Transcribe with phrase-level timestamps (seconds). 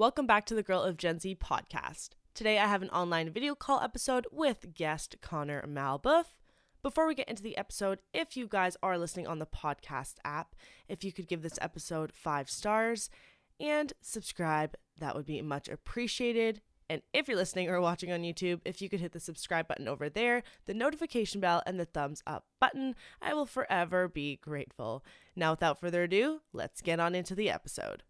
[0.00, 2.12] Welcome back to the Girl of Gen Z podcast.
[2.32, 6.24] Today I have an online video call episode with guest Connor Malbuff.
[6.82, 10.54] Before we get into the episode, if you guys are listening on the podcast app,
[10.88, 13.10] if you could give this episode five stars
[13.60, 16.62] and subscribe, that would be much appreciated.
[16.88, 19.86] And if you're listening or watching on YouTube, if you could hit the subscribe button
[19.86, 25.04] over there, the notification bell, and the thumbs up button, I will forever be grateful.
[25.36, 28.02] Now, without further ado, let's get on into the episode.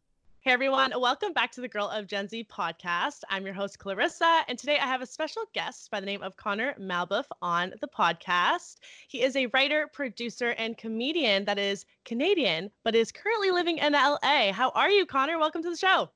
[0.43, 3.25] Hey everyone, welcome back to the Girl of Gen Z podcast.
[3.29, 6.39] I'm your host, Clarissa, and today I have a special guest by the name of
[6.39, 8.77] Connor Malbuff on the podcast.
[9.07, 13.93] He is a writer, producer, and comedian that is Canadian, but is currently living in
[13.93, 14.51] LA.
[14.51, 15.39] How are you, Connor?
[15.39, 16.09] Welcome to the show.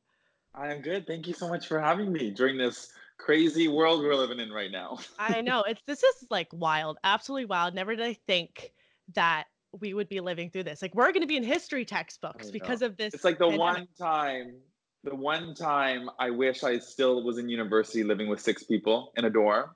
[0.55, 1.07] I'm good.
[1.07, 4.73] Thank you so much for having me during this crazy world we're living in right
[4.73, 5.01] now.
[5.19, 5.65] I know.
[5.65, 7.75] It's this is like wild, absolutely wild.
[7.75, 8.73] Never did I think
[9.15, 9.49] that
[9.81, 10.83] we would be living through this.
[10.83, 13.15] Like we're going to be in history textbooks because of this.
[13.15, 13.61] It's like the pandemic.
[13.61, 14.55] one time,
[15.03, 19.25] the one time I wish I still was in university living with six people in
[19.25, 19.71] a dorm.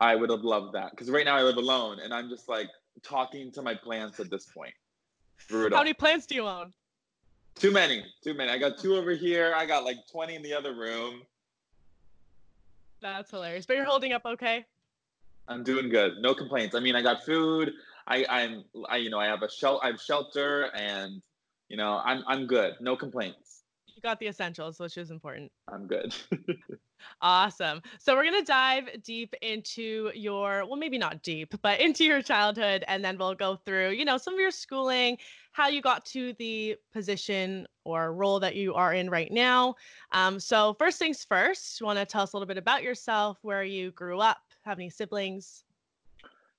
[0.00, 2.68] I would have loved that because right now I live alone and I'm just like
[3.02, 4.74] talking to my plants at this point.
[5.48, 5.76] Brutal.
[5.76, 6.72] How many plants do you own?
[7.56, 8.50] Too many, too many.
[8.50, 9.52] I got two over here.
[9.56, 11.22] I got like 20 in the other room.
[13.00, 13.66] That's hilarious.
[13.66, 14.64] But you're holding up okay?
[15.48, 16.18] I'm doing good.
[16.20, 16.74] No complaints.
[16.74, 17.72] I mean, I got food.
[18.08, 21.20] I, I'm, I, you know, I have a shel- I have shelter, and
[21.68, 22.74] you know, I'm, I'm good.
[22.80, 23.62] No complaints.
[23.94, 25.52] You got the essentials, which is important.
[25.70, 26.14] I'm good.
[27.20, 27.82] awesome.
[27.98, 32.82] So we're gonna dive deep into your, well, maybe not deep, but into your childhood,
[32.88, 35.18] and then we'll go through, you know, some of your schooling,
[35.52, 39.74] how you got to the position or role that you are in right now.
[40.12, 43.38] Um, so first things first, you want to tell us a little bit about yourself,
[43.42, 45.64] where you grew up, have any siblings?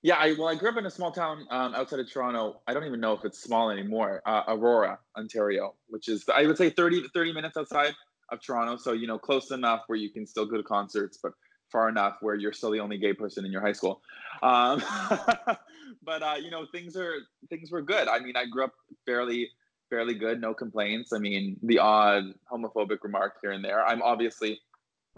[0.02, 2.62] Yeah, I, well, I grew up in a small town um, outside of Toronto.
[2.68, 4.22] I don't even know if it's small anymore.
[4.26, 7.94] Uh, Aurora, Ontario, which is I would say 30, 30 minutes outside
[8.32, 8.78] of Toronto.
[8.78, 11.34] So you know, close enough where you can still go to concerts, but
[11.70, 14.02] far enough where you're still the only gay person in your high school.
[14.42, 14.82] Um,
[16.04, 17.16] but uh, you know, things are
[17.50, 18.08] things were good.
[18.08, 18.74] I mean, I grew up
[19.06, 19.50] fairly
[19.90, 21.12] fairly good, no complaints.
[21.12, 23.86] I mean, the odd homophobic remark here and there.
[23.86, 24.62] I'm obviously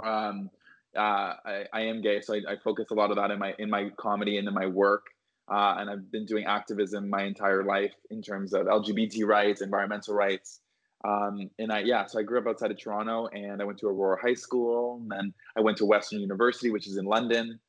[0.03, 0.49] um,
[0.97, 3.53] uh, I, I, am gay, so I, I, focus a lot of that in my
[3.59, 5.05] in my comedy and in my work.
[5.51, 10.15] Uh, and I've been doing activism my entire life in terms of LGBT rights, environmental
[10.15, 10.61] rights.
[11.03, 13.87] Um, and I yeah, so I grew up outside of Toronto, and I went to
[13.87, 17.59] Aurora High School, and then I went to Western University, which is in London.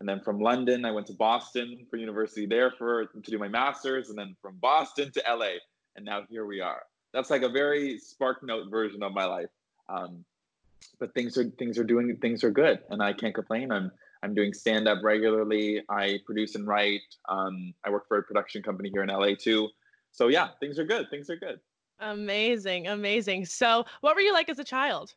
[0.00, 3.48] And then from London, I went to Boston for university there for to do my
[3.48, 5.58] master's, and then from Boston to LA,
[5.96, 6.82] and now here we are.
[7.12, 9.50] That's like a very Spark Note version of my life.
[9.88, 10.24] Um,
[10.98, 13.72] but things are things are doing things are good, and I can't complain.
[13.72, 13.90] I'm
[14.22, 15.82] I'm doing stand up regularly.
[15.88, 17.00] I produce and write.
[17.28, 19.68] Um, I work for a production company here in LA too.
[20.12, 21.06] So yeah, things are good.
[21.10, 21.60] Things are good.
[22.00, 23.44] Amazing, amazing.
[23.44, 25.14] So, what were you like as a child?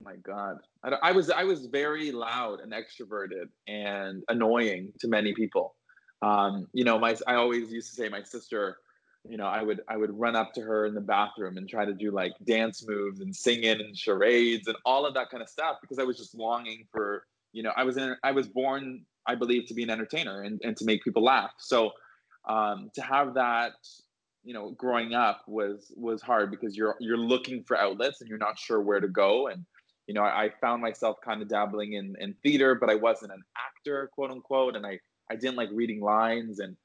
[0.00, 5.34] my God, I, I was I was very loud and extroverted and annoying to many
[5.34, 5.74] people.
[6.22, 8.78] Um, you know, my I always used to say my sister
[9.28, 11.84] you know, I would I would run up to her in the bathroom and try
[11.84, 15.48] to do like dance moves and singing and charades and all of that kind of
[15.48, 19.02] stuff because I was just longing for, you know, I was in I was born,
[19.26, 21.52] I believe, to be an entertainer and, and to make people laugh.
[21.58, 21.92] So
[22.48, 23.72] um, to have that,
[24.44, 28.38] you know, growing up was was hard because you're you're looking for outlets and you're
[28.38, 29.48] not sure where to go.
[29.48, 29.64] And,
[30.06, 33.32] you know, I, I found myself kind of dabbling in in theater, but I wasn't
[33.32, 35.00] an actor, quote unquote, and I
[35.30, 36.76] I didn't like reading lines and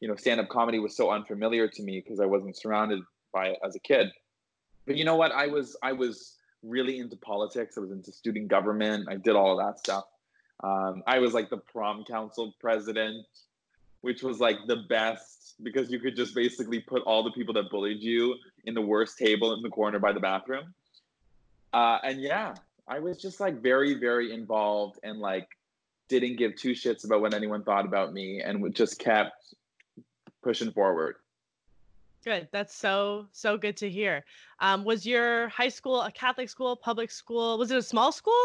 [0.00, 3.00] you know, stand up comedy was so unfamiliar to me because I wasn't surrounded
[3.32, 4.10] by it as a kid.
[4.86, 5.32] But you know what?
[5.32, 7.76] I was I was really into politics.
[7.76, 9.08] I was into student government.
[9.08, 10.04] I did all of that stuff.
[10.62, 13.26] Um, I was like the prom council president,
[14.00, 17.70] which was like the best because you could just basically put all the people that
[17.70, 20.74] bullied you in the worst table in the corner by the bathroom.
[21.72, 22.54] Uh, and yeah,
[22.88, 25.48] I was just like very, very involved and like
[26.08, 29.54] didn't give two shits about what anyone thought about me and just kept
[30.46, 31.16] pushing forward.
[32.24, 32.48] Good.
[32.52, 34.24] That's so so good to hear.
[34.60, 37.58] Um, was your high school a Catholic school, public school?
[37.58, 38.42] Was it a small school?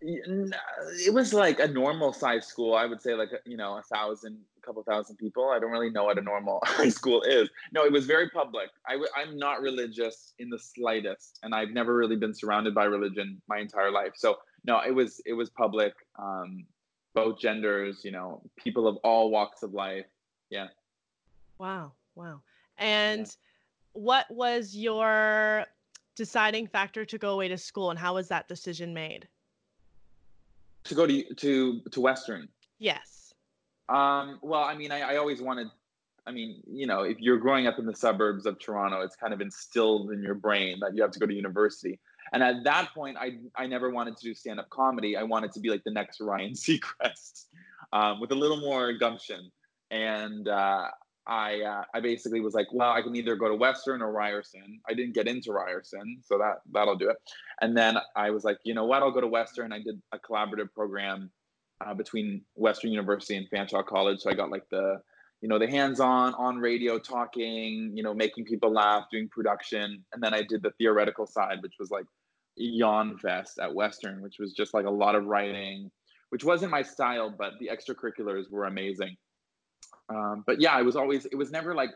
[0.00, 2.74] It was like a normal size school.
[2.74, 5.50] I would say like you know a thousand, a couple thousand people.
[5.50, 7.48] I don't really know what a normal high school is.
[7.72, 8.68] No, it was very public.
[8.86, 12.84] I w- I'm not religious in the slightest, and I've never really been surrounded by
[12.84, 14.12] religion my entire life.
[14.16, 15.94] So no, it was it was public.
[16.18, 16.66] Um,
[17.14, 20.06] both genders, you know, people of all walks of life.
[20.50, 20.68] Yeah.
[21.62, 21.92] Wow.
[22.16, 22.40] Wow.
[22.76, 23.32] And yeah.
[23.92, 25.64] what was your
[26.16, 29.28] deciding factor to go away to school and how was that decision made?
[30.84, 32.48] To go to to to Western.
[32.80, 33.32] Yes.
[33.88, 35.68] Um, well, I mean, I, I always wanted
[36.26, 39.32] I mean, you know, if you're growing up in the suburbs of Toronto, it's kind
[39.32, 42.00] of instilled in your brain that you have to go to university.
[42.32, 45.16] And at that point, I I never wanted to do stand up comedy.
[45.16, 47.46] I wanted to be like the next Ryan Seacrest
[47.92, 49.52] um, with a little more gumption.
[49.92, 50.88] And uh,
[51.26, 54.80] I uh, I basically was like, well, I can either go to Western or Ryerson.
[54.88, 57.16] I didn't get into Ryerson, so that that'll do it.
[57.60, 59.02] And then I was like, you know what?
[59.02, 59.72] I'll go to Western.
[59.72, 61.30] I did a collaborative program
[61.84, 65.00] uh, between Western University and Fanshawe College, so I got like the
[65.40, 70.22] you know the hands-on on radio talking, you know, making people laugh, doing production, and
[70.22, 72.06] then I did the theoretical side, which was like
[72.56, 75.90] yawn fest at Western, which was just like a lot of writing,
[76.30, 79.16] which wasn't my style, but the extracurriculars were amazing.
[80.12, 81.90] Um, but yeah, it was always, it was never like,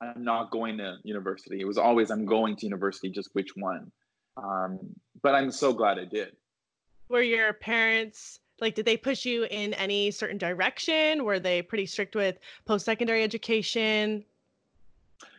[0.00, 1.60] I'm not going to university.
[1.60, 3.90] It was always, I'm going to university, just which one.
[4.36, 4.78] Um,
[5.22, 6.36] but I'm so glad I did.
[7.08, 11.24] Were your parents, like, did they push you in any certain direction?
[11.24, 14.24] Were they pretty strict with post secondary education?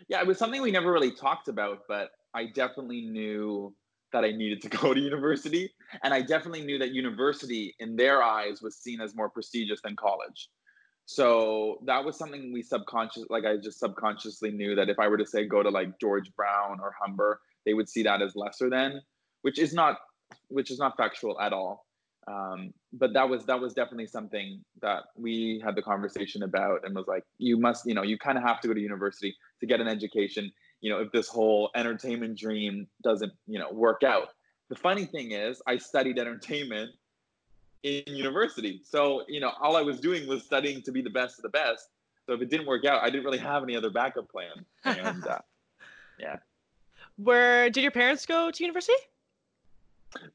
[0.10, 3.74] Yeah, it was something we never really talked about, but I definitely knew
[4.12, 5.72] that I needed to go to university.
[6.04, 9.96] And I definitely knew that university, in their eyes, was seen as more prestigious than
[9.96, 10.50] college.
[11.12, 15.18] So that was something we subconscious, like I just subconsciously knew that if I were
[15.18, 18.70] to say go to like George Brown or Humber, they would see that as lesser
[18.70, 19.02] than,
[19.42, 19.98] which is not,
[20.50, 21.88] which is not factual at all.
[22.28, 26.96] Um, but that was that was definitely something that we had the conversation about and
[26.96, 29.66] was like, you must, you know, you kind of have to go to university to
[29.66, 30.52] get an education.
[30.82, 34.28] You know, if this whole entertainment dream doesn't, you know, work out.
[34.70, 36.92] The funny thing is, I studied entertainment
[37.84, 38.82] in university.
[38.84, 41.50] So, you know, all I was doing was studying to be the best of the
[41.50, 41.90] best.
[42.26, 44.66] So if it didn't work out, I didn't really have any other backup plan.
[44.84, 45.40] And uh,
[46.20, 46.38] yeah.
[47.18, 48.94] Where did your parents go to university?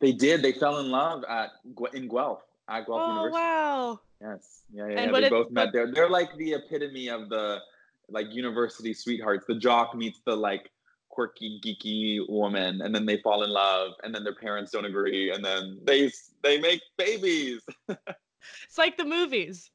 [0.00, 0.43] They did.
[0.43, 1.50] They fell in love at
[1.94, 3.11] in Guelph at Guelph University.
[3.11, 3.32] oh, University.
[3.32, 4.00] wow.
[4.20, 4.62] Yes.
[4.73, 5.05] Yeah, yeah.
[5.06, 5.12] yeah.
[5.12, 5.90] They did, both met there.
[5.93, 7.61] They're like the epitome of the
[8.08, 9.47] like university sweethearts.
[9.47, 10.70] The jock meets the like
[11.14, 15.31] quirky, geeky woman, and then they fall in love, and then their parents don't agree,
[15.31, 16.11] and then they
[16.43, 17.62] they make babies.
[17.88, 19.70] it's like the movies.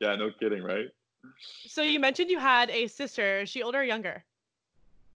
[0.00, 0.88] Yeah, no kidding, right?
[1.66, 3.40] So you mentioned you had a sister.
[3.40, 4.24] Is she older or younger?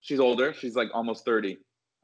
[0.01, 0.53] She's older.
[0.53, 1.57] She's like almost thirty.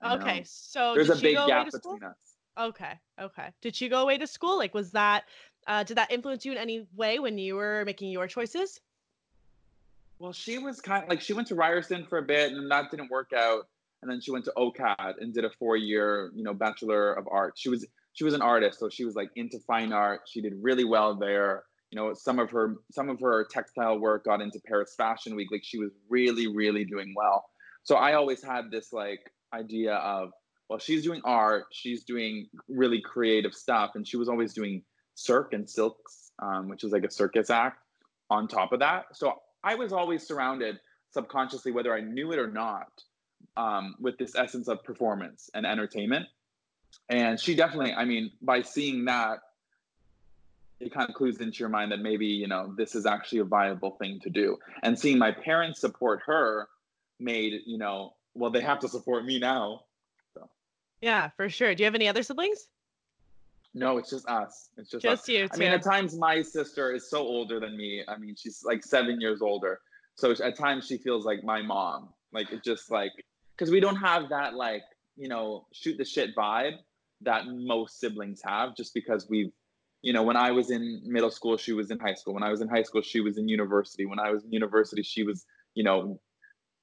[0.03, 0.44] Okay, know?
[0.45, 2.15] so there's a big gap between us.
[2.57, 3.50] Okay, okay.
[3.62, 4.57] Did she go away to school?
[4.57, 5.25] Like, was that
[5.68, 8.81] uh, did that influence you in any way when you were making your choices?
[10.21, 12.91] Well, she was kind of like she went to Ryerson for a bit, and that
[12.91, 13.63] didn't work out.
[14.03, 17.53] And then she went to OCAD and did a four-year, you know, Bachelor of Art.
[17.57, 20.21] She was she was an artist, so she was like into fine art.
[20.27, 21.63] She did really well there.
[21.89, 25.47] You know, some of her some of her textile work got into Paris Fashion Week.
[25.51, 27.44] Like she was really, really doing well.
[27.81, 29.21] So I always had this like
[29.56, 30.29] idea of,
[30.69, 34.83] well, she's doing art, she's doing really creative stuff, and she was always doing
[35.15, 37.79] cirque and silks, um, which is like a circus act
[38.29, 39.06] on top of that.
[39.13, 40.79] So I was always surrounded
[41.11, 43.03] subconsciously, whether I knew it or not,
[43.57, 46.27] um, with this essence of performance and entertainment.
[47.09, 49.39] And she definitely, I mean, by seeing that,
[50.79, 53.43] it kind of clues into your mind that maybe, you know, this is actually a
[53.43, 54.57] viable thing to do.
[54.81, 56.67] And seeing my parents support her
[57.19, 59.81] made, you know, well, they have to support me now.
[60.33, 60.49] So.
[61.01, 61.75] Yeah, for sure.
[61.75, 62.67] Do you have any other siblings?
[63.73, 64.69] No, it's just us.
[64.77, 65.29] It's just just us.
[65.29, 65.47] you.
[65.47, 65.53] Too.
[65.53, 68.03] I mean, at times my sister is so older than me.
[68.07, 69.79] I mean, she's like seven years older.
[70.15, 72.09] So at times she feels like my mom.
[72.33, 73.11] Like it just like
[73.57, 74.83] because we don't have that like
[75.16, 76.75] you know shoot the shit vibe
[77.21, 78.75] that most siblings have.
[78.75, 79.51] Just because we've
[80.01, 82.33] you know when I was in middle school, she was in high school.
[82.33, 84.06] When I was in high school, she was in university.
[84.06, 86.19] When I was in university, she was you know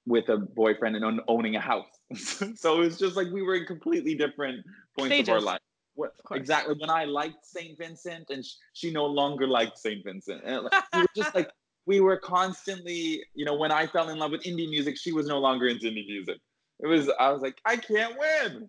[0.07, 1.85] with a boyfriend and owning a house.
[2.57, 4.65] so it was just like we were in completely different
[4.99, 5.29] points Stages.
[5.29, 5.61] of our life
[5.99, 7.77] what, exactly when I liked St.
[7.77, 10.05] Vincent and sh- she no longer liked St.
[10.05, 10.43] Vincent.
[10.45, 11.51] And we were just like,
[11.87, 15.27] we were constantly, you know, when I fell in love with indie music, she was
[15.27, 16.39] no longer into indie music.
[16.79, 18.69] It was, I was like, I can't win.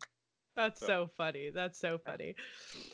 [0.55, 1.51] That's so funny.
[1.53, 2.35] That's so funny.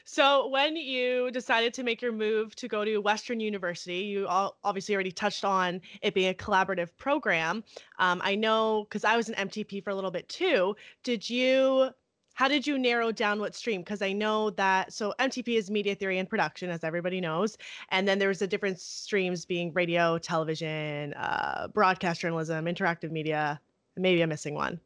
[0.04, 4.58] So, when you decided to make your move to go to Western University, you all
[4.63, 7.63] obviously already touched on it being a collaborative program.
[7.98, 10.75] Um, I know because I was an MTP for a little bit too.
[11.04, 11.89] Did you
[12.36, 13.82] how did you narrow down what stream?
[13.82, 17.58] Because I know that so MTP is media theory and production, as everybody knows,
[17.89, 23.60] and then there's the different streams being radio, television, uh, broadcast journalism, interactive media.
[23.96, 24.80] Maybe I'm missing one.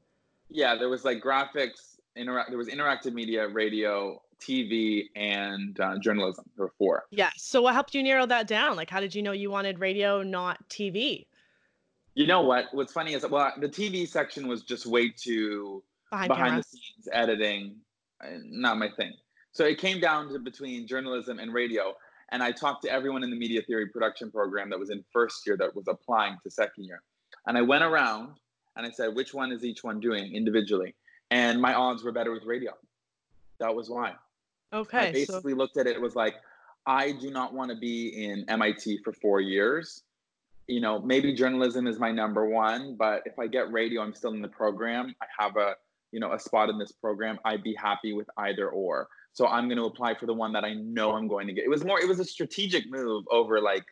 [0.49, 2.49] Yeah, there was like graphics, interact.
[2.49, 6.45] There was interactive media, radio, TV, and uh, journalism.
[6.55, 7.05] There were four.
[7.09, 7.31] Yeah.
[7.35, 8.75] So what helped you narrow that down?
[8.75, 11.25] Like, how did you know you wanted radio, not TV?
[12.13, 12.65] You know what?
[12.73, 17.07] What's funny is well, the TV section was just way too behind, behind the scenes
[17.11, 17.75] editing,
[18.23, 19.13] uh, not my thing.
[19.51, 21.95] So it came down to between journalism and radio.
[22.31, 25.47] And I talked to everyone in the media theory production program that was in first
[25.47, 27.01] year that was applying to second year.
[27.47, 28.35] And I went around
[28.75, 30.93] and I said, which one is each one doing individually?
[31.31, 32.73] and my odds were better with radio.
[33.59, 34.13] That was why.
[34.73, 35.09] Okay.
[35.09, 35.57] I basically so...
[35.57, 36.35] looked at it, it was like,
[36.85, 40.03] I do not want to be in MIT for four years.
[40.67, 44.33] You know, maybe journalism is my number one, but if I get radio, I'm still
[44.33, 45.15] in the program.
[45.21, 45.75] I have a,
[46.11, 47.39] you know, a spot in this program.
[47.45, 49.07] I'd be happy with either or.
[49.33, 51.63] So I'm going to apply for the one that I know I'm going to get.
[51.63, 53.85] It was more, it was a strategic move over like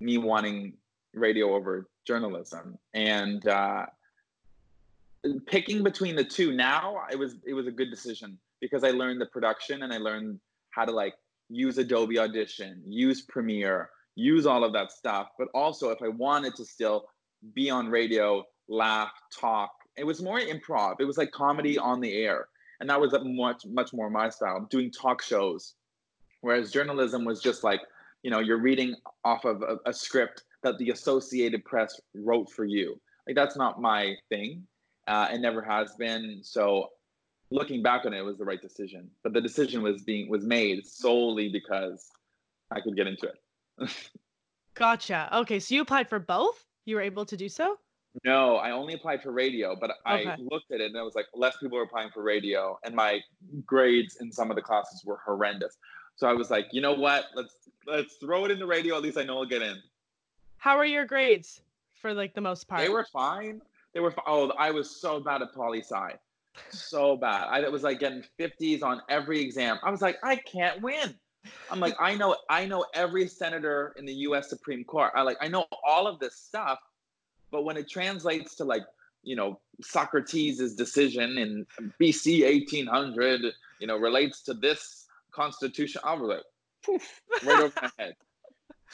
[0.00, 0.74] me wanting
[1.14, 2.78] radio over journalism.
[2.94, 3.86] And uh,
[5.46, 9.20] picking between the two now, it was it was a good decision because I learned
[9.20, 11.14] the production and I learned how to like
[11.48, 15.28] use Adobe Audition, use Premiere, use all of that stuff.
[15.38, 17.06] But also, if I wanted to still
[17.54, 20.96] be on radio, laugh, talk, it was more improv.
[21.00, 22.48] It was like comedy on the air,
[22.80, 24.66] and that was much much more my style.
[24.70, 25.74] Doing talk shows,
[26.40, 27.80] whereas journalism was just like
[28.22, 32.64] you know you're reading off of a, a script that the Associated Press wrote for
[32.64, 33.00] you.
[33.26, 34.66] Like that's not my thing.
[35.06, 36.40] Uh, it never has been.
[36.42, 36.90] So
[37.50, 39.10] looking back on it, it was the right decision.
[39.22, 42.08] But the decision was being was made solely because
[42.70, 43.90] I could get into it.
[44.74, 45.28] gotcha.
[45.32, 46.64] Okay, so you applied for both.
[46.84, 47.78] You were able to do so.
[48.24, 50.34] No, I only applied for radio, but I okay.
[50.50, 53.20] looked at it and I was like, less people are applying for radio, and my
[53.64, 55.76] grades in some of the classes were horrendous.
[56.16, 57.26] So I was like, you know what?
[57.34, 57.54] Let's
[57.86, 58.96] let's throw it in the radio.
[58.96, 59.76] At least I know I'll get in.
[60.56, 61.60] How are your grades
[61.94, 62.80] for like the most part?
[62.80, 63.60] They were fine.
[63.94, 64.14] They were.
[64.26, 66.18] Oh, I was so bad at poli sci
[66.70, 67.48] so bad.
[67.50, 69.78] I was like getting 50s on every exam.
[69.82, 71.14] I was like, I can't win.
[71.70, 74.48] I'm like, I know, I know every senator in the U.S.
[74.48, 75.12] Supreme Court.
[75.14, 76.78] I like, I know all of this stuff,
[77.50, 78.82] but when it translates to like,
[79.22, 81.66] you know, Socrates' decision in
[82.00, 83.42] BC 1800,
[83.80, 86.42] you know, relates to this constitution, I was like,
[86.84, 88.14] poof, right over my head.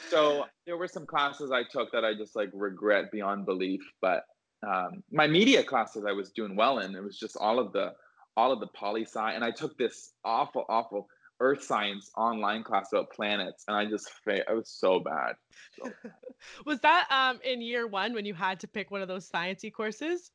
[0.09, 4.25] So there were some classes I took that I just like regret beyond belief, but
[4.67, 6.95] um, my media classes I was doing well in.
[6.95, 7.93] It was just all of the
[8.37, 11.07] all of the poli sci, and I took this awful, awful
[11.39, 15.35] earth science online class about planets, and I just I was so bad.
[15.77, 16.13] So bad.
[16.65, 19.71] was that um, in year one when you had to pick one of those sciencey
[19.71, 20.31] courses?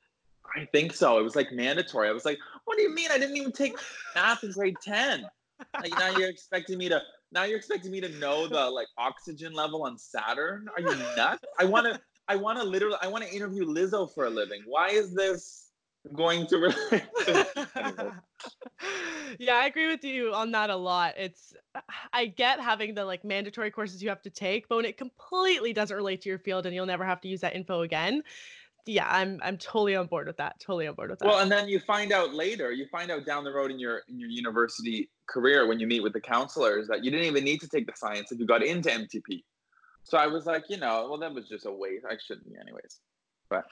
[0.57, 1.19] I think so.
[1.19, 2.09] It was like mandatory.
[2.09, 3.11] I was like, "What do you mean?
[3.11, 3.77] I didn't even take
[4.15, 5.27] math in grade ten.
[5.75, 7.01] Like now you're expecting me to
[7.33, 10.67] now you're expecting me to know the like oxygen level on Saturn?
[10.75, 11.45] Are you nuts?
[11.59, 14.63] I want to I want to literally, I want to interview Lizzo for a living.
[14.65, 15.70] Why is this
[16.15, 17.05] going to relate?
[19.39, 21.15] yeah, I agree with you on that a lot.
[21.17, 21.55] It's,
[22.13, 25.73] I get having the like mandatory courses you have to take, but when it completely
[25.73, 28.23] doesn't relate to your field and you'll never have to use that info again,
[28.87, 30.59] yeah, I'm I'm totally on board with that.
[30.59, 31.29] Totally on board with that.
[31.29, 34.03] Well, and then you find out later, you find out down the road in your
[34.09, 37.61] in your university career when you meet with the counselors that you didn't even need
[37.61, 39.43] to take the science if you got into MTP.
[40.05, 42.07] So I was like, you know, well, that was just a waste.
[42.09, 43.01] I shouldn't be, anyways.
[43.49, 43.65] But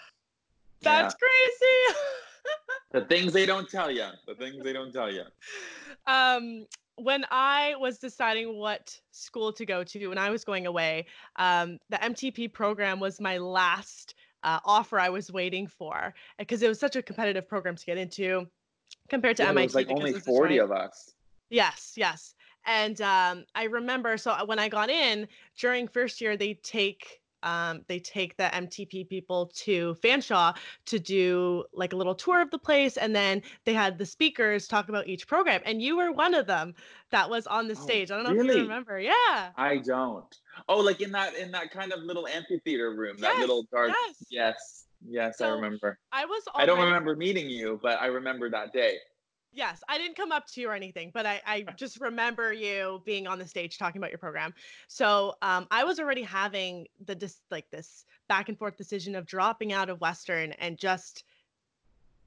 [0.83, 1.29] that's yeah.
[1.29, 2.01] crazy.
[2.93, 4.07] the things they don't tell you.
[4.27, 5.25] The things they don't tell you.
[6.07, 6.67] Um,
[6.97, 11.07] when I was deciding what school to go to, when I was going away,
[11.37, 16.69] um, the MTP program was my last uh, offer I was waiting for because it
[16.69, 18.47] was such a competitive program to get into
[19.09, 19.63] compared to yeah, MIT.
[19.63, 21.15] It was like only 40 of us.
[21.51, 22.35] Yes, yes.
[22.67, 25.27] And um, I remember, so uh, when I got in
[25.59, 31.65] during first year, they take um, they take the MTP people to Fanshawe to do
[31.73, 35.07] like a little tour of the place, and then they had the speakers talk about
[35.07, 35.61] each program.
[35.65, 36.75] And you were one of them
[37.11, 38.11] that was on the oh, stage.
[38.11, 38.51] I don't know really?
[38.51, 38.99] if you remember.
[38.99, 39.51] Yeah.
[39.57, 40.37] I don't.
[40.69, 43.91] Oh, like in that in that kind of little amphitheater room, yes, that little dark.
[43.91, 44.27] Yes.
[44.31, 44.85] Yes.
[45.07, 45.99] Yes, so I remember.
[46.11, 46.43] I was.
[46.49, 46.63] Already...
[46.63, 48.97] I don't remember meeting you, but I remember that day.
[49.53, 53.03] Yes, I didn't come up to you or anything, but I, I just remember you
[53.05, 54.53] being on the stage talking about your program.
[54.89, 59.25] So um, I was already having the dis- like this back and forth decision of
[59.27, 61.25] dropping out of Western and just,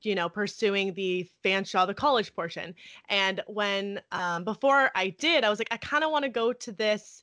[0.02, 2.74] you know, pursuing the Fanshawe, the college portion.
[3.08, 6.54] And when um, before I did, I was like, I kind of want to go
[6.54, 7.22] to this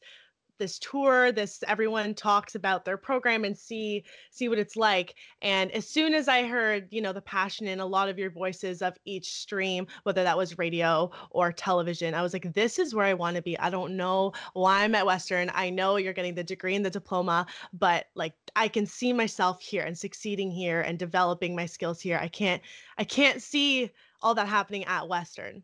[0.59, 5.15] this tour this everyone talks about their program and see see what it's like.
[5.43, 8.31] And as soon as i heard you know the passion in a lot of your
[8.31, 12.95] voices of each stream whether that was radio or television i was like this is
[12.95, 13.59] where i want to be.
[13.59, 15.51] I don't know why i'm at western.
[15.55, 19.63] I know you're getting the degree and the diploma but like i can see myself
[19.63, 22.19] here and succeeding here and developing my skills here.
[22.21, 22.63] I can't
[22.99, 25.63] i can't see all that happening at western.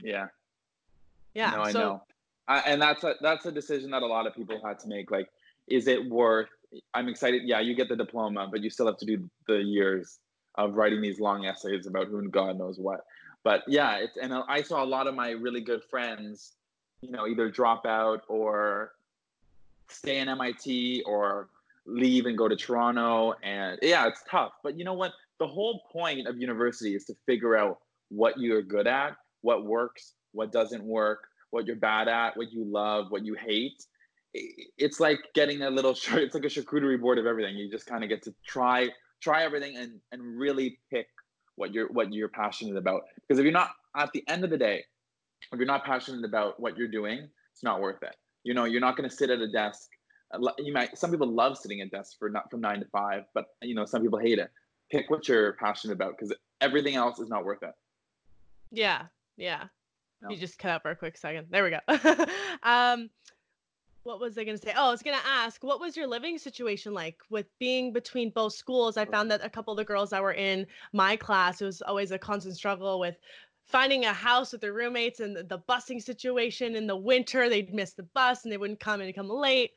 [0.00, 0.28] Yeah.
[1.34, 2.02] Yeah no, I so know.
[2.48, 5.10] I, and that's a that's a decision that a lot of people had to make.
[5.10, 5.28] Like,
[5.68, 6.48] is it worth?
[6.94, 7.42] I'm excited.
[7.44, 10.18] Yeah, you get the diploma, but you still have to do the years
[10.56, 13.04] of writing these long essays about who and God knows what.
[13.44, 16.52] But yeah, it's and I saw a lot of my really good friends,
[17.00, 18.92] you know, either drop out or
[19.88, 21.48] stay in MIT or
[21.84, 23.34] leave and go to Toronto.
[23.42, 24.52] And yeah, it's tough.
[24.62, 25.12] But you know what?
[25.38, 30.14] the whole point of university is to figure out what you're good at, what works,
[30.32, 33.82] what doesn't work, what you're bad at, what you love, what you hate.
[34.34, 37.56] It's like getting a little it's like a charcuterie board of everything.
[37.56, 41.08] You just kind of get to try try everything and and really pick
[41.56, 43.02] what you're what you're passionate about.
[43.22, 44.84] Because if you're not at the end of the day,
[45.50, 48.14] if you're not passionate about what you're doing, it's not worth it.
[48.44, 49.88] You know, you're not going to sit at a desk.
[50.58, 50.98] You might.
[50.98, 53.86] Some people love sitting at desks for not from nine to five, but you know,
[53.86, 54.50] some people hate it.
[54.90, 57.74] Pick what you're passionate about because everything else is not worth it.
[58.70, 59.64] Yeah, yeah.
[60.22, 60.30] No.
[60.30, 61.46] You just cut out for a quick second.
[61.50, 62.26] There we go.
[62.62, 63.10] um,
[64.02, 64.72] what was I going to say?
[64.76, 68.30] Oh, I was going to ask, what was your living situation like with being between
[68.30, 68.96] both schools?
[68.96, 71.82] I found that a couple of the girls that were in my class, it was
[71.82, 73.16] always a constant struggle with
[73.66, 77.48] finding a house with their roommates and the, the busing situation in the winter.
[77.48, 79.72] They'd miss the bus and they wouldn't come and come late.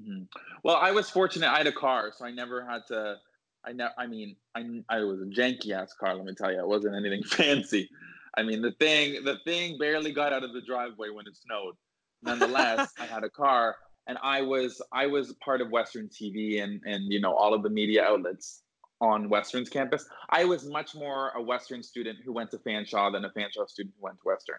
[0.00, 0.24] Mm-hmm.
[0.62, 1.50] Well, I was fortunate.
[1.50, 3.16] I had a car, so I never had to.
[3.64, 3.88] I know.
[3.96, 6.14] I mean, I I was a janky ass car.
[6.14, 7.90] Let me tell you, it wasn't anything fancy.
[8.38, 11.74] I mean, the thing the thing barely got out of the driveway when it snowed.
[12.22, 13.76] Nonetheless, I had a car,
[14.06, 17.64] and I was I was part of Western TV and and you know all of
[17.64, 18.62] the media outlets
[19.00, 20.06] on Western's campus.
[20.30, 23.94] I was much more a Western student who went to Fanshawe than a Fanshawe student
[23.98, 24.58] who went to Western.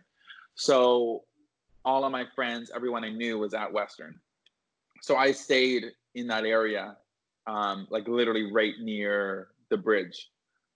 [0.55, 1.23] So
[1.85, 4.19] all of my friends, everyone I knew was at Western.
[5.01, 6.97] So I stayed in that area,
[7.47, 10.29] um, like literally right near the bridge,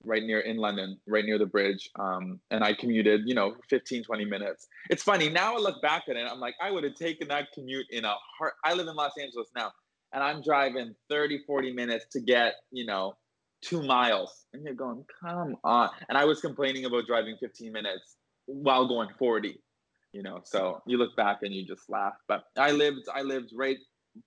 [0.05, 1.89] right near in London, right near the bridge.
[1.97, 4.67] Um, and I commuted, you know, 15, 20 minutes.
[4.89, 5.29] It's funny.
[5.29, 8.05] Now I look back at it, I'm like, I would have taken that commute in
[8.05, 8.53] a heart.
[8.65, 9.71] I live in Los Angeles now,
[10.13, 13.15] and I'm driving 30, 40 minutes to get, you know,
[13.61, 14.45] two miles.
[14.53, 15.89] And you're going, come on.
[16.09, 19.59] And I was complaining about driving 15 minutes while going 40,
[20.11, 20.41] you know.
[20.43, 22.13] So you look back and you just laugh.
[22.27, 23.77] But I lived, I lived right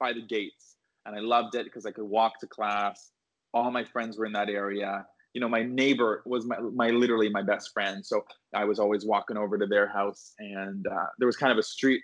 [0.00, 3.10] by the gates and I loved it because I could walk to class.
[3.54, 5.06] All my friends were in that area.
[5.36, 8.02] You know, my neighbor was my, my literally my best friend.
[8.06, 11.58] So I was always walking over to their house and uh, there was kind of
[11.58, 12.00] a street.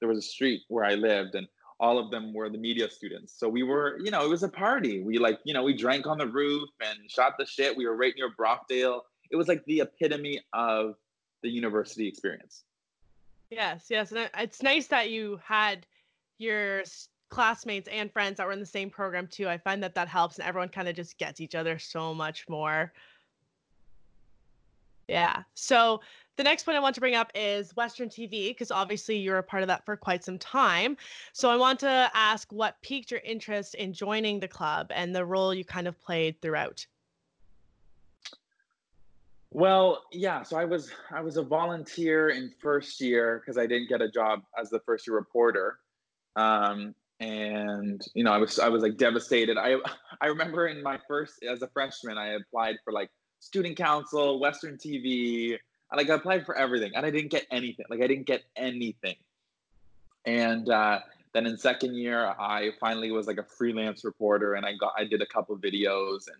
[0.00, 1.46] There was a street where I lived and
[1.78, 3.38] all of them were the media students.
[3.38, 5.02] So we were, you know, it was a party.
[5.02, 7.76] We like, you know, we drank on the roof and shot the shit.
[7.76, 9.02] We were right near Broughdale.
[9.30, 10.94] It was like the epitome of
[11.42, 12.64] the university experience.
[13.50, 14.10] Yes, yes.
[14.12, 15.84] And it's nice that you had
[16.38, 16.84] your
[17.30, 19.48] classmates and friends that were in the same program too.
[19.48, 22.48] I find that that helps and everyone kind of just gets each other so much
[22.48, 22.92] more.
[25.08, 25.42] Yeah.
[25.54, 26.00] So
[26.36, 29.42] the next point I want to bring up is Western TV, because obviously you're a
[29.42, 30.96] part of that for quite some time.
[31.32, 35.24] So I want to ask what piqued your interest in joining the club and the
[35.24, 36.86] role you kind of played throughout.
[39.52, 43.88] Well, yeah, so I was I was a volunteer in first year because I didn't
[43.88, 45.80] get a job as the first year reporter.
[46.36, 49.56] Um, and you know, I was I was like devastated.
[49.58, 49.76] I
[50.20, 54.76] I remember in my first as a freshman, I applied for like student council, Western
[54.76, 55.58] TV,
[55.96, 57.86] like I applied for everything and I didn't get anything.
[57.88, 59.16] Like I didn't get anything.
[60.26, 61.00] And uh,
[61.32, 65.04] then in second year, I finally was like a freelance reporter and I got I
[65.04, 66.36] did a couple videos and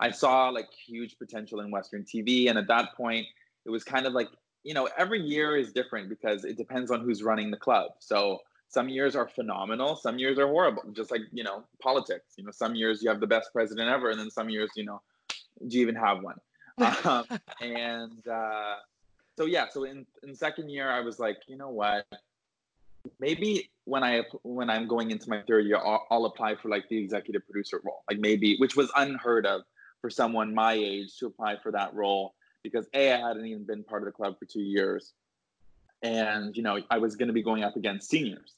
[0.00, 2.48] I saw like huge potential in Western TV.
[2.48, 3.26] And at that point,
[3.64, 4.28] it was kind of like,
[4.62, 7.92] you know, every year is different because it depends on who's running the club.
[7.98, 8.40] So
[8.72, 12.34] some years are phenomenal, some years are horrible, just like, you know, politics.
[12.36, 14.84] You know, some years you have the best president ever, and then some years, you
[14.84, 15.02] know,
[15.66, 16.36] do you even have one?
[17.04, 17.24] um,
[17.60, 18.76] and uh,
[19.36, 22.06] so yeah, so in in second year, I was like, you know what?
[23.20, 26.88] Maybe when I when I'm going into my third year, I'll, I'll apply for like
[26.88, 29.62] the executive producer role, like maybe, which was unheard of
[30.00, 33.84] for someone my age to apply for that role because a I hadn't even been
[33.84, 35.12] part of the club for two years,
[36.02, 38.54] and you know I was going to be going up against seniors,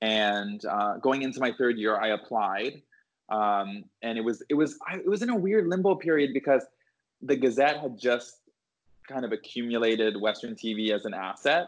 [0.00, 2.82] and uh, going into my third year, I applied,
[3.28, 6.64] um, and it was it was I, it was in a weird limbo period because
[7.22, 8.40] the Gazette had just
[9.08, 11.66] kind of accumulated Western TV as an asset.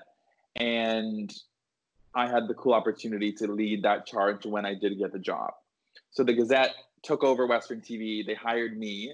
[0.56, 1.32] And
[2.14, 5.52] I had the cool opportunity to lead that charge when I did get the job.
[6.10, 8.24] So the Gazette took over Western TV.
[8.24, 9.12] They hired me.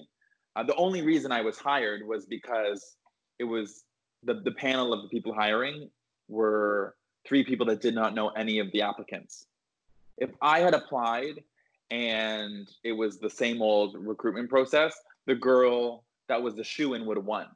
[0.57, 2.97] Uh, the only reason I was hired was because
[3.39, 3.85] it was
[4.25, 5.89] the, the panel of the people hiring
[6.29, 6.97] were
[7.29, 9.47] three people that did not know any of the applicants.
[10.17, 11.45] If I had applied
[11.91, 17.07] and it was the same old recruitment process, the girl that was the shoe in
[17.07, 17.47] would have won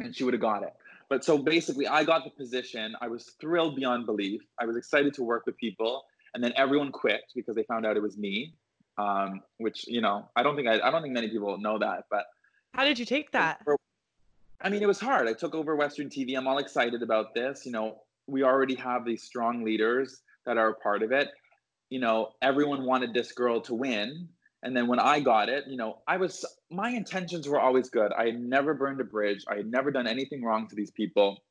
[0.00, 0.74] and she would have got it.
[1.08, 2.96] But so basically, I got the position.
[3.00, 4.42] I was thrilled beyond belief.
[4.58, 7.96] I was excited to work with people, and then everyone quit because they found out
[7.96, 8.54] it was me.
[8.96, 12.04] Um, which you know, I don't think I, I don't think many people know that.
[12.10, 12.24] But
[12.72, 13.60] how did you take that?
[14.60, 15.28] I mean, it was hard.
[15.28, 16.36] I took over Western TV.
[16.38, 17.66] I'm all excited about this.
[17.66, 21.28] You know, we already have these strong leaders that are a part of it.
[21.90, 24.28] You know, everyone wanted this girl to win,
[24.64, 28.12] And then when I got it, you know, I was my intentions were always good.
[28.18, 29.44] I had never burned a bridge.
[29.46, 31.44] I had never done anything wrong to these people.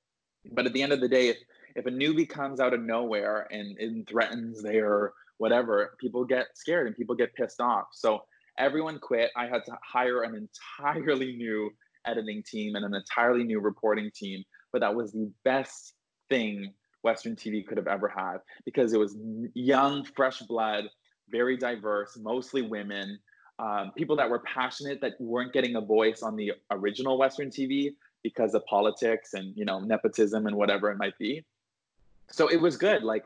[0.52, 1.38] But at the end of the day, if,
[1.76, 6.88] if a newbie comes out of nowhere and, and threatens their whatever, people get scared
[6.88, 7.86] and people get pissed off.
[7.94, 8.24] So
[8.58, 9.30] everyone quit.
[9.38, 11.70] I had to hire an entirely new
[12.08, 14.44] editing team and an entirely new reporting team.
[14.72, 15.94] But that was the best
[16.34, 19.16] thing Western TV could have ever had because it was
[19.54, 20.86] young, fresh blood
[21.30, 23.20] very diverse, mostly women,
[23.60, 27.94] um, people that were passionate that weren't getting a voice on the original Western TV
[28.24, 31.44] because of politics and you know nepotism and whatever it might be.
[32.30, 33.04] So it was good.
[33.04, 33.26] Like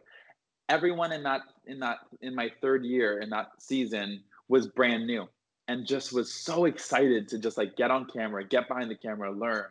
[0.70, 5.28] everyone in that in that in my third year in that season was brand new
[5.68, 9.32] and just was so excited to just like get on camera, get behind the camera,
[9.32, 9.68] learn.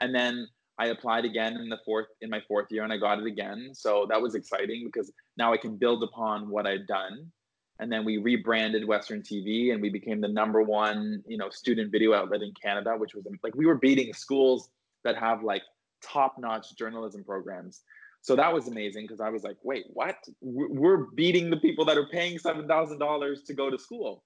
[0.00, 0.48] And then
[0.82, 3.70] I applied again in the fourth in my fourth year and I got it again.
[3.72, 7.30] So that was exciting because now I can build upon what I'd done
[7.78, 11.92] and then we rebranded Western TV and we became the number one, you know, student
[11.92, 14.70] video outlet in Canada, which was like we were beating schools
[15.04, 15.62] that have like
[16.02, 17.82] top-notch journalism programs.
[18.20, 20.16] So that was amazing because I was like, wait, what?
[20.40, 24.24] We're beating the people that are paying seven thousand dollars to go to school.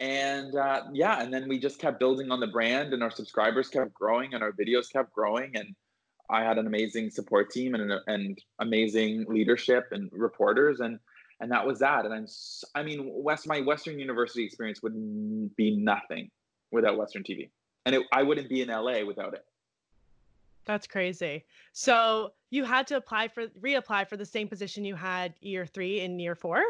[0.00, 3.68] And uh, yeah, and then we just kept building on the brand, and our subscribers
[3.68, 5.74] kept growing, and our videos kept growing, and
[6.30, 11.00] I had an amazing support team and and amazing leadership and reporters, and
[11.40, 12.04] and that was that.
[12.04, 12.26] And I'm,
[12.76, 16.30] I mean, West, my Western University experience would be nothing
[16.70, 17.50] without Western TV,
[17.84, 19.44] and it, I wouldn't be in LA without it.
[20.64, 21.44] That's crazy.
[21.72, 26.00] So you had to apply for reapply for the same position you had year three
[26.00, 26.62] and year four.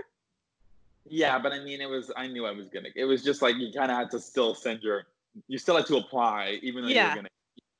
[1.10, 2.88] Yeah, but I mean, it was I knew I was gonna.
[2.94, 5.06] It was just like you kind of had to still send your.
[5.46, 7.04] You still had to apply, even though yeah.
[7.04, 7.28] you were gonna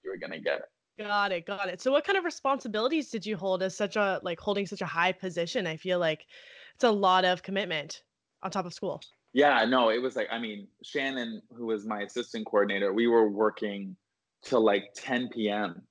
[0.04, 0.64] you were gonna get it.
[0.98, 1.80] Got it, got it.
[1.80, 4.86] So what kind of responsibilities did you hold as such a like holding such a
[4.86, 5.66] high position?
[5.66, 6.26] I feel like
[6.74, 8.02] it's a lot of commitment
[8.42, 9.00] on top of school.
[9.32, 13.28] Yeah, no, it was like I mean, Shannon, who was my assistant coordinator, we were
[13.28, 13.96] working
[14.42, 15.82] till like 10 p.m.,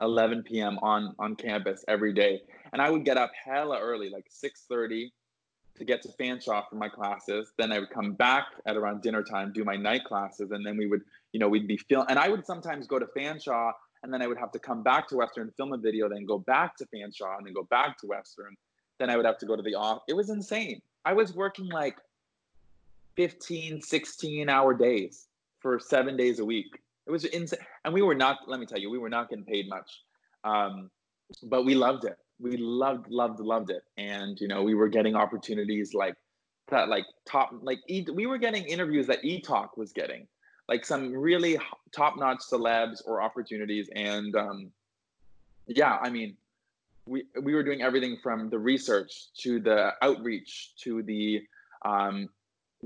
[0.00, 0.78] 11 p.m.
[0.80, 2.40] on on campus every day,
[2.72, 5.10] and I would get up hella early, like 6:30,
[5.76, 7.52] to get to Fanshawe for my classes.
[7.58, 10.76] Then I would come back at around dinner time, do my night classes, and then
[10.76, 12.06] we would, you know, we'd be film.
[12.08, 15.08] And I would sometimes go to Fanshawe, and then I would have to come back
[15.08, 18.06] to Western, film a video, then go back to Fanshawe, and then go back to
[18.06, 18.56] Western
[18.98, 20.02] then I would have to go to the off.
[20.08, 20.80] It was insane.
[21.04, 21.98] I was working like
[23.16, 25.26] 15, 16 hour days
[25.60, 26.80] for seven days a week.
[27.06, 27.60] It was insane.
[27.84, 30.00] And we were not, let me tell you, we were not getting paid much.
[30.44, 30.90] Um,
[31.42, 32.16] but we loved it.
[32.40, 33.84] We loved, loved, loved it.
[33.96, 36.14] And, you know, we were getting opportunities like
[36.68, 40.26] that, like top, like e, we were getting interviews that eTalk was getting,
[40.68, 41.58] like some really
[41.94, 43.88] top notch celebs or opportunities.
[43.94, 44.70] And um,
[45.66, 46.36] yeah, I mean,
[47.06, 51.42] we we were doing everything from the research to the outreach to the
[51.84, 52.28] um,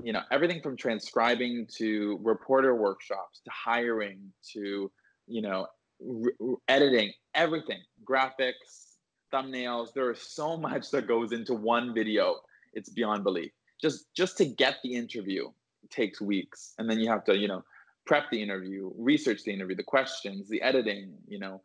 [0.03, 4.19] you know everything from transcribing to reporter workshops to hiring
[4.53, 4.91] to
[5.27, 5.67] you know
[5.99, 6.33] re-
[6.67, 8.88] editing everything graphics
[9.31, 12.37] thumbnails there is so much that goes into one video
[12.73, 15.49] it's beyond belief just just to get the interview
[15.89, 17.63] takes weeks and then you have to you know
[18.05, 21.61] prep the interview research the interview the questions the editing you know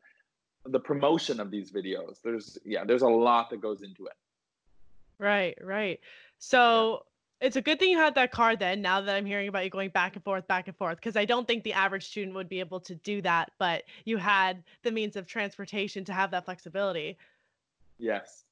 [0.66, 2.20] the promotion of these videos.
[2.22, 4.14] There's yeah, there's a lot that goes into it.
[5.18, 6.00] Right, right.
[6.38, 7.04] So
[7.40, 8.80] it's a good thing you had that car then.
[8.80, 11.24] Now that I'm hearing about you going back and forth, back and forth, because I
[11.24, 13.52] don't think the average student would be able to do that.
[13.58, 17.18] But you had the means of transportation to have that flexibility.
[18.04, 18.44] Yes,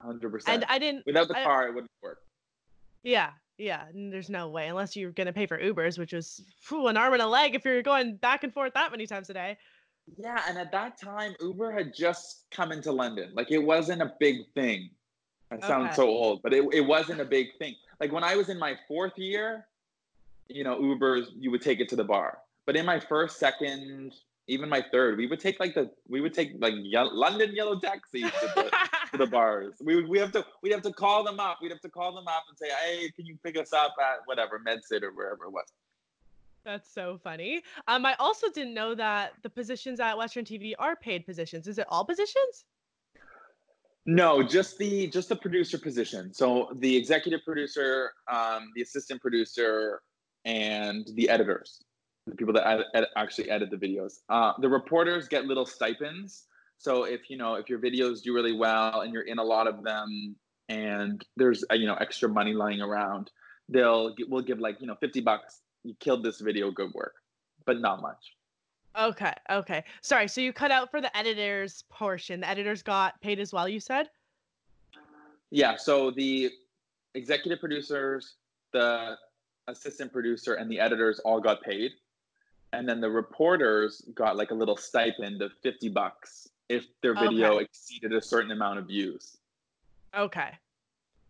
[0.00, 0.54] hundred percent.
[0.54, 2.18] And I didn't without the car, it wouldn't work.
[3.02, 3.86] Yeah, yeah.
[3.92, 7.22] There's no way unless you're gonna pay for Ubers, which was whew, an arm and
[7.22, 9.58] a leg if you're going back and forth that many times a day.
[10.16, 13.32] Yeah, and at that time, Uber had just come into London.
[13.34, 14.90] Like it wasn't a big thing.
[15.50, 15.96] I sound okay.
[15.96, 17.74] so old, but it, it wasn't a big thing.
[18.00, 19.66] Like when I was in my fourth year,
[20.48, 22.38] you know, Ubers, you would take it to the bar.
[22.66, 24.12] But in my first, second,
[24.46, 28.30] even my third, we would take like the we would take like London yellow taxis
[28.30, 28.70] to the,
[29.12, 29.74] to the bars.
[29.82, 31.58] We would we have to we'd have to call them up.
[31.62, 34.18] We'd have to call them up and say, hey, can you pick us up at
[34.26, 35.66] whatever MedCit or wherever it was.
[36.64, 37.62] That's so funny.
[37.88, 41.68] Um, I also didn't know that the positions at Western TV are paid positions.
[41.68, 42.64] Is it all positions?
[44.06, 46.32] No, just the just the producer position.
[46.34, 50.02] So the executive producer, um, the assistant producer,
[50.44, 51.82] and the editors,
[52.26, 54.20] the people that actually edit the videos.
[54.28, 56.44] Uh, the reporters get little stipends.
[56.78, 59.66] So if you know if your videos do really well and you're in a lot
[59.66, 60.36] of them,
[60.68, 63.30] and there's uh, you know extra money lying around,
[63.68, 67.14] they'll we'll give like you know 50 bucks you killed this video good work
[67.66, 68.32] but not much
[68.98, 73.38] okay okay sorry so you cut out for the editors portion the editors got paid
[73.38, 74.08] as well you said
[75.50, 76.50] yeah so the
[77.14, 78.36] executive producers
[78.72, 79.16] the
[79.68, 81.92] assistant producer, and the editors all got paid.
[82.78, 87.54] And then the reporters got like a little stipend of 50 bucks if their video
[87.54, 87.64] okay.
[87.64, 89.36] exceeded a certain amount of views.
[90.16, 90.50] Okay.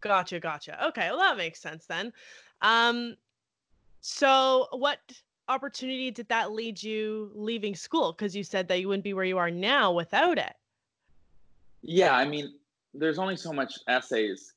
[0.01, 0.87] Gotcha, gotcha.
[0.89, 2.13] Okay, well that makes sense then.
[2.63, 3.17] Um
[4.01, 4.99] so what
[5.49, 8.13] opportunity did that lead you leaving school?
[8.13, 10.55] Because you said that you wouldn't be where you are now without it.
[11.83, 12.55] Yeah, I mean,
[12.95, 14.55] there's only so much essays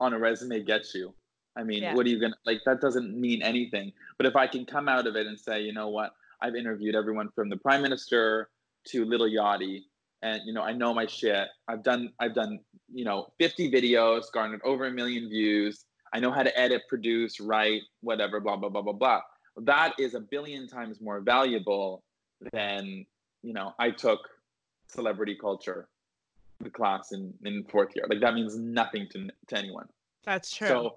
[0.00, 1.12] on a resume gets you.
[1.56, 1.94] I mean, yeah.
[1.94, 2.60] what are you gonna like?
[2.64, 3.92] That doesn't mean anything.
[4.16, 6.94] But if I can come out of it and say, you know what, I've interviewed
[6.94, 8.48] everyone from the prime minister
[8.88, 9.82] to Lil Yachty,
[10.22, 11.48] and you know, I know my shit.
[11.68, 12.60] I've done, I've done,
[12.92, 15.84] you know, 50 videos, garnered over a million views.
[16.12, 19.20] I know how to edit, produce, write, whatever, blah blah blah blah blah.
[19.56, 22.02] That is a billion times more valuable
[22.52, 23.04] than
[23.42, 23.74] you know.
[23.78, 24.20] I took
[24.88, 25.88] celebrity culture
[26.60, 28.04] the class in in fourth year.
[28.08, 29.86] Like that means nothing to to anyone.
[30.24, 30.68] That's true.
[30.68, 30.96] So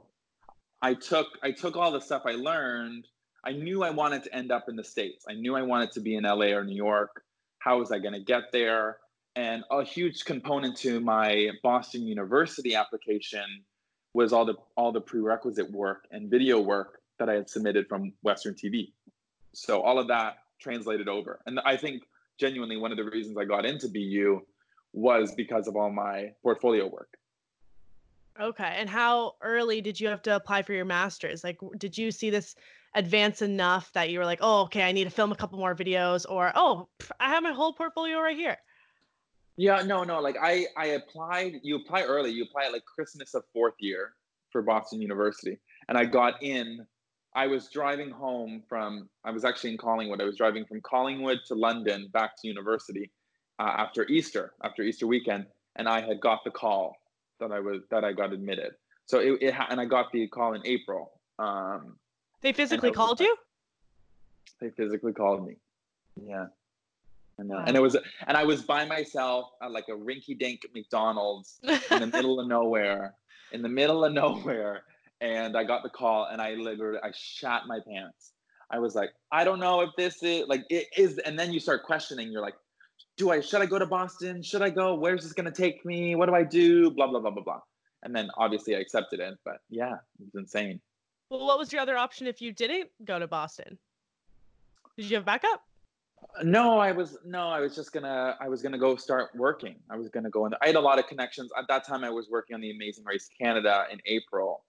[0.81, 3.07] I took I took all the stuff I learned.
[3.43, 5.25] I knew I wanted to end up in the states.
[5.29, 7.23] I knew I wanted to be in LA or New York.
[7.59, 8.97] How was I going to get there?
[9.35, 13.45] And a huge component to my Boston University application
[14.13, 18.13] was all the all the prerequisite work and video work that I had submitted from
[18.21, 18.91] Western TV.
[19.53, 21.41] So all of that translated over.
[21.45, 22.03] And I think
[22.39, 24.41] genuinely one of the reasons I got into BU
[24.93, 27.17] was because of all my portfolio work.
[28.39, 28.75] Okay.
[28.77, 31.43] And how early did you have to apply for your master's?
[31.43, 32.55] Like, did you see this
[32.95, 35.75] advance enough that you were like, oh, okay, I need to film a couple more
[35.75, 36.87] videos, or oh,
[37.19, 38.57] I have my whole portfolio right here?
[39.57, 40.19] Yeah, no, no.
[40.19, 41.59] Like I, I applied.
[41.63, 42.31] You apply early.
[42.31, 44.13] You apply at like Christmas of fourth year
[44.51, 46.85] for Boston University, and I got in.
[47.35, 49.09] I was driving home from.
[49.23, 50.21] I was actually in Collingwood.
[50.21, 53.11] I was driving from Collingwood to London back to university,
[53.59, 56.95] uh, after Easter, after Easter weekend, and I had got the call
[57.39, 58.71] that I was that I got admitted.
[59.05, 61.11] So it, it and I got the call in April.
[61.39, 61.97] Um,
[62.43, 63.35] they physically called you.
[64.61, 65.55] They physically called me.
[66.15, 66.47] Yeah.
[67.39, 67.63] And, uh, wow.
[67.65, 72.07] and it was and I was by myself at like a rinky-dink McDonald's in the
[72.07, 73.15] middle of nowhere,
[73.51, 74.83] in the middle of nowhere,
[75.19, 78.33] and I got the call and I literally I shat my pants.
[78.69, 81.59] I was like, I don't know if this is like it is, and then you
[81.59, 82.31] start questioning.
[82.31, 82.55] You're like,
[83.17, 84.43] do I should I go to Boston?
[84.43, 84.93] Should I go?
[84.95, 86.15] Where's this gonna take me?
[86.15, 86.91] What do I do?
[86.91, 87.61] Blah blah blah blah blah.
[88.03, 90.81] And then obviously I accepted it, but yeah, it was insane.
[91.29, 93.77] Well, what was your other option if you didn't go to Boston?
[94.97, 95.63] Did you have backup?
[96.43, 99.75] No, I was no, I was just gonna I was gonna go start working.
[99.89, 100.53] I was gonna go in.
[100.61, 102.03] I had a lot of connections at that time.
[102.03, 104.63] I was working on the Amazing Race Canada in April,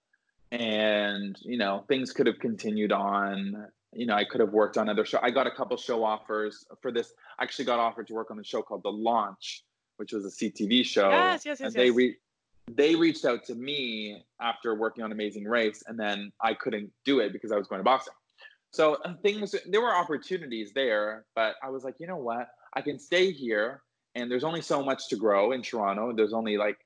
[0.51, 4.89] and you know things could have continued on you know, I could have worked on
[4.89, 5.19] other show.
[5.23, 7.13] I got a couple show offers for this.
[7.39, 9.63] I actually got offered to work on the show called The Launch,
[9.97, 11.09] which was a CTV show.
[11.09, 11.67] Yes, yes, yes.
[11.67, 12.17] And they re-
[12.71, 17.19] they reached out to me after working on Amazing Race, and then I couldn't do
[17.19, 18.13] it because I was going to Boston.
[18.71, 22.49] So uh, things there were opportunities there, but I was like, you know what?
[22.73, 23.81] I can stay here,
[24.15, 26.11] and there's only so much to grow in Toronto.
[26.13, 26.77] There's only like,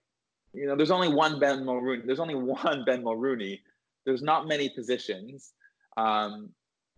[0.53, 2.05] you know, there's only one Ben Mulroney.
[2.05, 3.59] There's only one Ben Mulroney.
[4.05, 5.53] There's not many positions.
[5.97, 6.49] Um,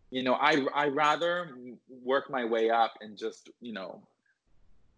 [0.10, 1.52] you know, I I rather
[2.04, 4.02] work my way up and just you know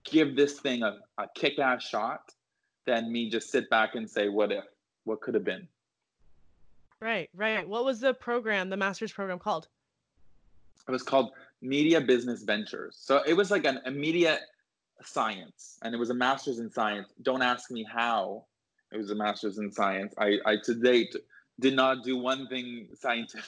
[0.05, 2.31] give this thing a, a kick ass shot
[2.85, 4.65] than me just sit back and say what if
[5.05, 5.67] what could have been.
[7.01, 7.67] Right, right.
[7.67, 9.67] What was the program, the master's program called?
[10.87, 12.95] It was called Media Business Ventures.
[12.99, 14.39] So it was like an immediate
[15.03, 17.09] science, and it was a master's in science.
[17.21, 18.45] Don't ask me how.
[18.91, 20.13] It was a master's in science.
[20.17, 21.15] I, I to date
[21.59, 23.45] did not do one thing scientific,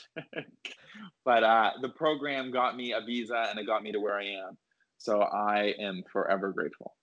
[1.25, 4.25] but uh, the program got me a visa and it got me to where I
[4.25, 4.57] am.
[4.97, 6.95] So I am forever grateful.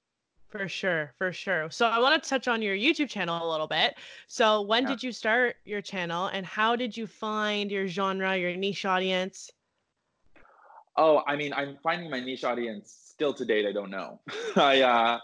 [0.53, 1.71] For sure, for sure.
[1.71, 3.95] So I want to touch on your YouTube channel a little bit.
[4.27, 4.91] So when yeah.
[4.91, 9.51] did you start your channel and how did you find your genre, your niche audience?
[10.99, 13.65] Oh, I mean, I'm finding my niche audience still to date.
[13.65, 14.21] I don't know.
[14.57, 15.19] I uh,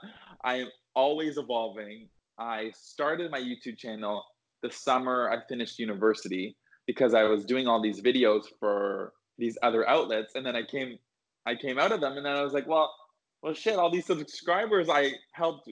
[0.45, 2.09] I'm always evolving.
[2.39, 4.25] I started my YouTube channel
[4.63, 9.87] the summer I finished university because I was doing all these videos for these other
[9.87, 10.99] outlets, and then I came
[11.45, 12.95] I came out of them, and then I was like, well,
[13.43, 15.71] well, shit, all these subscribers I helped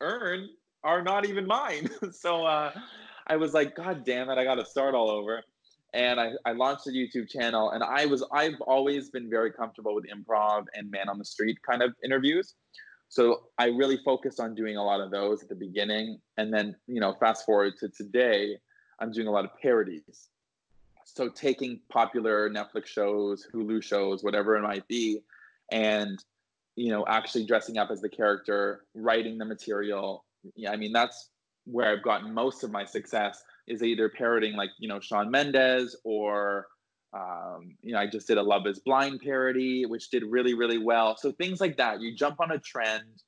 [0.00, 0.48] earn
[0.82, 1.88] are not even mine.
[2.12, 2.72] so uh,
[3.26, 5.42] I was like, God damn it, I got to start all over.
[5.92, 9.92] And I, I launched a YouTube channel, and I was I've always been very comfortable
[9.94, 12.54] with improv and man on the street kind of interviews.
[13.08, 16.20] So I really focused on doing a lot of those at the beginning.
[16.36, 18.56] And then, you know, fast forward to today,
[19.00, 20.28] I'm doing a lot of parodies.
[21.04, 25.22] So taking popular Netflix shows, Hulu shows, whatever it might be,
[25.72, 26.22] and
[26.80, 30.24] you know, actually dressing up as the character, writing the material.
[30.56, 31.28] Yeah, I mean, that's
[31.66, 33.42] where I've gotten most of my success.
[33.66, 36.68] is either parroting like you know Shawn Mendes or
[37.12, 40.78] um, you know I just did a Love Is Blind parody, which did really really
[40.78, 41.18] well.
[41.18, 42.00] So things like that.
[42.00, 43.24] You jump on a trend.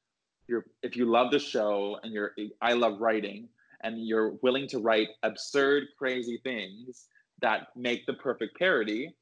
[0.48, 3.50] You're if you love the show and you're I love writing
[3.82, 7.06] and you're willing to write absurd, crazy things
[7.42, 9.14] that make the perfect parody.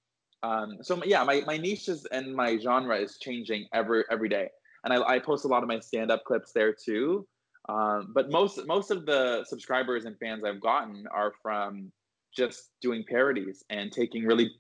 [0.43, 4.49] Um, so yeah, my, my niche is and my genre is changing every every day,
[4.85, 7.27] and I, I post a lot of my stand up clips there too.
[7.69, 11.93] Um, but most most of the subscribers and fans I've gotten are from
[12.35, 14.51] just doing parodies and taking really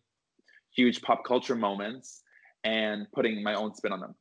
[0.74, 2.22] huge pop culture moments
[2.64, 4.14] and putting my own spin on them.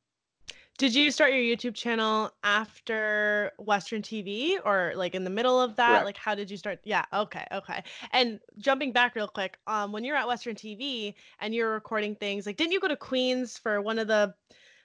[0.80, 5.76] Did you start your YouTube channel after Western TV or like in the middle of
[5.76, 5.89] that?
[5.89, 6.06] Correct.
[6.06, 6.80] Like how did you start?
[6.86, 7.84] Yeah, okay, okay.
[8.13, 12.46] And jumping back real quick, um when you're at Western TV and you're recording things,
[12.46, 14.34] like didn't you go to Queens for one of the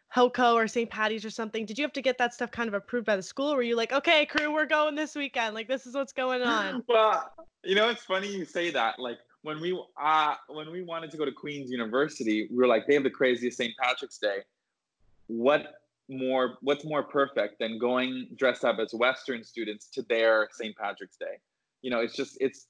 [0.09, 0.91] HOCO or St.
[0.91, 1.65] Patty's or something?
[1.65, 3.53] Did you have to get that stuff kind of approved by the school?
[3.53, 5.55] Or were you like, okay, crew, we're going this weekend?
[5.55, 6.83] Like this is what's going on.
[6.89, 8.99] well, you know, it's funny you say that.
[8.99, 12.89] Like when we uh when we wanted to go to Queen's University, we were like,
[12.89, 13.73] they have the craziest St.
[13.81, 14.39] Patrick's Day.
[15.29, 15.73] What
[16.09, 21.17] more what's more perfect than going dressed up as western students to their st patrick's
[21.17, 21.38] day?
[21.83, 22.67] You know it's just it's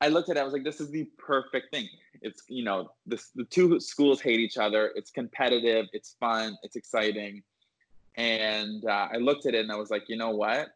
[0.00, 1.88] i looked at it i was like this is the perfect thing.
[2.22, 4.92] It's you know this the two schools hate each other.
[4.94, 7.42] It's competitive it's fun it's exciting.
[8.16, 10.68] And uh, i looked at it and i was like you know what?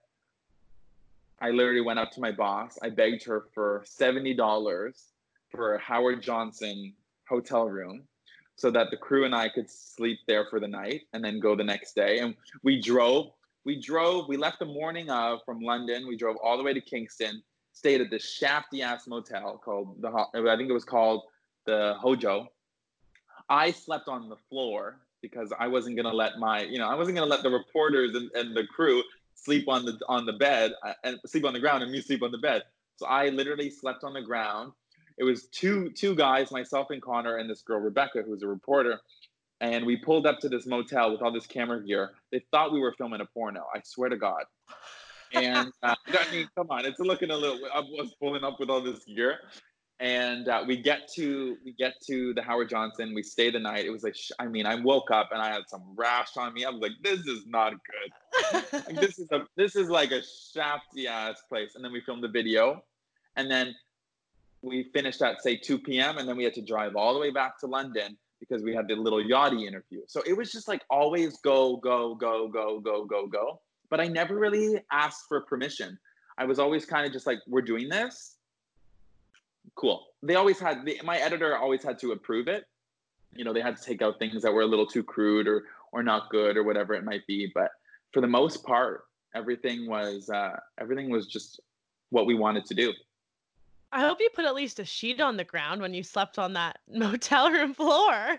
[1.43, 4.93] I literally went up to my boss i begged her for $70
[5.51, 6.93] for a howard johnson
[7.29, 8.03] hotel room
[8.61, 11.57] so that the crew and I could sleep there for the night and then go
[11.57, 12.19] the next day.
[12.19, 13.31] And we drove,
[13.65, 16.07] we drove, we left the morning of from London.
[16.07, 17.43] We drove all the way to Kingston,
[17.73, 21.23] stayed at this shafty ass motel called the, I think it was called
[21.65, 22.49] the Hojo.
[23.49, 27.17] I slept on the floor because I wasn't gonna let my, you know, I wasn't
[27.17, 29.03] gonna let the reporters and, and the crew
[29.37, 32.23] sleep on the on the bed uh, and sleep on the ground and me sleep
[32.23, 32.65] on the bed.
[32.97, 34.73] So I literally slept on the ground
[35.21, 38.49] it was two two guys, myself and Connor, and this girl Rebecca, who was a
[38.49, 38.99] reporter.
[39.61, 42.13] And we pulled up to this motel with all this camera gear.
[42.33, 43.67] They thought we were filming a porno.
[43.75, 44.45] I swear to God.
[45.35, 47.59] And uh, I mean, come on, it's looking a little.
[47.73, 49.41] I was pulling up with all this gear,
[50.01, 53.13] and uh, we get to we get to the Howard Johnson.
[53.15, 53.85] We stay the night.
[53.85, 56.65] It was like I mean, I woke up and I had some rash on me.
[56.65, 58.65] I was like, this is not good.
[58.73, 61.73] like, this is a this is like a shafty ass place.
[61.75, 62.83] And then we filmed the video,
[63.37, 63.75] and then
[64.63, 66.19] we finished at say 2 p.m.
[66.19, 68.89] and then we had to drive all the way back to London because we had
[68.89, 70.01] the Lil Yachty interview.
[70.07, 73.61] So it was just like always go, go, go, go, go, go, go.
[73.91, 75.99] But I never really asked for permission.
[76.39, 78.37] I was always kind of just like, we're doing this.
[79.75, 80.07] Cool.
[80.23, 82.65] They always had the, my editor always had to approve it.
[83.35, 85.65] You know, they had to take out things that were a little too crude or
[85.93, 87.51] or not good or whatever it might be.
[87.55, 87.71] But
[88.13, 91.61] for the most part, everything was uh, everything was just
[92.11, 92.93] what we wanted to do.
[93.93, 96.53] I hope you put at least a sheet on the ground when you slept on
[96.55, 98.39] that motel room floor.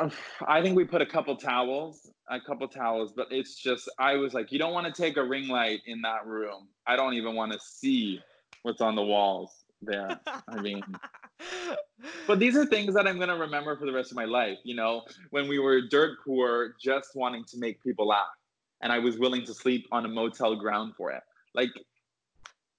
[0.00, 0.10] Uh,
[0.46, 4.34] I think we put a couple towels, a couple towels, but it's just I was
[4.34, 6.68] like, you don't want to take a ring light in that room.
[6.86, 8.20] I don't even want to see
[8.62, 10.18] what's on the walls there.
[10.48, 10.82] I mean,
[12.26, 14.58] but these are things that I'm gonna remember for the rest of my life.
[14.64, 18.26] You know, when we were dirt poor, just wanting to make people laugh,
[18.82, 21.22] and I was willing to sleep on a motel ground for it.
[21.54, 21.70] Like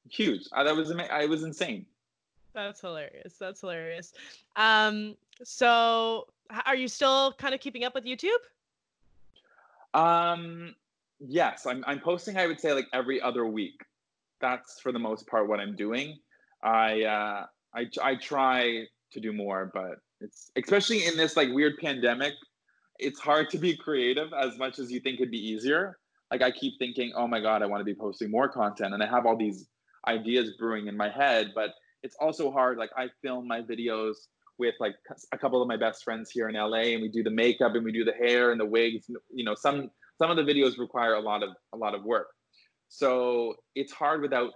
[0.10, 0.48] huge.
[0.54, 1.86] I, that was I was insane.
[2.54, 3.36] That's hilarious.
[3.40, 4.14] That's hilarious.
[4.56, 6.28] Um, so
[6.66, 8.30] are you still kind of keeping up with YouTube?
[9.94, 10.76] Um,
[11.20, 11.84] yes, I'm.
[11.88, 12.38] I'm posting.
[12.38, 13.82] I would say like every other week.
[14.42, 16.18] That's for the most part what I'm doing.
[16.64, 17.46] I uh,
[17.76, 22.34] I I try to do more, but it's especially in this like weird pandemic.
[23.00, 25.98] It's hard to be creative as much as you think it'd be easier.
[26.32, 29.02] Like I keep thinking, oh my god, I want to be posting more content, and
[29.02, 29.66] I have all these
[30.10, 31.72] ideas brewing in my head but
[32.04, 34.16] it's also hard like i film my videos
[34.58, 34.96] with like
[35.32, 37.86] a couple of my best friends here in la and we do the makeup and
[37.86, 41.14] we do the hair and the wigs you know some some of the videos require
[41.14, 42.28] a lot of a lot of work.
[42.90, 44.52] So it's hard without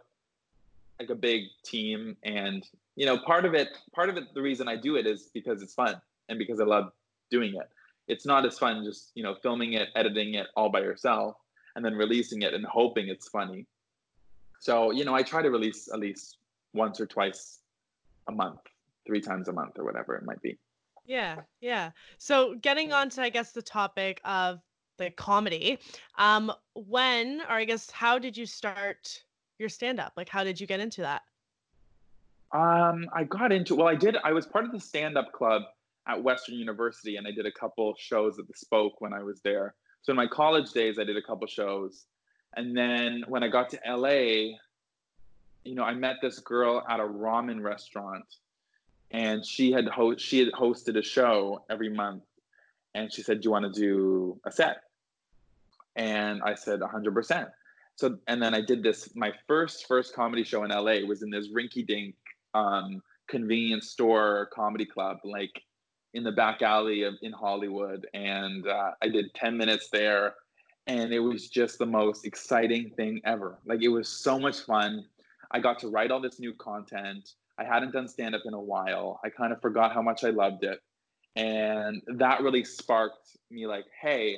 [0.99, 2.63] like a big team and
[2.95, 5.63] you know part of it part of it the reason i do it is because
[5.63, 5.99] it's fun
[6.29, 6.91] and because i love
[7.31, 7.69] doing it.
[8.07, 11.35] It's not as fun just you know filming it editing it all by yourself
[11.75, 13.65] and then releasing it and hoping it's funny
[14.63, 16.37] so, you know, I try to release at least
[16.73, 17.59] once or twice
[18.29, 18.61] a month,
[19.05, 20.57] three times a month or whatever it might be.
[21.05, 21.91] Yeah, yeah.
[22.17, 24.61] So getting on to I guess the topic of
[24.97, 25.79] the comedy,
[26.17, 29.21] um, when or I guess how did you start
[29.59, 30.13] your stand up?
[30.15, 31.23] Like how did you get into that?
[32.53, 35.63] Um, I got into well, I did I was part of the stand up club
[36.07, 39.41] at Western University and I did a couple shows at the Spoke when I was
[39.41, 39.75] there.
[40.03, 42.05] So in my college days I did a couple shows
[42.55, 44.57] and then when I got to LA,
[45.63, 48.25] you know, I met this girl at a ramen restaurant,
[49.11, 52.23] and she had ho- she had hosted a show every month,
[52.93, 54.77] and she said, "Do you want to do a set?"
[55.95, 57.49] And I said, "100 percent."
[57.95, 59.15] So, and then I did this.
[59.15, 62.15] My first first comedy show in LA was in this rinky-dink
[62.53, 65.61] um, convenience store comedy club, like
[66.13, 70.35] in the back alley of in Hollywood, and uh, I did 10 minutes there,
[70.87, 73.57] and it was just the most exciting thing ever.
[73.65, 75.05] Like it was so much fun.
[75.51, 77.33] I got to write all this new content.
[77.57, 79.19] I hadn't done stand up in a while.
[79.23, 80.81] I kind of forgot how much I loved it.
[81.35, 84.37] And that really sparked me like, hey,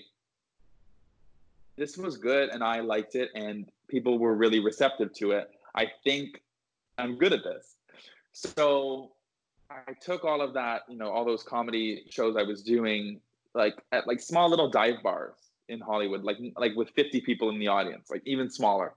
[1.77, 5.49] this was good and I liked it and people were really receptive to it.
[5.75, 6.41] I think
[6.97, 7.75] I'm good at this.
[8.31, 9.11] So
[9.69, 13.19] I took all of that, you know, all those comedy shows I was doing
[13.53, 15.35] like at like small little dive bars
[15.69, 18.93] in Hollywood, like like with 50 people in the audience, like even smaller.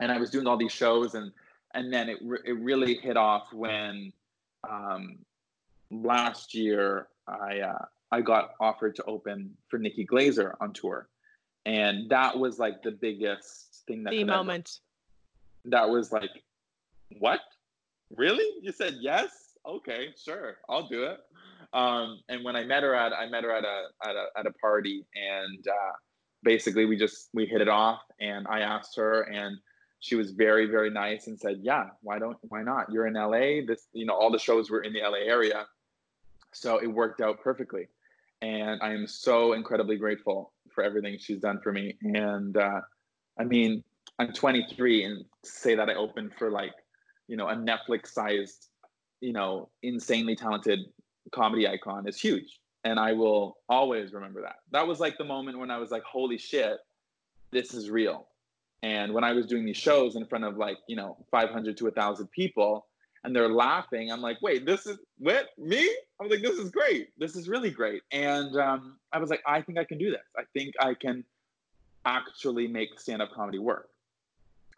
[0.00, 1.32] And I was doing all these shows and
[1.74, 4.12] and then it re- it really hit off when
[4.68, 5.18] um
[5.90, 11.08] last year I uh I got offered to open for Nikki Glazer on tour.
[11.66, 14.80] And that was like the biggest thing that the moment
[15.66, 16.42] ever, that was like
[17.18, 17.40] what?
[18.16, 18.48] Really?
[18.62, 19.30] You said yes?
[19.66, 21.20] Okay sure i'll do it
[21.72, 24.46] um, and when i met her at i met her at a at a, at
[24.46, 25.92] a party and uh,
[26.42, 29.56] basically we just we hit it off and i asked her and
[30.00, 32.90] she was very very nice and said yeah why don't why not?
[32.90, 35.66] You're in la this you know all the shows were in the la area.
[36.52, 37.88] So it worked out perfectly.
[38.42, 41.96] And i am so incredibly grateful for everything she's done for me.
[42.02, 42.80] And uh,
[43.38, 43.84] I mean,
[44.18, 46.72] I'm 23, and say that I opened for like,
[47.28, 48.68] you know, a Netflix-sized,
[49.20, 50.80] you know, insanely talented
[51.32, 52.60] comedy icon is huge.
[52.84, 54.56] And I will always remember that.
[54.72, 56.78] That was like the moment when I was like, holy shit,
[57.50, 58.28] this is real.
[58.82, 61.84] And when I was doing these shows in front of like, you know, 500 to
[61.84, 62.86] 1,000 people,
[63.24, 64.10] and they're laughing.
[64.10, 65.82] I'm like, wait, this is what me?
[66.18, 67.08] I was like, this is great.
[67.18, 68.02] This is really great.
[68.12, 70.24] And um, I was like, I think I can do this.
[70.36, 71.24] I think I can
[72.06, 73.90] actually make stand-up comedy work.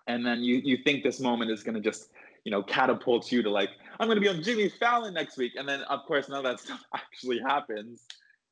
[0.08, 2.10] And then you you think this moment is going to just
[2.44, 3.70] you know catapult you to like
[4.00, 6.44] I'm going to be on Jimmy Fallon next week, and then of course none of
[6.44, 8.04] that stuff actually happens.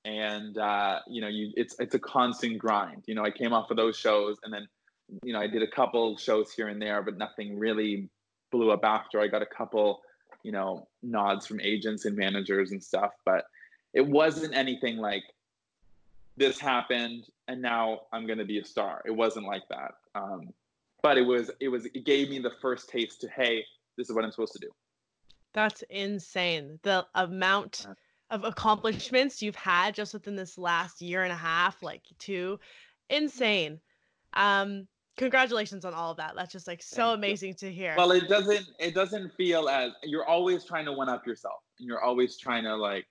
[0.04, 3.04] And uh, you know, you it's it's a constant grind.
[3.06, 4.66] You know, I came off of those shows, and then
[5.22, 8.08] you know I did a couple shows here and there, but nothing really
[8.50, 9.20] blew up after.
[9.20, 10.00] I got a couple,
[10.42, 13.44] you know, nods from agents and managers and stuff, but
[13.92, 15.22] it wasn't anything like
[16.36, 19.02] this happened and now I'm going to be a star.
[19.04, 19.94] It wasn't like that.
[20.14, 20.54] Um,
[21.02, 23.64] but it was, it was, it gave me the first taste to, hey,
[23.96, 24.68] this is what I'm supposed to do.
[25.52, 26.78] That's insane.
[26.82, 27.86] The amount
[28.30, 32.60] of accomplishments you've had just within this last year and a half, like two,
[33.08, 33.80] insane.
[34.32, 34.86] Um,
[35.20, 37.54] congratulations on all of that that's just like so Thank amazing you.
[37.56, 41.26] to hear well it doesn't it doesn't feel as you're always trying to one up
[41.26, 43.06] yourself and you're always trying to like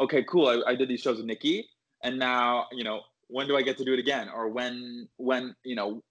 [0.00, 1.68] okay cool I, I did these shows with nikki
[2.02, 5.54] and now you know when do i get to do it again or when when
[5.62, 6.02] you know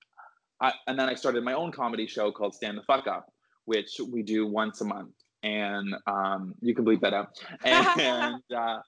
[0.61, 3.33] I, and then i started my own comedy show called stand the fuck up
[3.71, 7.29] which we do once a month and um, you can bleep that out
[7.65, 8.79] and uh,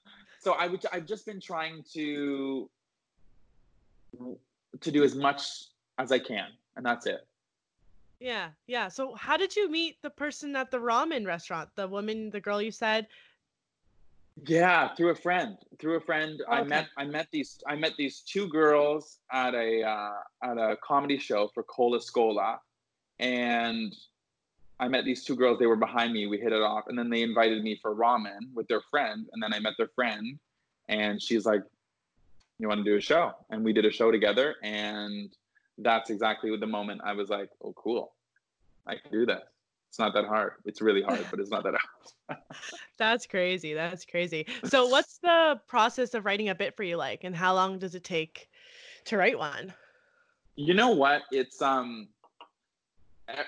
[0.44, 2.68] so i would i've just been trying to
[4.80, 5.42] to do as much
[5.98, 7.26] as I can, and that's it.
[8.20, 8.88] Yeah, yeah.
[8.88, 11.68] So, how did you meet the person at the ramen restaurant?
[11.74, 13.06] The woman, the girl you said.
[14.46, 15.56] Yeah, through a friend.
[15.78, 16.52] Through a friend, okay.
[16.52, 20.76] I met I met these I met these two girls at a uh, at a
[20.82, 22.58] comedy show for Cola Scola,
[23.18, 23.94] and
[24.80, 25.58] I met these two girls.
[25.58, 26.26] They were behind me.
[26.26, 29.26] We hit it off, and then they invited me for ramen with their friend.
[29.32, 30.38] And then I met their friend,
[30.88, 31.62] and she's like,
[32.58, 35.34] "You want to do a show?" And we did a show together, and
[35.78, 38.12] that's exactly the moment I was like, oh, cool.
[38.86, 39.42] I can do this.
[39.88, 40.52] It's not that hard.
[40.64, 41.74] It's really hard, but it's not that
[42.28, 42.40] hard.
[42.98, 43.74] that's crazy.
[43.74, 44.46] That's crazy.
[44.64, 47.94] So, what's the process of writing a bit for you like, and how long does
[47.94, 48.48] it take
[49.04, 49.72] to write one?
[50.56, 51.22] You know what?
[51.30, 52.08] It's um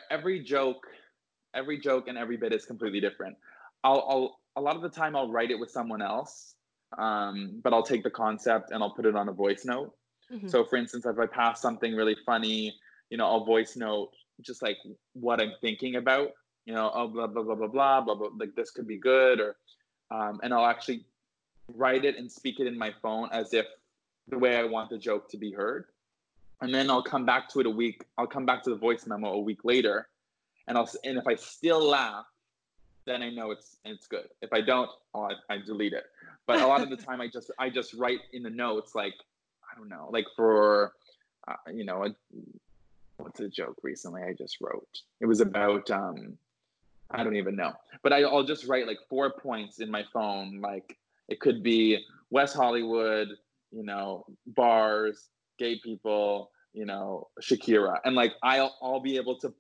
[0.09, 0.87] every joke,
[1.57, 3.37] every joke and every bit is completely different.
[3.83, 6.55] I'll, I'll a lot of the time I'll write it with someone else,
[6.97, 9.95] um, but I'll take the concept and I'll put it on a voice note
[10.33, 10.49] Mm-hmm.
[10.49, 12.75] So, for instance, if I pass something really funny,
[13.11, 14.77] you know, I'll voice note just like
[15.13, 16.31] what I'm thinking about,
[16.65, 19.41] you know, oh, blah, blah, blah, blah, blah, blah, blah, like this could be good.
[19.41, 19.57] Or,
[20.11, 21.05] um, and I'll actually
[21.75, 23.67] write it and speak it in my phone as if
[24.29, 25.87] the way I want the joke to be heard.
[26.61, 28.03] And then I'll come back to it a week.
[28.19, 30.09] I'll come back to the voice memo a week later,
[30.69, 32.27] and I'll and if I still laugh,
[33.07, 34.29] then I know it's it's good.
[34.43, 36.05] If I don't, I, I delete it.
[36.47, 39.15] But a lot of the time, I just I just write in the notes like
[39.65, 40.93] I don't know, like for
[41.49, 42.15] uh, you know, a,
[43.17, 45.01] what's a joke recently I just wrote?
[45.21, 46.37] It was about um
[47.11, 47.73] I don't even know.
[48.03, 50.61] But I, I'll just write like four points in my phone.
[50.61, 50.99] Like
[51.29, 53.29] it could be West Hollywood,
[53.71, 57.99] you know, bars, gay people, you know, Shakira.
[58.05, 59.53] And like I'll I'll be able to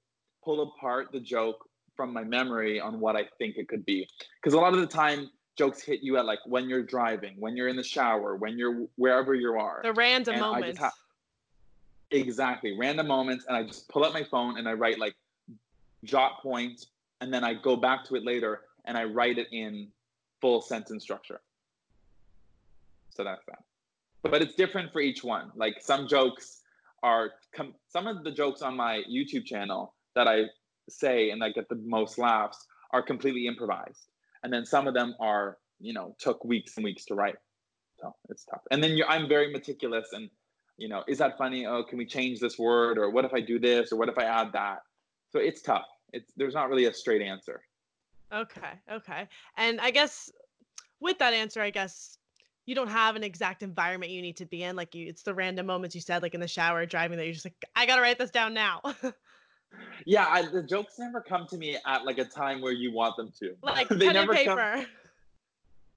[0.47, 4.09] pull apart the joke from my memory on what I think it could be.
[4.41, 5.29] Because a lot of the time
[5.59, 8.87] jokes hit you at like when you're driving, when you're in the shower, when you're
[8.95, 9.81] wherever you are.
[9.83, 10.79] The random and moments.
[10.79, 10.93] Ha-
[12.13, 15.17] exactly, random moments, and I just pull up my phone and I write like
[16.05, 16.87] jot points,
[17.21, 19.89] and then I go back to it later and I write it in
[20.41, 21.41] full sentence structure.
[23.11, 23.65] So that's that.
[24.23, 25.51] But it's different for each one.
[25.57, 26.61] Like some jokes
[27.03, 30.47] are com- some of the jokes on my YouTube channel that I
[30.89, 34.07] say and that get the most laughs are completely improvised.
[34.43, 37.37] And then some of them are you know took weeks and weeks to write.
[38.01, 38.63] So it's tough.
[38.71, 40.29] And then i'm very meticulous and
[40.77, 41.67] you know is that funny?
[41.67, 42.99] Oh can we change this word?
[42.99, 43.93] Or what if i do this?
[43.93, 44.79] Or what if i add that?
[45.31, 45.87] So it's tough.
[46.13, 47.61] It's there's not really a straight answer.
[48.33, 49.29] Okay okay.
[49.57, 50.31] And i guess
[51.01, 52.19] with that answer i guess
[52.65, 54.77] you don't have an exact environment you need to be in.
[54.77, 57.35] Like you it's the random moments you said like in the shower driving that you're
[57.35, 58.81] just like i gotta write this down now
[60.05, 63.17] Yeah, I, the jokes never come to me at like a time where you want
[63.17, 63.57] them to.
[63.63, 64.55] Like they never paper.
[64.55, 64.87] Come,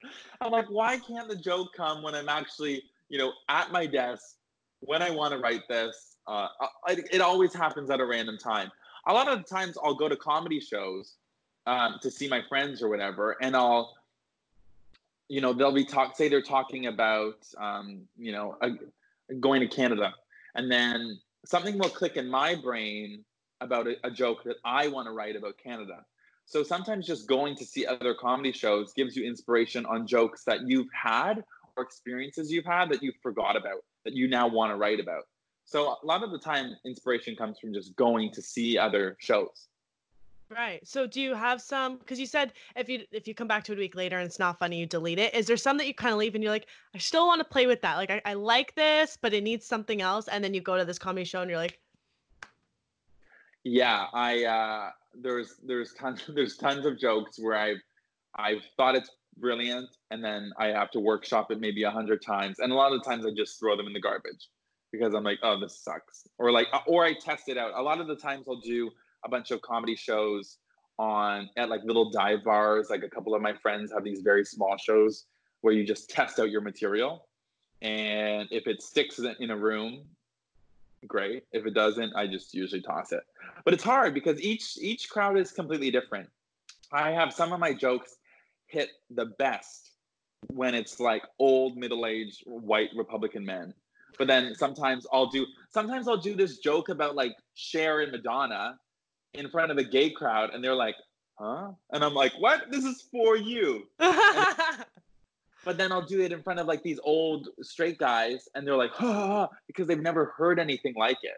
[0.41, 4.35] I'm like, why can't the joke come when I'm actually, you know, at my desk
[4.79, 6.15] when I want to write this?
[6.27, 6.47] Uh,
[6.87, 8.71] I, it always happens at a random time.
[9.07, 11.15] A lot of the times, I'll go to comedy shows
[11.65, 13.95] um, to see my friends or whatever, and I'll,
[15.27, 16.15] you know, they'll be talk.
[16.15, 18.71] Say they're talking about, um, you know, a,
[19.39, 20.13] going to Canada,
[20.55, 23.23] and then something will click in my brain
[23.61, 26.05] about a, a joke that I want to write about Canada.
[26.45, 30.67] So sometimes just going to see other comedy shows gives you inspiration on jokes that
[30.67, 31.43] you've had
[31.77, 35.23] or experiences you've had that you forgot about that you now want to write about.
[35.65, 39.67] So a lot of the time inspiration comes from just going to see other shows.
[40.49, 40.85] Right.
[40.87, 43.73] So do you have some because you said if you if you come back to
[43.73, 45.35] it a week later and it's not funny, you delete it.
[45.35, 47.45] Is there some that you kind of leave and you're like, I still want to
[47.45, 47.97] play with that.
[47.97, 50.27] Like I, I like this, but it needs something else.
[50.27, 51.79] And then you go to this comedy show and you're like,
[53.63, 54.89] yeah, I uh,
[55.21, 57.81] there's there's tons there's tons of jokes where I've
[58.37, 62.59] I've thought it's brilliant, and then I have to workshop it maybe a hundred times,
[62.59, 64.49] and a lot of times I just throw them in the garbage
[64.91, 67.71] because I'm like, oh, this sucks, or like, uh, or I test it out.
[67.75, 68.89] A lot of the times I'll do
[69.25, 70.57] a bunch of comedy shows
[70.97, 72.89] on at like little dive bars.
[72.89, 75.25] Like a couple of my friends have these very small shows
[75.61, 77.27] where you just test out your material,
[77.81, 80.05] and if it sticks in a room
[81.07, 81.43] great.
[81.51, 83.23] If it doesn't, I just usually toss it.
[83.65, 86.29] But it's hard because each each crowd is completely different.
[86.91, 88.17] I have some of my jokes
[88.67, 89.91] hit the best
[90.47, 93.73] when it's like old middle-aged white Republican men.
[94.17, 98.77] But then sometimes I'll do sometimes I'll do this joke about like Cher and Madonna
[99.33, 100.95] in front of a gay crowd and they're like,
[101.37, 101.71] huh?
[101.91, 102.71] And I'm like, what?
[102.71, 103.83] This is for you.
[105.65, 108.77] but then I'll do it in front of like these old straight guys, and they're
[108.77, 108.91] like,
[109.67, 111.37] because they've never heard anything like it.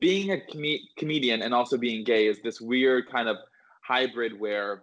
[0.00, 3.36] Being a com- comedian and also being gay is this weird kind of
[3.82, 4.82] hybrid where,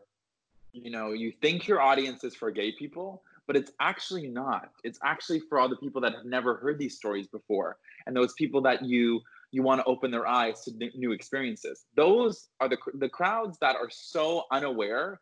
[0.72, 4.70] you know, you think your audience is for gay people, but it's actually not.
[4.84, 8.34] It's actually for all the people that have never heard these stories before, and those
[8.34, 9.22] people that you
[9.52, 11.86] you want to open their eyes to new experiences.
[11.96, 15.20] Those are the the crowds that are so unaware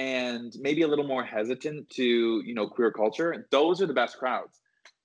[0.00, 4.16] and maybe a little more hesitant to you know queer culture those are the best
[4.16, 4.60] crowds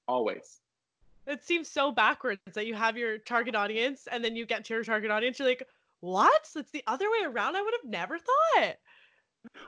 [0.08, 0.62] always.
[1.28, 4.74] It seems so backwards that you have your target audience and then you get to
[4.76, 5.68] your target audience you're like
[6.00, 6.48] what?
[6.56, 7.56] It's the other way around?
[7.56, 8.76] I would have never thought.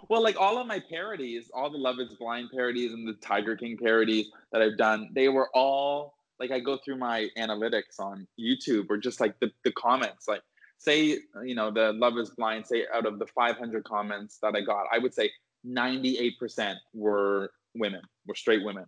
[0.07, 3.55] Well like all of my parodies all the love is blind parodies and the tiger
[3.55, 8.25] king parodies that i've done they were all like i go through my analytics on
[8.39, 10.41] youtube or just like the, the comments like
[10.77, 14.55] say uh, you know the love is blind say out of the 500 comments that
[14.55, 15.29] i got i would say
[15.65, 18.85] 98% were women were straight women.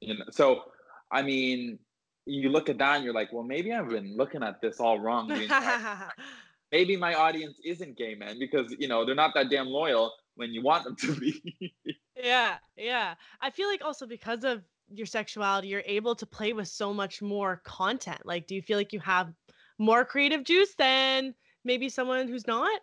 [0.00, 0.62] You know so
[1.10, 1.78] i mean
[2.26, 4.98] you look at that and you're like well maybe i've been looking at this all
[4.98, 5.28] wrong
[6.72, 10.52] maybe my audience isn't gay men because you know they're not that damn loyal when
[10.52, 11.74] you want them to be.
[12.22, 13.14] Yeah yeah.
[13.42, 17.20] I feel like also because of your sexuality you're able to play with so much
[17.20, 18.24] more content.
[18.24, 19.32] Like do you feel like you have
[19.78, 22.80] more creative juice than maybe someone who's not?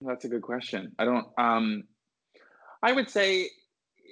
[0.00, 0.92] That's a good question.
[0.98, 1.84] I don't um
[2.82, 3.50] I would say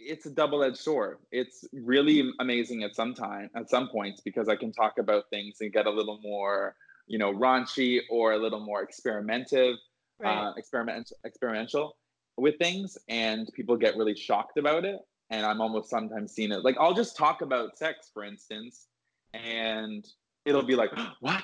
[0.05, 1.19] it's a double-edged sword.
[1.31, 5.59] It's really amazing at some time at some points because I can talk about things
[5.61, 6.75] and get a little more,
[7.07, 9.77] you know, raunchy or a little more experimentative,
[10.19, 10.49] right.
[10.49, 11.97] uh, experiment experimental
[12.37, 15.01] with things, and people get really shocked about it.
[15.31, 18.87] And I'm almost sometimes seen it like I'll just talk about sex, for instance,
[19.35, 20.07] and
[20.45, 21.43] it'll be like, what?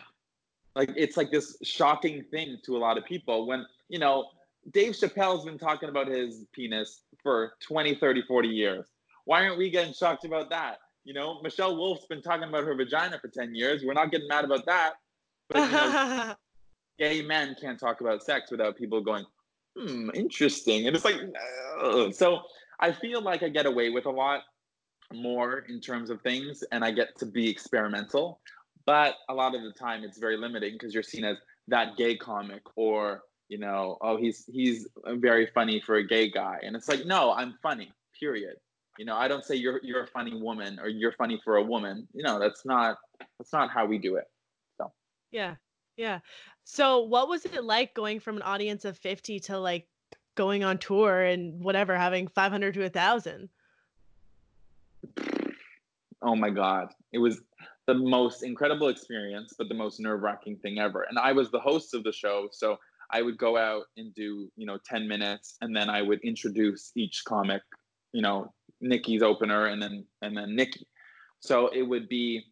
[0.78, 4.28] Like it's like this shocking thing to a lot of people when, you know,
[4.70, 8.86] Dave Chappelle's been talking about his penis for 20, 30, 40 years.
[9.24, 10.78] Why aren't we getting shocked about that?
[11.02, 13.82] You know, Michelle Wolf's been talking about her vagina for 10 years.
[13.84, 14.92] We're not getting mad about that.
[15.48, 16.34] But you know,
[17.00, 19.26] gay men can't talk about sex without people going,
[19.76, 20.86] hmm, interesting.
[20.86, 21.16] And it's like,
[21.82, 22.14] Ugh.
[22.14, 22.42] so
[22.78, 24.42] I feel like I get away with a lot
[25.12, 28.40] more in terms of things and I get to be experimental.
[28.88, 31.36] But a lot of the time it's very limiting because you're seen as
[31.66, 33.20] that gay comic or,
[33.50, 36.56] you know, oh, he's he's very funny for a gay guy.
[36.62, 38.54] And it's like, no, I'm funny, period.
[38.98, 41.62] You know, I don't say you're you're a funny woman or you're funny for a
[41.62, 42.08] woman.
[42.14, 42.96] You know, that's not
[43.38, 44.24] that's not how we do it.
[44.78, 44.90] So
[45.32, 45.56] Yeah.
[45.98, 46.20] Yeah.
[46.64, 49.86] So what was it like going from an audience of 50 to like
[50.34, 53.50] going on tour and whatever, having 500 to a thousand?
[56.22, 56.88] Oh my God.
[57.12, 57.42] It was
[57.88, 61.06] the most incredible experience, but the most nerve wracking thing ever.
[61.08, 62.48] And I was the host of the show.
[62.52, 62.78] So
[63.10, 66.92] I would go out and do, you know, 10 minutes and then I would introduce
[66.94, 67.62] each comic,
[68.12, 70.86] you know, Nikki's opener and then and then Nikki.
[71.40, 72.44] So it would be,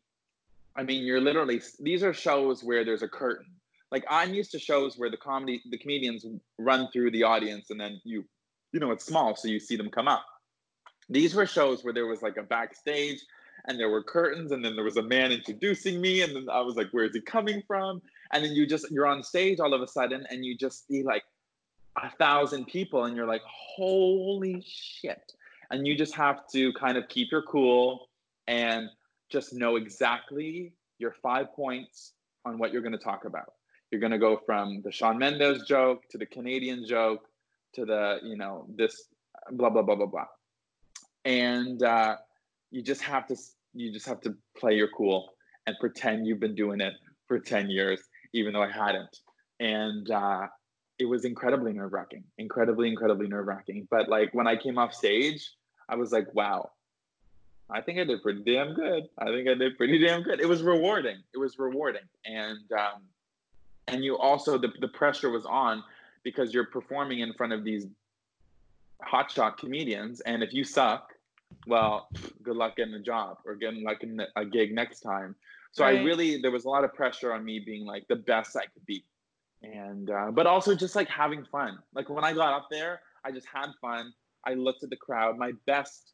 [0.75, 3.53] I mean, you're literally these are shows where there's a curtain.
[3.93, 6.25] Like I'm used to shows where the comedy the comedians
[6.59, 8.25] run through the audience and then you
[8.73, 10.25] you know it's small so you see them come up.
[11.11, 13.21] These were shows where there was like a backstage
[13.67, 16.61] and there were curtains and then there was a man introducing me and then i
[16.61, 18.01] was like where is he coming from?
[18.33, 21.03] And then you just you're on stage all of a sudden and you just see
[21.03, 21.25] like
[22.03, 25.33] a thousand people and you're like holy shit.
[25.71, 28.09] And you just have to kind of keep your cool
[28.47, 28.89] and
[29.29, 32.13] just know exactly your five points
[32.45, 33.55] on what you're going to talk about.
[33.91, 37.27] You're going to go from the Shawn Mendes joke to the Canadian joke
[37.75, 39.05] to the you know this
[39.51, 40.27] blah blah blah blah blah.
[41.25, 42.17] And uh,
[42.71, 43.37] you just have to
[43.75, 45.35] you just have to play your cool
[45.67, 46.95] and pretend you've been doing it
[47.27, 48.01] for 10 years
[48.33, 49.17] even though i hadn't.
[49.59, 50.49] And uh,
[50.99, 53.89] it was incredibly nerve-wracking incredibly incredibly nerve-wracking.
[53.91, 55.51] But like when i came off stage
[55.89, 56.71] i was like wow.
[57.69, 59.05] I think i did pretty damn good.
[59.19, 60.41] I think i did pretty damn good.
[60.41, 61.19] It was rewarding.
[61.35, 62.09] It was rewarding.
[62.25, 63.03] And um,
[63.89, 65.83] and you also the, the pressure was on
[66.23, 67.87] because you're performing in front of these
[69.03, 70.21] hotshot comedians.
[70.21, 71.13] And if you suck
[71.67, 72.09] well,
[72.43, 75.35] good luck getting a job or getting like a, a gig next time.
[75.73, 76.01] So right.
[76.01, 78.63] I really, there was a lot of pressure on me being like the best I
[78.63, 79.05] could be.
[79.63, 81.79] And, uh, but also just like having fun.
[81.95, 84.13] Like when I got up there, I just had fun.
[84.47, 85.37] I looked at the crowd.
[85.37, 86.13] My best,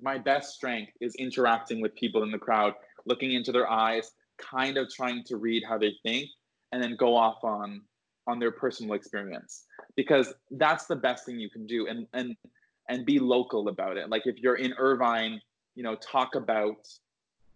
[0.00, 2.74] my best strength is interacting with people in the crowd,
[3.06, 6.28] looking into their eyes, kind of trying to read how they think,
[6.72, 7.82] and then go off on
[8.28, 11.86] on their personal experience because that's the best thing you can do.
[11.86, 12.36] And and
[12.88, 14.08] and be local about it.
[14.08, 15.40] Like if you're in Irvine,
[15.74, 16.88] you know, talk about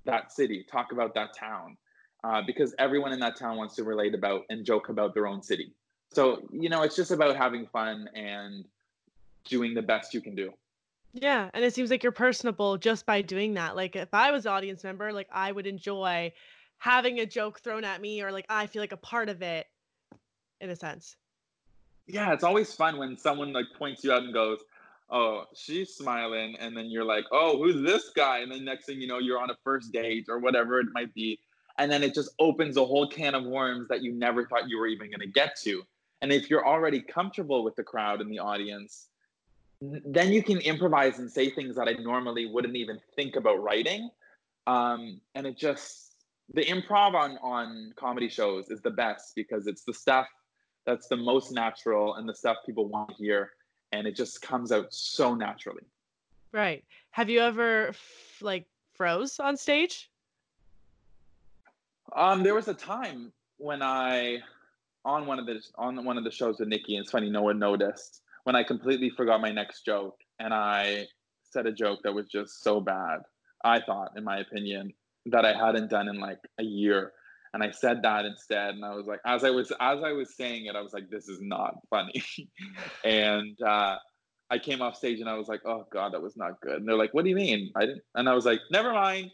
[0.04, 1.76] that city, talk about that town,
[2.24, 5.42] uh, because everyone in that town wants to relate about and joke about their own
[5.42, 5.72] city.
[6.12, 8.64] So you know, it's just about having fun and
[9.44, 10.52] doing the best you can do.
[11.12, 13.74] Yeah, and it seems like you're personable just by doing that.
[13.74, 16.32] Like if I was audience member, like I would enjoy
[16.78, 19.66] having a joke thrown at me or like I feel like a part of it
[20.60, 21.16] in a sense.
[22.06, 24.60] Yeah, it's always fun when someone like points you out and goes,
[25.10, 28.38] oh, she's smiling, and then you're like, oh, who's this guy?
[28.38, 31.12] And then next thing you know, you're on a first date or whatever it might
[31.14, 31.38] be.
[31.78, 34.78] And then it just opens a whole can of worms that you never thought you
[34.78, 35.82] were even going to get to.
[36.20, 39.08] And if you're already comfortable with the crowd and the audience,
[39.80, 44.10] then you can improvise and say things that I normally wouldn't even think about writing.
[44.66, 46.16] Um, and it just,
[46.52, 50.26] the improv on, on comedy shows is the best because it's the stuff
[50.84, 53.52] that's the most natural and the stuff people want to hear
[53.92, 55.84] and it just comes out so naturally.
[56.52, 56.84] Right.
[57.12, 60.10] Have you ever f- like froze on stage?
[62.14, 64.38] Um, there was a time when I
[65.04, 67.42] on one of the on one of the shows with Nikki, and it's funny, no
[67.42, 71.06] one noticed when I completely forgot my next joke and I
[71.44, 73.20] said a joke that was just so bad.
[73.64, 74.92] I thought, in my opinion,
[75.26, 77.12] that I hadn't done in like a year
[77.52, 78.74] and I said that instead.
[78.74, 81.10] And I was like, as I was as I was saying it, I was like,
[81.10, 82.22] this is not funny.
[83.04, 83.96] and uh,
[84.50, 86.76] I came off stage and I was like, oh god, that was not good.
[86.76, 87.72] And they're like, what do you mean?
[87.76, 88.02] I didn't.
[88.14, 89.30] And I was like, never mind,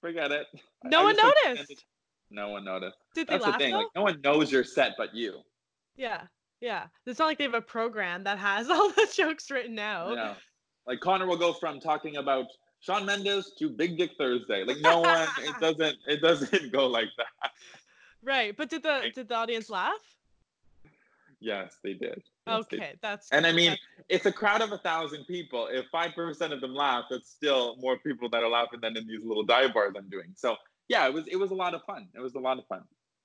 [0.00, 0.46] forget it.
[0.84, 1.70] No I one noticed.
[1.70, 1.78] Like,
[2.30, 2.96] no one noticed.
[3.14, 3.58] Did they laugh?
[3.58, 3.74] The thing.
[3.74, 5.40] Like, no one knows your set but you.
[5.96, 6.22] Yeah,
[6.60, 6.84] yeah.
[7.06, 10.14] It's not like they have a program that has all the jokes written out.
[10.14, 10.34] Yeah.
[10.86, 12.46] Like Connor will go from talking about
[12.80, 14.64] Shawn Mendes to Big Dick Thursday.
[14.64, 17.52] Like no one, it doesn't, it doesn't go like that.
[18.22, 20.00] Right, but did the did the audience laugh?
[21.40, 22.22] Yes, they did.
[22.46, 22.98] Yes, okay, they did.
[23.00, 23.30] that's.
[23.30, 23.76] And I mean,
[24.08, 25.68] it's a crowd of a thousand people.
[25.70, 29.06] If five percent of them laugh, that's still more people that are laughing than in
[29.06, 30.32] these little dive bars I'm doing.
[30.34, 30.56] So
[30.88, 32.08] yeah, it was it was a lot of fun.
[32.14, 32.82] It was a lot of fun.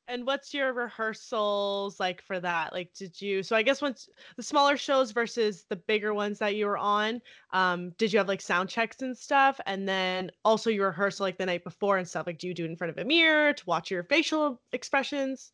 [0.08, 2.74] And what's your rehearsals like for that?
[2.74, 3.42] Like, did you?
[3.42, 7.22] So I guess once the smaller shows versus the bigger ones that you were on,
[7.52, 9.62] um, did you have like sound checks and stuff?
[9.66, 12.28] And then also your rehearsal like the night before and stuff.
[12.28, 15.54] Like, do you do it in front of a mirror to watch your facial expressions?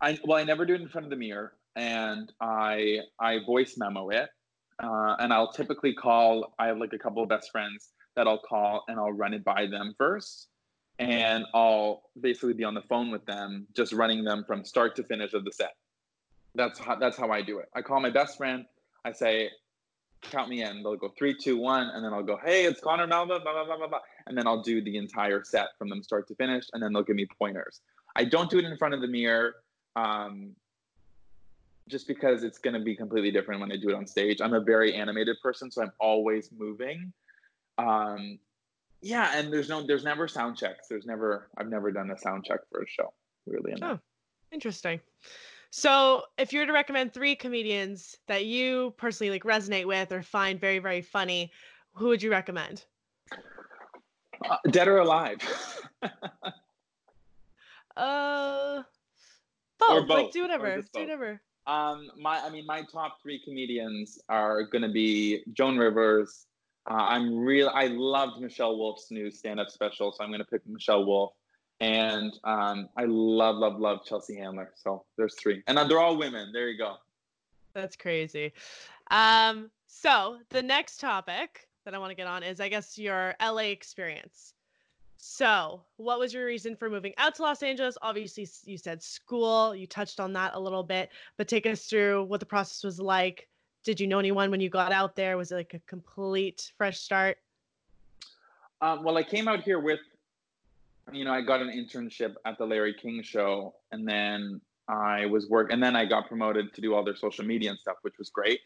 [0.00, 3.76] I well, I never do it in front of the mirror, and I I voice
[3.76, 4.28] memo it,
[4.80, 6.54] uh, and I'll typically call.
[6.58, 9.44] I have like a couple of best friends that I'll call and I'll run it
[9.44, 10.48] by them first
[10.98, 15.04] and I'll basically be on the phone with them, just running them from start to
[15.04, 15.74] finish of the set.
[16.54, 17.68] That's how that's how I do it.
[17.74, 18.64] I call my best friend.
[19.04, 19.50] I say,
[20.22, 23.06] "Count me in." They'll go three, two, one, and then I'll go, "Hey, it's Connor
[23.06, 26.02] Malva," blah blah blah blah blah, and then I'll do the entire set from them
[26.02, 27.80] start to finish, and then they'll give me pointers.
[28.16, 29.56] I don't do it in front of the mirror,
[29.96, 30.56] um,
[31.88, 34.40] just because it's going to be completely different when I do it on stage.
[34.40, 37.12] I'm a very animated person, so I'm always moving.
[37.76, 38.38] Um,
[39.06, 40.88] yeah, and there's no, there's never sound checks.
[40.88, 43.12] There's never, I've never done a sound check for a show,
[43.46, 43.74] really.
[43.80, 43.98] Oh,
[44.52, 45.00] interesting.
[45.70, 50.22] So, if you were to recommend three comedians that you personally like resonate with or
[50.22, 51.52] find very, very funny,
[51.92, 52.84] who would you recommend?
[54.44, 55.38] Uh, dead or alive?
[57.96, 58.82] uh,
[59.78, 59.90] both.
[59.90, 60.08] Or both.
[60.08, 60.82] Like, do whatever.
[60.92, 61.40] Do whatever.
[61.66, 66.46] Um, my, I mean, my top three comedians are going to be Joan Rivers,
[66.88, 67.70] uh, I'm real.
[67.74, 71.32] I loved Michelle Wolf's new stand-up special, so I'm going to pick Michelle Wolf.
[71.80, 74.72] And um, I love, love, love Chelsea Handler.
[74.76, 76.50] So there's three, and they're all women.
[76.52, 76.96] There you go.
[77.74, 78.52] That's crazy.
[79.10, 83.34] Um, so the next topic that I want to get on is, I guess, your
[83.42, 84.54] LA experience.
[85.18, 87.98] So, what was your reason for moving out to Los Angeles?
[88.00, 89.74] Obviously, you said school.
[89.74, 93.00] You touched on that a little bit, but take us through what the process was
[93.00, 93.48] like
[93.86, 95.36] did you know anyone when you got out there?
[95.36, 97.38] Was it like a complete fresh start?
[98.80, 100.00] Um, well, I came out here with,
[101.12, 105.48] you know, I got an internship at the Larry King show, and then I was
[105.48, 108.18] work, and then I got promoted to do all their social media and stuff, which
[108.18, 108.60] was great.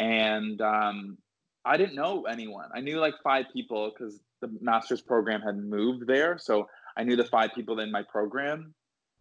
[0.00, 1.18] And um,
[1.64, 2.68] I didn't know anyone.
[2.74, 7.14] I knew like five people because the master's program had moved there, so I knew
[7.14, 8.74] the five people in my program.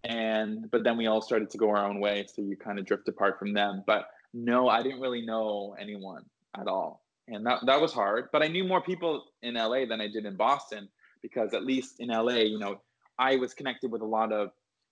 [0.04, 2.86] And but then we all started to go our own way, so you kind of
[2.86, 3.84] drift apart from them.
[3.86, 6.24] But no, I didn't really know anyone
[6.60, 7.04] at all.
[7.28, 8.30] And that, that was hard.
[8.32, 10.90] But I knew more people in LA than I did in Boston
[11.22, 12.82] because at least in LA, you know,
[13.18, 14.50] I was connected with a lot of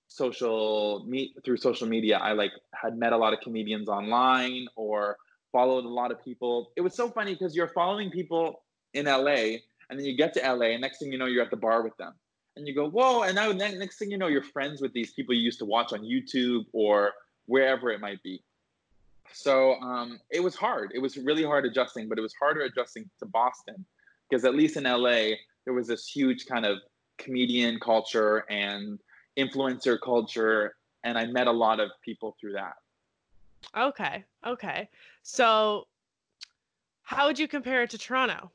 [0.07, 2.17] social meet through social media.
[2.17, 5.17] I like had met a lot of comedians online or
[5.51, 6.71] followed a lot of people.
[6.75, 8.63] It was so funny because you're following people
[8.93, 9.57] in LA
[9.89, 11.83] and then you get to LA and next thing you know you're at the bar
[11.83, 12.13] with them.
[12.57, 15.33] And you go, whoa, and now next thing you know, you're friends with these people
[15.33, 17.11] you used to watch on YouTube or
[17.45, 18.43] wherever it might be.
[19.33, 20.91] So um, it was hard.
[20.93, 23.85] It was really hard adjusting, but it was harder adjusting to Boston
[24.29, 26.77] because at least in LA there was this huge kind of
[27.17, 28.99] comedian culture and
[29.37, 32.73] influencer culture, and I met a lot of people through that.
[33.77, 34.23] Okay.
[34.45, 34.89] Okay.
[35.23, 35.87] So
[37.03, 38.51] how would you compare it to Toronto?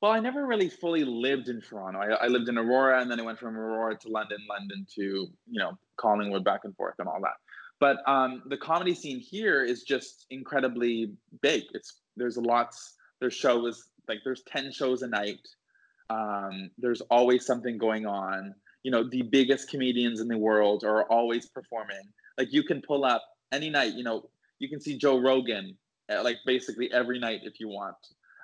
[0.00, 1.98] Well, I never really fully lived in Toronto.
[1.98, 5.02] I, I, lived in Aurora, and then I went from Aurora to London, London to
[5.02, 7.34] you know Collingwood, back and forth, and all that.
[7.80, 11.12] But um, the comedy scene here is just incredibly
[11.42, 11.64] big.
[11.74, 12.94] It's there's lots.
[13.20, 15.46] There's shows like there's ten shows a night.
[16.10, 18.54] Um, there's always something going on.
[18.82, 22.02] You know, the biggest comedians in the world are always performing.
[22.36, 23.22] Like you can pull up
[23.52, 23.94] any night.
[23.94, 25.76] You know, you can see Joe Rogan
[26.08, 27.96] at, like basically every night if you want.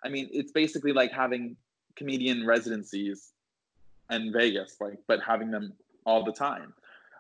[0.05, 1.57] I mean, it's basically like having
[1.97, 3.33] comedian residencies
[4.11, 5.73] in Vegas, like, but having them
[6.05, 6.75] all the time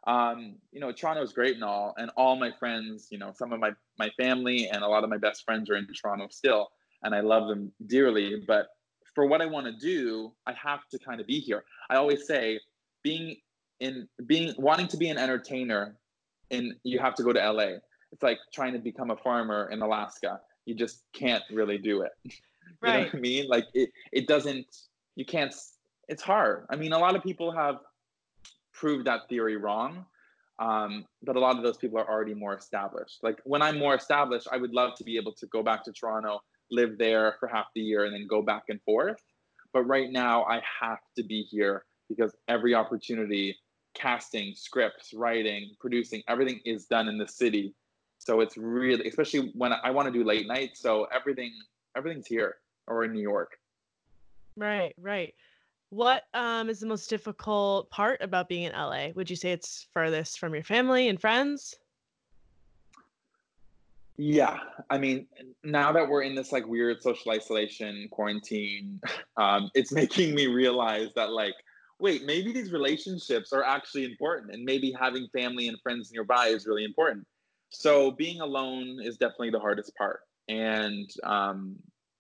[0.06, 3.52] um, you know, Toronto is great and all, and all my friends, you know, some
[3.52, 6.68] of my my family and a lot of my best friends are in Toronto still,
[7.02, 8.42] and I love them dearly.
[8.46, 8.66] But
[9.14, 11.64] for what I want to do, I have to kind of be here.
[11.88, 12.60] I always say,
[13.02, 13.36] being
[13.80, 15.96] in being wanting to be an entertainer,
[16.50, 17.78] and you have to go to LA.
[18.12, 20.40] It's like trying to become a farmer in Alaska.
[20.66, 22.12] You just can't really do it.
[22.24, 22.32] Right.
[22.82, 23.48] you know what I mean?
[23.48, 24.66] Like it, it doesn't.
[25.16, 25.54] You can't.
[26.08, 26.66] It's hard.
[26.68, 27.76] I mean, a lot of people have
[28.74, 30.04] prove that theory wrong.
[30.58, 33.18] Um, but a lot of those people are already more established.
[33.22, 35.92] Like when I'm more established, I would love to be able to go back to
[35.92, 39.20] Toronto, live there for half the year, and then go back and forth.
[39.72, 43.56] But right now, I have to be here because every opportunity,
[43.94, 47.74] casting, scripts, writing, producing, everything is done in the city.
[48.18, 50.70] So it's really, especially when I want to do late night.
[50.74, 51.52] So everything,
[51.96, 52.56] everything's here
[52.86, 53.58] or in New York.
[54.56, 55.34] Right, right.
[55.94, 59.10] What um, is the most difficult part about being in LA?
[59.14, 61.72] Would you say it's furthest from your family and friends?
[64.16, 64.58] Yeah,
[64.90, 65.28] I mean,
[65.62, 69.00] now that we're in this like weird social isolation quarantine,
[69.36, 71.54] um, it's making me realize that like,
[72.00, 76.66] wait, maybe these relationships are actually important, and maybe having family and friends nearby is
[76.66, 77.24] really important.
[77.68, 80.22] So being alone is definitely the hardest part.
[80.48, 81.76] And um,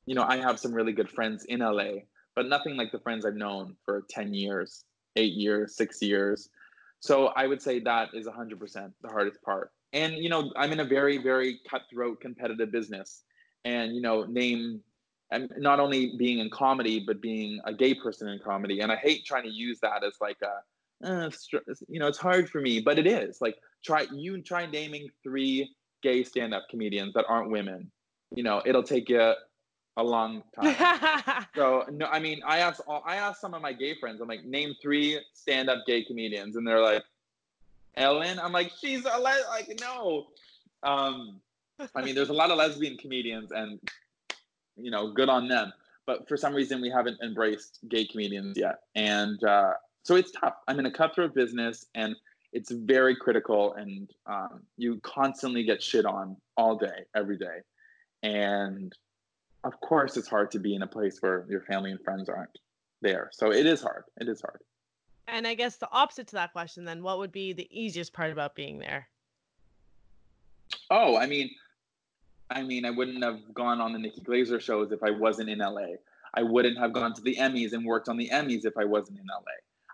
[0.06, 2.02] you know, I have some really good friends in LA,
[2.36, 4.84] but nothing like the friends I've known for 10 years,
[5.16, 6.48] eight years, six years.
[7.00, 9.70] So I would say that is 100% the hardest part.
[9.92, 13.22] And, you know, I'm in a very, very cutthroat competitive business.
[13.64, 14.80] And, you know, name,
[15.30, 18.80] and not only being in comedy, but being a gay person in comedy.
[18.80, 21.30] And I hate trying to use that as like a, uh,
[21.88, 23.40] you know, it's hard for me, but it is.
[23.40, 27.90] Like, try, you try naming three gay stand up comedians that aren't women.
[28.34, 29.34] You know, it'll take you
[29.96, 31.46] a long time.
[31.54, 34.20] so no, I mean, I asked I asked some of my gay friends.
[34.20, 37.04] I'm like, name three stand-up gay comedians, and they're like,
[37.96, 38.38] Ellen.
[38.38, 39.48] I'm like, she's a le-.
[39.48, 40.26] like no.
[40.82, 41.40] Um,
[41.94, 43.80] I mean, there's a lot of lesbian comedians, and
[44.76, 45.72] you know, good on them.
[46.06, 50.54] But for some reason, we haven't embraced gay comedians yet, and uh, so it's tough.
[50.68, 52.14] I'm in a cutthroat business, and
[52.52, 57.60] it's very critical, and um, you constantly get shit on all day, every day,
[58.22, 58.92] and
[59.64, 62.58] of course it's hard to be in a place where your family and friends aren't
[63.00, 63.30] there.
[63.32, 64.04] So it is hard.
[64.20, 64.60] It is hard.
[65.26, 68.30] And I guess the opposite to that question then, what would be the easiest part
[68.30, 69.08] about being there?
[70.90, 71.50] Oh, I mean,
[72.50, 75.58] I mean, I wouldn't have gone on the Nikki Glazer shows if I wasn't in
[75.58, 75.96] LA.
[76.34, 79.18] I wouldn't have gone to the Emmys and worked on the Emmys if I wasn't
[79.18, 79.40] in LA.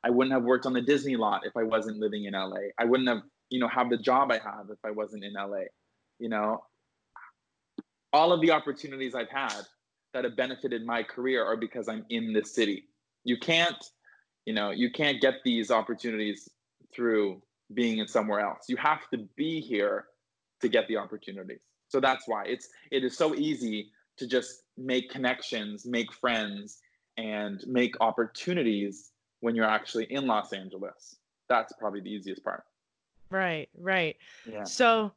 [0.02, 2.70] I wouldn't have worked on the Disney lot if I wasn't living in LA.
[2.78, 5.64] I wouldn't have, you know, have the job I have if I wasn't in LA.
[6.18, 6.64] You know,
[8.12, 9.62] all of the opportunities I've had
[10.12, 12.84] that have benefited my career are because I'm in this city.
[13.24, 13.82] You can't,
[14.46, 16.48] you know, you can't get these opportunities
[16.94, 17.42] through
[17.74, 18.64] being in somewhere else.
[18.68, 20.06] You have to be here
[20.60, 21.60] to get the opportunities.
[21.88, 26.78] So that's why it's it is so easy to just make connections, make friends,
[27.16, 31.16] and make opportunities when you're actually in Los Angeles.
[31.48, 32.64] That's probably the easiest part.
[33.30, 34.16] Right, right.
[34.50, 34.64] Yeah.
[34.64, 35.12] So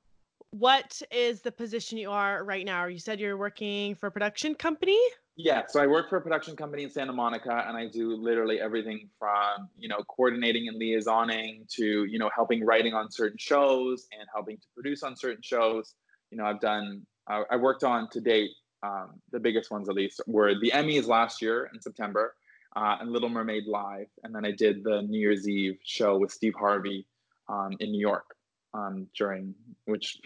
[0.53, 2.85] what is the position you are right now?
[2.85, 4.99] You said you're working for a production company?
[5.35, 8.61] Yeah, so I work for a production company in Santa Monica and I do literally
[8.61, 14.05] everything from, you know, coordinating and liaisoning to, you know, helping writing on certain shows
[14.11, 15.95] and helping to produce on certain shows.
[16.29, 18.51] You know, I've done, I, I worked on to date,
[18.83, 22.35] um, the biggest ones at least, were the Emmys last year in September
[22.75, 24.05] uh, and Little Mermaid Live.
[24.23, 27.07] And then I did the New Year's Eve show with Steve Harvey
[27.49, 28.32] um, in New York
[28.73, 29.53] um, during
[29.85, 30.19] which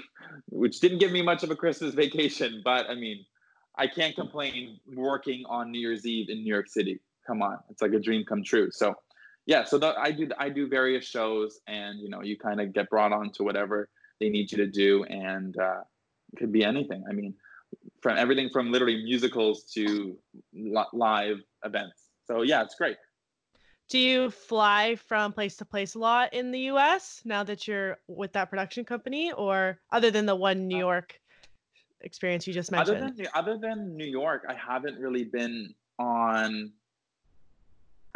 [0.50, 3.26] which didn't give me much of a Christmas vacation, but I mean,
[3.78, 7.00] I can't complain working on New Year's Eve in New York City.
[7.26, 8.70] Come on, it's like a dream come true.
[8.72, 8.95] So,
[9.45, 12.74] yeah, so the, I do I do various shows, and you know, you kind of
[12.74, 13.89] get brought on to whatever
[14.20, 15.82] they need you to do, and uh,
[16.34, 17.04] it could be anything.
[17.10, 17.34] I mean,
[18.02, 20.18] from everything from literally musicals to
[20.93, 22.04] live events.
[22.26, 22.98] So yeah, it's great.
[23.90, 27.98] Do you fly from place to place a lot in the US now that you're
[28.08, 31.20] with that production company or other than the one New uh York
[32.02, 32.98] experience you just mentioned?
[32.98, 36.72] Other than, other than New York, I haven't really been on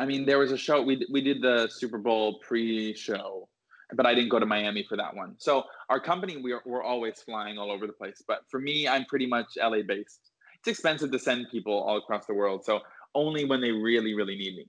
[0.02, 3.48] I mean, there was a show we we did the Super Bowl pre-show,
[3.94, 5.36] but I didn't go to Miami for that one.
[5.38, 8.24] So our company we are, we're always flying all over the place.
[8.28, 10.32] But for me, I'm pretty much LA based.
[10.58, 12.80] It's expensive to send people all across the world, so
[13.14, 14.66] only when they really really need me.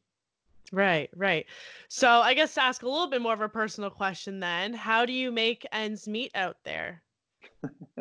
[0.72, 1.44] Right, right.
[1.88, 5.04] So I guess to ask a little bit more of a personal question then, how
[5.04, 7.02] do you make ends meet out there?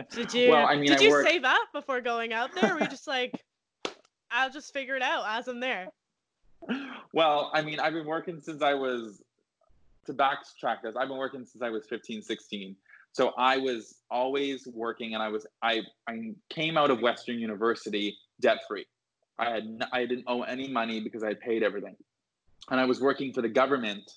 [0.09, 1.27] Did you well, I mean, did I you work...
[1.27, 2.71] save up before going out there?
[2.71, 3.43] Or were you just like,
[4.31, 5.87] I'll just figure it out as I'm there?
[7.13, 9.21] Well, I mean, I've been working since I was
[10.05, 10.95] to backtrack this.
[10.95, 12.75] I've been working since I was 15, 16.
[13.11, 18.17] So I was always working and I was I I came out of Western University
[18.39, 18.85] debt free.
[19.37, 21.97] I had I didn't owe any money because I had paid everything
[22.69, 24.09] and I was working for the government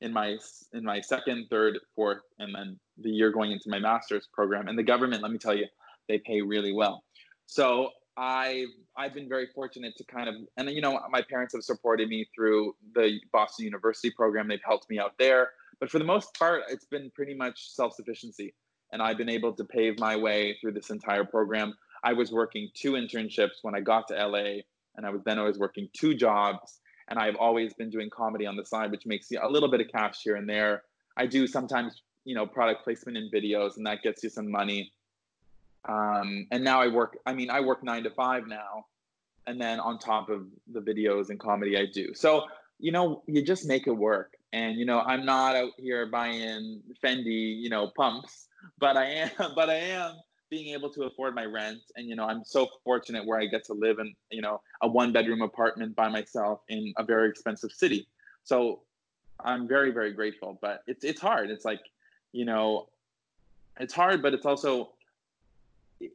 [0.00, 0.38] in my
[0.72, 4.68] in my second, third, fourth, and then the year going into my master's program.
[4.68, 5.66] And the government, let me tell you,
[6.08, 7.04] they pay really well.
[7.46, 11.64] So I've I've been very fortunate to kind of and you know my parents have
[11.64, 14.48] supported me through the Boston University program.
[14.48, 17.94] They've helped me out there, but for the most part, it's been pretty much self
[17.94, 18.54] sufficiency,
[18.92, 21.74] and I've been able to pave my way through this entire program.
[22.02, 24.62] I was working two internships when I got to LA,
[24.96, 26.80] and I was then I was working two jobs
[27.10, 29.80] and I've always been doing comedy on the side, which makes you a little bit
[29.80, 30.84] of cash here and there.
[31.16, 34.92] I do sometimes, you know, product placement in videos, and that gets you some money.
[35.88, 37.18] Um, and now I work.
[37.26, 38.86] I mean, I work nine to five now,
[39.46, 42.14] and then on top of the videos and comedy I do.
[42.14, 42.44] So
[42.80, 44.36] you know, you just make it work.
[44.52, 48.48] And you know, I'm not out here buying Fendi, you know, pumps,
[48.78, 49.30] but I am.
[49.54, 50.14] But I am
[50.50, 53.64] being able to afford my rent and you know i'm so fortunate where i get
[53.64, 57.70] to live in you know a one bedroom apartment by myself in a very expensive
[57.70, 58.06] city
[58.42, 58.80] so
[59.44, 60.58] I'm very very grateful.
[60.60, 61.50] But it's it's hard.
[61.50, 61.80] It's like
[62.32, 62.88] you know,
[63.78, 64.92] it's hard, but it's also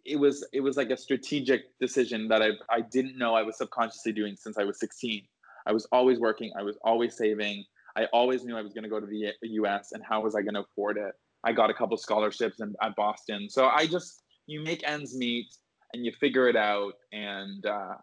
[0.04, 3.58] it was it was like a strategic decision that I I didn't know I was
[3.58, 5.24] subconsciously doing since I was 16.
[5.68, 6.52] I was always working.
[6.58, 7.66] I was always saving.
[7.96, 9.94] I always knew I was going to go to the U.S.
[9.94, 11.14] and how was I going to afford it?
[11.46, 15.56] I got a couple scholarships in, at Boston, so I just you make ends meet
[15.94, 16.94] and you figure it out.
[17.12, 17.96] And uh,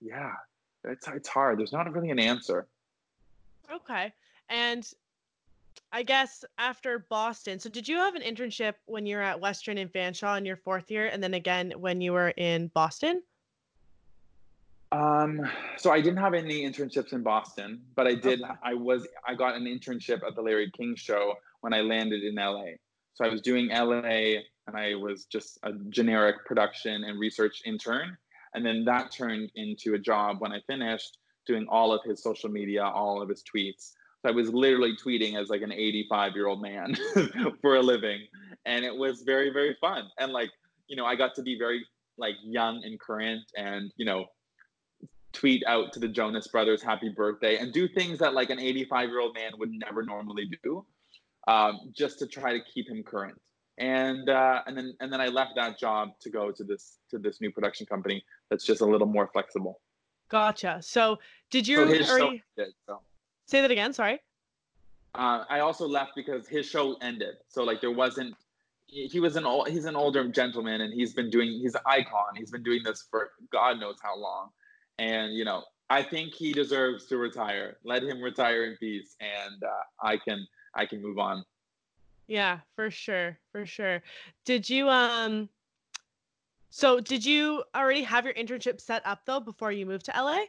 [0.00, 0.32] yeah,
[0.84, 1.58] it's it's hard.
[1.58, 2.66] There's not really an answer.
[3.72, 4.12] Okay,
[4.48, 4.88] and
[5.92, 9.78] I guess after Boston, so did you have an internship when you were at Western
[9.78, 13.22] and Fanshawe in your fourth year, and then again when you were in Boston?
[14.90, 15.46] Um,
[15.76, 18.42] so I didn't have any internships in Boston, but I did.
[18.42, 18.52] Okay.
[18.62, 19.06] I was.
[19.26, 22.76] I got an internship at the Larry King Show when I landed in LA.
[23.14, 28.16] So I was doing LA, and I was just a generic production and research intern,
[28.54, 32.50] and then that turned into a job when I finished doing all of his social
[32.50, 33.92] media, all of his tweets.
[34.20, 36.94] So I was literally tweeting as like an 85 year old man
[37.62, 38.20] for a living,
[38.66, 40.04] and it was very very fun.
[40.18, 40.50] And like
[40.86, 41.84] you know, I got to be very
[42.18, 44.26] like young and current, and you know
[45.32, 49.08] tweet out to the Jonas Brothers happy birthday and do things that like an 85
[49.08, 50.84] year old man would never normally do,
[51.46, 53.38] um, just to try to keep him current.
[53.78, 57.18] And uh, and then and then I left that job to go to this to
[57.18, 59.80] this new production company that's just a little more flexible.
[60.28, 60.78] Gotcha.
[60.82, 61.18] So
[61.50, 63.00] did you so already did, so.
[63.46, 63.92] say that again?
[63.92, 64.20] Sorry.
[65.14, 67.36] Uh, I also left because his show ended.
[67.48, 68.34] So like there wasn't.
[68.90, 69.68] He was an old.
[69.68, 71.48] He's an older gentleman, and he's been doing.
[71.62, 72.34] He's an icon.
[72.36, 74.48] He's been doing this for God knows how long
[74.98, 77.78] and you know I think he deserves to retire.
[77.82, 81.44] Let him retire in peace, and uh, I can I can move on.
[82.28, 84.02] Yeah, for sure, for sure.
[84.44, 85.48] Did you um?
[86.70, 90.42] So did you already have your internship set up though before you moved to LA?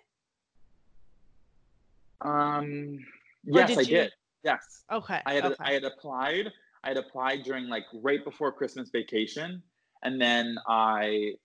[2.22, 3.00] Um.
[3.46, 3.88] Yes, did I you...
[3.88, 4.12] did.
[4.44, 4.84] Yes.
[4.92, 5.22] Okay.
[5.26, 5.56] I had okay.
[5.60, 6.52] I had applied.
[6.84, 9.64] I had applied during like right before Christmas vacation,
[10.04, 11.36] and then I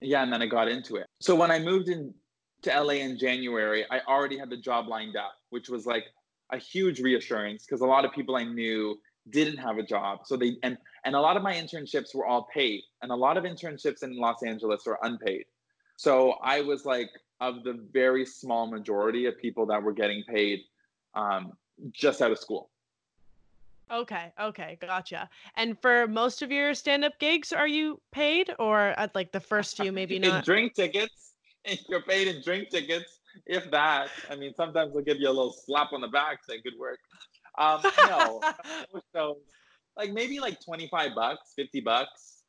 [0.00, 1.06] yeah, and then I got into it.
[1.20, 2.12] So when I moved in
[2.62, 6.06] to LA in January, I already had the job lined up, which was like
[6.50, 8.98] a huge reassurance because a lot of people I knew
[9.30, 10.20] didn't have a job.
[10.24, 13.36] So they and and a lot of my internships were all paid, and a lot
[13.36, 15.44] of internships in Los Angeles are unpaid.
[15.96, 20.60] So I was like of the very small majority of people that were getting paid
[21.14, 21.52] um,
[21.92, 22.70] just out of school.
[23.90, 25.28] Okay, okay, gotcha.
[25.54, 29.76] And for most of your stand-up gigs, are you paid, or at like the first
[29.76, 30.44] few, maybe not?
[30.44, 31.32] drink tickets.
[31.88, 34.08] You're paid in drink tickets, if that.
[34.30, 36.98] I mean, sometimes they'll give you a little slap on the back, say good work.
[37.58, 38.40] Um, no,
[39.14, 39.36] shows
[39.96, 42.42] like maybe like twenty five bucks, fifty bucks.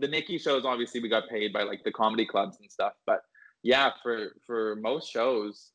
[0.00, 3.22] The Nikki shows, obviously, we got paid by like the comedy clubs and stuff, but
[3.62, 5.70] yeah, for for most shows,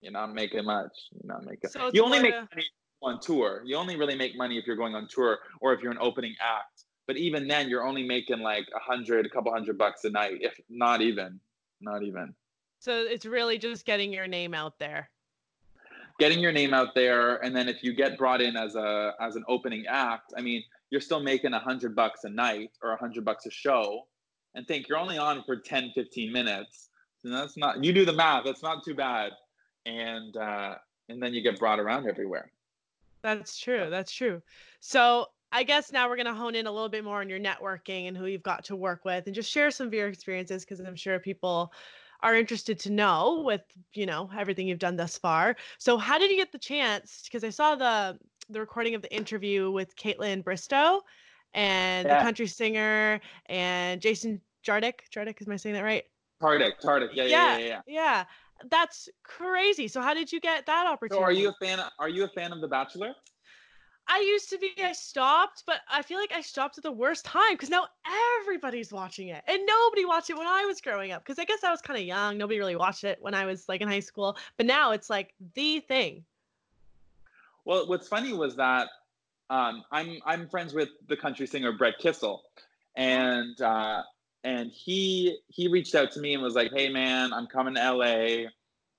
[0.00, 0.92] you're not making much.
[1.12, 1.70] You're not making.
[1.70, 2.64] So you only make money
[3.02, 3.62] on tour.
[3.64, 6.34] You only really make money if you're going on tour or if you're an opening
[6.40, 6.84] act.
[7.06, 10.38] But even then, you're only making like a hundred, a couple hundred bucks a night,
[10.40, 11.38] if not even,
[11.80, 12.34] not even.
[12.84, 15.08] So it's really just getting your name out there.
[16.18, 19.36] Getting your name out there, and then if you get brought in as a as
[19.36, 22.98] an opening act, I mean, you're still making a hundred bucks a night or a
[22.98, 24.02] hundred bucks a show,
[24.54, 26.90] and think you're only on for 10, 15 minutes.
[27.22, 27.82] So that's not.
[27.82, 28.44] You do the math.
[28.44, 29.32] That's not too bad,
[29.86, 30.74] and uh,
[31.08, 32.52] and then you get brought around everywhere.
[33.22, 33.88] That's true.
[33.88, 34.42] That's true.
[34.80, 37.40] So I guess now we're going to hone in a little bit more on your
[37.40, 40.66] networking and who you've got to work with and just share some of your experiences
[40.66, 41.72] because I'm sure people
[42.24, 43.60] are interested to know with,
[43.92, 45.56] you know, everything you've done thus far.
[45.78, 47.20] So how did you get the chance?
[47.24, 48.18] Because I saw the
[48.50, 51.00] the recording of the interview with Kaitlyn Bristowe
[51.54, 52.18] and yeah.
[52.18, 55.00] the country singer and Jason Jardick.
[55.14, 56.04] Jardick, is I saying that right?
[56.42, 57.10] Tartick, Tartick.
[57.14, 57.66] Yeah, yeah, yeah, yeah.
[57.66, 57.80] Yeah.
[57.86, 58.24] yeah
[58.70, 59.88] that's crazy.
[59.88, 61.22] So how did you get that opportunity?
[61.22, 61.80] So are you a fan?
[61.98, 63.14] Are you a fan of The Bachelor?
[64.06, 64.72] I used to be.
[64.82, 67.86] I stopped, but I feel like I stopped at the worst time because now
[68.42, 71.24] everybody's watching it, and nobody watched it when I was growing up.
[71.24, 72.36] Because I guess I was kind of young.
[72.36, 75.32] Nobody really watched it when I was like in high school, but now it's like
[75.54, 76.24] the thing.
[77.64, 78.88] Well, what's funny was that
[79.48, 82.42] um, I'm I'm friends with the country singer Brett Kissel,
[82.96, 84.02] and uh,
[84.44, 87.92] and he he reached out to me and was like, "Hey man, I'm coming to
[87.92, 88.50] LA.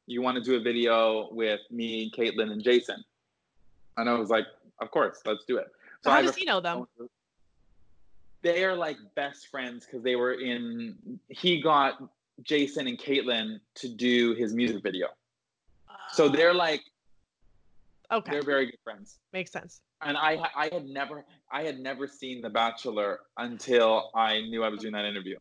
[0.08, 3.04] You want to do a video with me, Kaitlyn, and Jason?"
[3.98, 4.46] And I was like,
[4.80, 5.68] "Of course, let's do it."
[6.02, 6.86] So, so how does he know them?
[8.42, 11.20] They are like best friends because they were in.
[11.30, 12.02] He got
[12.44, 15.08] Jason and Kaitlyn to do his music video,
[16.12, 16.82] so they're like,
[18.12, 19.20] okay, they're very good friends.
[19.34, 24.42] Makes sense and I I had never I had never seen The Bachelor until I
[24.42, 25.38] knew I was doing that interview.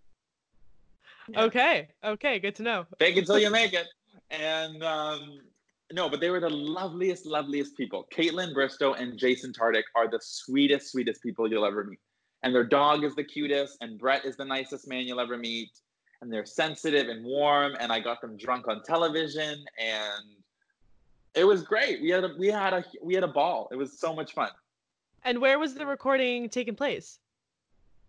[1.29, 1.45] Yeah.
[1.45, 2.87] Okay, okay, good to know.
[2.99, 3.87] Fake until you make it.
[4.31, 5.41] And um,
[5.95, 8.09] no, but they were the loveliest, loveliest people.
[8.13, 12.01] Kaitlyn Bristowe and Jason Tartick are the sweetest, sweetest people you'll ever meet.
[12.43, 15.71] And their dog is the cutest, and Brett is the nicest man you'll ever meet.
[16.21, 17.77] And they're sensitive and warm.
[17.79, 20.25] And I got them drunk on television, and
[21.35, 22.03] it was great.
[22.03, 23.69] We had a we had a we had a ball.
[23.71, 24.51] It was so much fun.
[25.23, 27.21] And where was the recording taking place?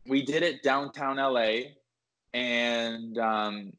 [0.08, 1.76] We did it downtown LA,
[2.34, 3.74] and um,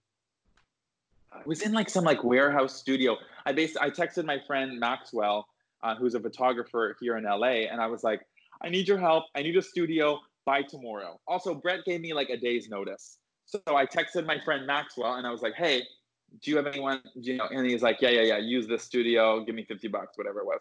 [1.45, 3.17] was in like some like warehouse studio.
[3.45, 5.47] I basically I texted my friend Maxwell,
[5.83, 8.23] uh, who's a photographer here in LA, and I was like,
[8.63, 9.25] I need your help.
[9.35, 11.21] I need a studio by tomorrow.
[11.27, 13.19] Also, Brett gave me like a day's notice.
[13.45, 15.83] So I texted my friend Maxwell and I was like, hey,
[16.43, 19.45] do you have anyone, you know, and he's like, yeah, yeah, yeah, use this studio,
[19.45, 20.61] give me 50 bucks, whatever it was.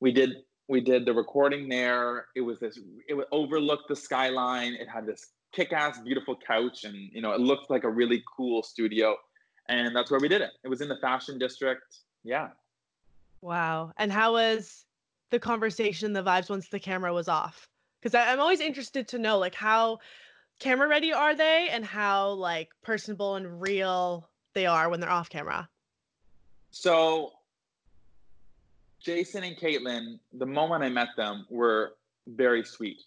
[0.00, 0.30] We did
[0.68, 2.26] we did the recording there.
[2.36, 2.78] It was this
[3.08, 4.74] it overlooked the skyline.
[4.74, 8.62] It had this kick-ass beautiful couch and you know, it looked like a really cool
[8.62, 9.16] studio.
[9.68, 10.50] And that's where we did it.
[10.64, 11.98] It was in the fashion district.
[12.24, 12.48] Yeah.
[13.40, 13.92] Wow.
[13.96, 14.84] And how was
[15.30, 17.68] the conversation, the vibes once the camera was off?
[18.00, 20.00] Because I'm always interested to know like how
[20.58, 25.30] camera ready are they and how like personable and real they are when they're off
[25.30, 25.68] camera?
[26.70, 27.32] So
[29.00, 31.94] Jason and Kaitlyn, the moment I met them, were
[32.26, 33.02] very sweet.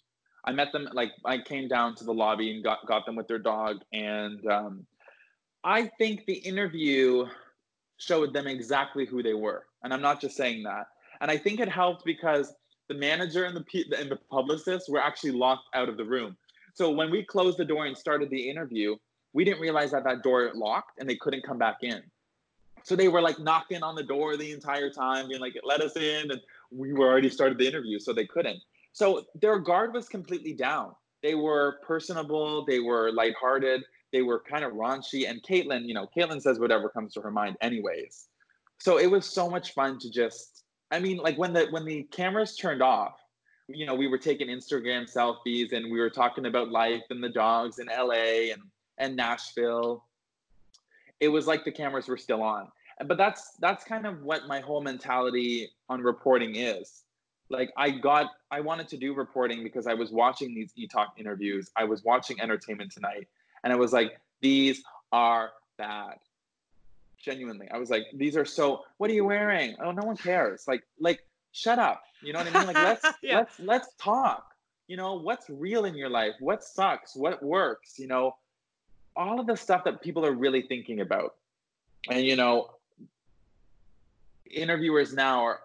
[0.46, 3.26] I met them like I came down to the lobby and got got them with
[3.26, 4.86] their dog, and um,
[5.64, 7.26] I think the interview
[7.98, 10.86] showed them exactly who they were, and I'm not just saying that.
[11.20, 12.54] And I think it helped because
[12.88, 16.36] the manager and the and the publicist were actually locked out of the room.
[16.74, 18.96] So when we closed the door and started the interview,
[19.32, 22.02] we didn't realize that that door locked and they couldn't come back in.
[22.84, 25.96] So they were like knocking on the door the entire time, being like, "Let us
[25.96, 26.40] in," and
[26.70, 28.62] we were already started the interview, so they couldn't.
[28.96, 30.94] So their guard was completely down.
[31.22, 32.64] They were personable.
[32.64, 33.84] They were lighthearted.
[34.10, 35.28] They were kind of raunchy.
[35.28, 38.28] And Kaitlyn, you know, Kaitlyn says whatever comes to her mind, anyways.
[38.78, 40.64] So it was so much fun to just.
[40.90, 43.18] I mean, like when the when the cameras turned off,
[43.68, 47.28] you know, we were taking Instagram selfies and we were talking about life and the
[47.28, 48.62] dogs in LA and
[48.96, 50.06] and Nashville.
[51.20, 52.68] It was like the cameras were still on.
[53.04, 57.02] But that's that's kind of what my whole mentality on reporting is.
[57.48, 61.70] Like I got I wanted to do reporting because I was watching these e-talk interviews.
[61.76, 63.28] I was watching Entertainment Tonight
[63.62, 64.82] and I was like these
[65.12, 66.18] are bad.
[67.18, 67.68] Genuinely.
[67.70, 69.76] I was like these are so what are you wearing?
[69.82, 70.66] Oh, no one cares.
[70.66, 72.02] Like like shut up.
[72.22, 72.66] You know what I mean?
[72.66, 73.38] Like let's yeah.
[73.38, 74.52] let's let's talk.
[74.88, 76.34] You know, what's real in your life?
[76.38, 77.16] What sucks?
[77.16, 77.98] What works?
[77.98, 78.36] You know,
[79.16, 81.34] all of the stuff that people are really thinking about.
[82.08, 82.70] And you know,
[84.50, 85.60] interviewers now are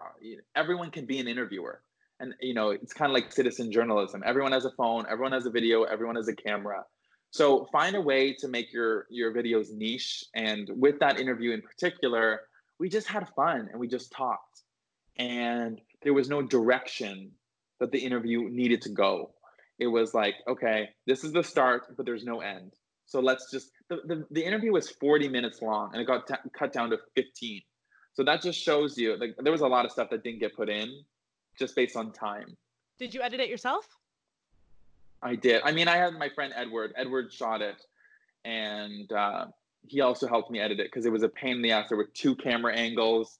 [0.54, 1.82] everyone can be an interviewer.
[2.20, 4.22] And you know, it's kind of like citizen journalism.
[4.24, 6.84] Everyone has a phone, everyone has a video, everyone has a camera.
[7.30, 10.24] So find a way to make your your videos niche.
[10.34, 12.42] And with that interview in particular,
[12.78, 14.52] we just had fun and we just talked
[15.18, 17.30] and there was no direction
[17.80, 19.32] that the interview needed to go.
[19.78, 22.72] It was like, okay, this is the start, but there's no end.
[23.06, 26.50] So let's just the, the, the interview was 40 minutes long and it got t-
[26.56, 27.62] cut down to 15.
[28.14, 30.54] So that just shows you like there was a lot of stuff that didn't get
[30.54, 31.02] put in
[31.58, 32.56] just based on time.
[32.98, 33.88] Did you edit it yourself?
[35.22, 35.62] I did.
[35.64, 36.92] I mean, I had my friend Edward.
[36.96, 37.86] Edward shot it,
[38.44, 39.46] and uh,
[39.86, 41.88] he also helped me edit it because it was a pain in the ass.
[41.88, 43.38] There were two camera angles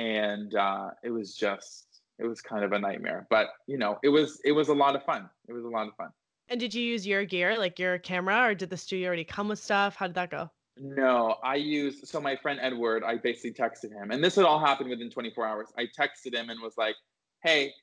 [0.00, 1.86] and uh, it was just
[2.18, 3.26] it was kind of a nightmare.
[3.30, 5.28] But you know, it was it was a lot of fun.
[5.48, 6.08] It was a lot of fun.
[6.48, 9.48] And did you use your gear, like your camera, or did the studio already come
[9.48, 9.94] with stuff?
[9.94, 10.50] How did that go?
[10.82, 13.04] No, I use so my friend Edward.
[13.04, 15.68] I basically texted him, and this had all happened within 24 hours.
[15.76, 16.96] I texted him and was like,
[17.44, 17.74] "Hey,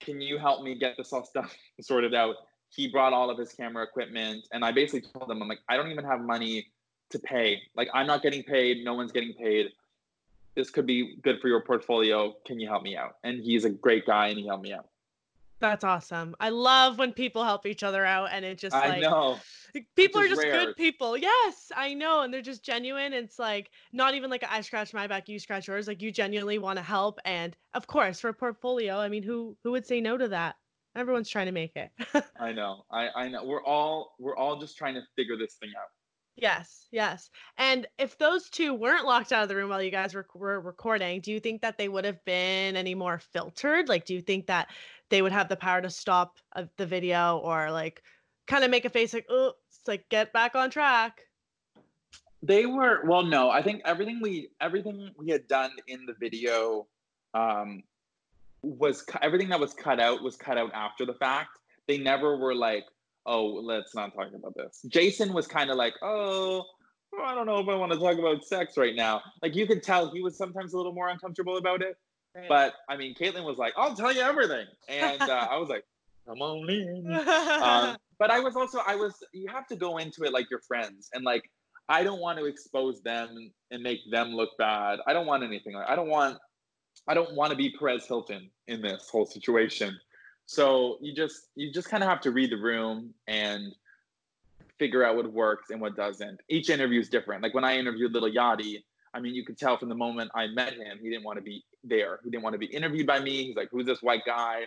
[0.00, 2.36] can you help me get this all stuff sorted out?"
[2.70, 5.76] He brought all of his camera equipment, and I basically told him, "I'm like, I
[5.76, 6.68] don't even have money
[7.10, 7.60] to pay.
[7.76, 8.84] Like, I'm not getting paid.
[8.84, 9.72] No one's getting paid
[10.58, 12.34] this could be good for your portfolio.
[12.44, 13.18] Can you help me out?
[13.22, 14.88] And he's a great guy and he helped me out.
[15.60, 16.36] That's awesome.
[16.38, 19.38] I love when people help each other out and it just I like know.
[19.96, 20.66] People are just rare.
[20.66, 21.16] good people.
[21.16, 22.22] Yes, I know.
[22.22, 23.12] And they're just genuine.
[23.12, 25.88] It's like not even like I scratch my back, you scratch yours.
[25.88, 27.18] Like you genuinely want to help.
[27.24, 30.56] And of course, for a portfolio, I mean, who who would say no to that?
[30.96, 31.90] Everyone's trying to make it.
[32.40, 32.84] I know.
[32.90, 33.44] I, I know.
[33.44, 35.88] We're all we're all just trying to figure this thing out.
[36.40, 37.30] Yes, yes.
[37.56, 40.60] And if those two weren't locked out of the room while you guys were, were
[40.60, 43.88] recording, do you think that they would have been any more filtered?
[43.88, 44.68] Like, do you think that
[45.10, 48.02] they would have the power to stop uh, the video or like
[48.46, 51.22] kind of make a face like, oh, it's like get back on track?
[52.42, 53.50] They were well, no.
[53.50, 56.86] I think everything we everything we had done in the video
[57.34, 57.82] um,
[58.62, 61.58] was everything that was cut out was cut out after the fact.
[61.86, 62.84] They never were like,
[63.26, 64.82] oh, let's not talk about this.
[64.88, 66.64] Jason was kind of like, oh,
[67.24, 69.20] I don't know if I want to talk about sex right now.
[69.42, 71.96] Like you could tell he was sometimes a little more uncomfortable about it.
[72.34, 72.48] Right.
[72.48, 75.84] But I mean, Kaitlyn was like, "I'll tell you everything," and uh, I was like,
[76.26, 77.12] "Come on in."
[77.62, 79.14] um, but I was also, I was.
[79.32, 81.50] You have to go into it like your friends, and like
[81.88, 85.00] I don't want to expose them and make them look bad.
[85.06, 85.74] I don't want anything.
[85.74, 86.38] Like I don't want.
[87.06, 89.98] I don't want to be Perez Hilton in this whole situation.
[90.46, 93.74] So you just you just kind of have to read the room and
[94.78, 96.40] figure out what works and what doesn't.
[96.48, 97.42] Each interview is different.
[97.42, 98.82] Like when I interviewed Lil Yachty,
[99.18, 101.42] I mean, you could tell from the moment I met him, he didn't want to
[101.42, 102.20] be there.
[102.22, 103.46] He didn't want to be interviewed by me.
[103.46, 104.62] He's like, who's this white guy?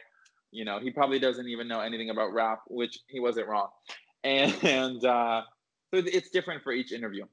[0.51, 3.69] You know, he probably doesn't even know anything about rap, which he wasn't wrong.
[4.25, 5.43] And, and uh,
[5.93, 7.23] so it's different for each interview.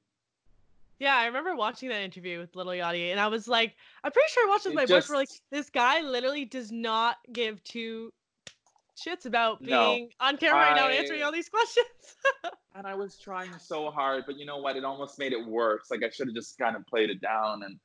[1.00, 3.74] Yeah, I remember watching that interview with Lil Yachty, and I was like,
[4.04, 5.28] I'm pretty sure I watched it with my just, boyfriend.
[5.28, 8.12] Like, this guy literally does not give two
[8.98, 11.86] shits about being no, on camera right now answering all these questions.
[12.74, 14.76] and I was trying so hard, but you know what?
[14.76, 15.90] It almost made it worse.
[15.90, 17.78] Like I should have just kind of played it down and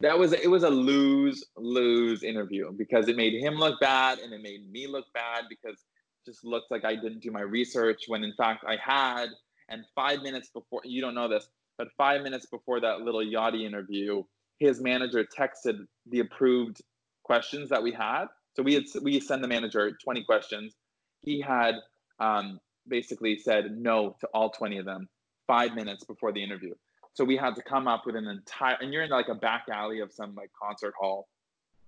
[0.00, 4.32] that was it was a lose lose interview because it made him look bad and
[4.32, 8.04] it made me look bad because it just looked like I didn't do my research
[8.06, 9.28] when in fact I had
[9.68, 11.48] and 5 minutes before you don't know this
[11.78, 14.22] but 5 minutes before that Lil Yachty interview
[14.58, 16.82] his manager texted the approved
[17.22, 18.26] questions that we had
[18.56, 20.74] so we had we send the manager 20 questions.
[21.22, 21.74] He had
[22.18, 22.58] um,
[22.88, 25.08] basically said no to all 20 of them
[25.46, 26.74] five minutes before the interview.
[27.12, 29.66] So we had to come up with an entire and you're in like a back
[29.70, 31.28] alley of some like concert hall.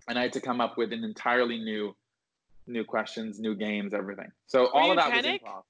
[0.09, 1.97] And I had to come up with an entirely new
[2.67, 4.31] new questions, new games, everything.
[4.47, 5.43] So Were all of that panic?
[5.43, 5.63] was improv.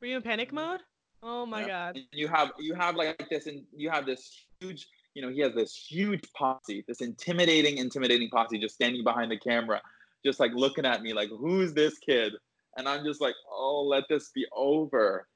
[0.00, 0.80] Were you in panic mode?
[1.24, 1.66] Oh my yeah.
[1.66, 1.96] god.
[1.96, 5.40] And you have you have like this and you have this huge you know, he
[5.40, 9.80] has this huge posse, this intimidating, intimidating posse just standing behind the camera
[10.26, 12.32] just like looking at me like, who's this kid?
[12.76, 15.28] And I'm just like, oh, let this be over.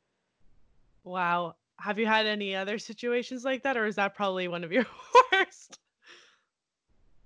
[1.04, 1.54] Wow.
[1.78, 4.84] Have you had any other situations like that, or is that probably one of your
[5.32, 5.78] worst?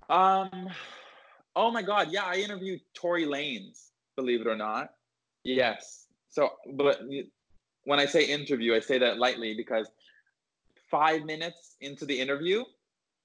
[0.08, 0.68] Um,
[1.56, 4.90] oh my God, yeah, I interviewed Tory Lanez, believe it or not.
[5.42, 6.06] Yes.
[6.28, 7.00] So, but
[7.84, 9.88] when I say interview, I say that lightly because
[10.90, 12.64] five minutes into the interview,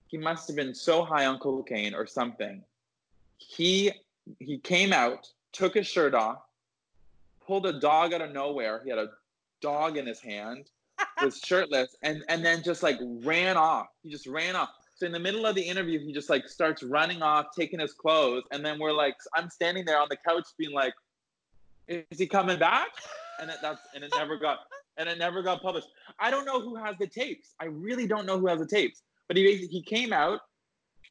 [0.08, 2.64] he must have been so high on cocaine or something.
[3.38, 3.92] He
[4.40, 6.42] he came out, took his shirt off,
[7.46, 8.82] pulled a dog out of nowhere.
[8.84, 9.10] He had a
[9.62, 10.70] dog in his hand,
[11.24, 13.88] was shirtless, and and then just like ran off.
[14.04, 14.70] He just ran off.
[14.96, 17.94] So in the middle of the interview, he just like starts running off, taking his
[17.94, 20.94] clothes, and then we're like, I'm standing there on the couch, being like,
[21.88, 22.90] "Is he coming back?"
[23.42, 24.60] And it, that's and it never got
[24.98, 25.88] and it never got published.
[26.20, 27.56] I don't know who has the tapes.
[27.60, 29.02] I really don't know who has the tapes.
[29.28, 30.42] But he he came out,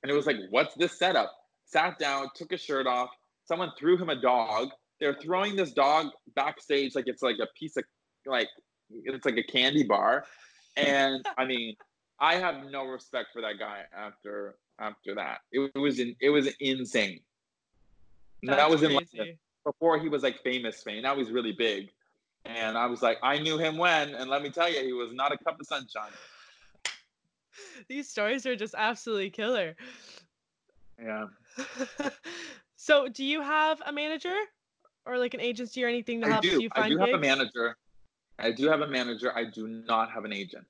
[0.02, 1.32] and it was like, "What's this setup?"
[1.68, 3.10] Sat down, took his shirt off.
[3.44, 4.70] Someone threw him a dog.
[5.00, 7.84] They're throwing this dog backstage like it's like a piece of
[8.26, 8.48] like
[8.90, 10.24] it's like a candy bar.
[10.76, 11.76] And I mean,
[12.20, 15.40] I have no respect for that guy after after that.
[15.52, 17.20] It, it was in, it was insane.
[18.42, 21.02] that was in London before he was like famous fame.
[21.02, 21.90] Now he's really big.
[22.44, 25.12] And I was like, I knew him when, and let me tell you, he was
[25.12, 26.12] not a cup of sunshine.
[27.88, 29.76] These stories are just absolutely killer.
[31.02, 31.26] Yeah.
[32.76, 34.34] so, do you have a manager
[35.06, 37.10] or like an agency or anything that helps you find I do gigs?
[37.10, 37.76] have a manager.
[38.38, 39.36] I do have a manager.
[39.36, 40.64] I do not have an agent.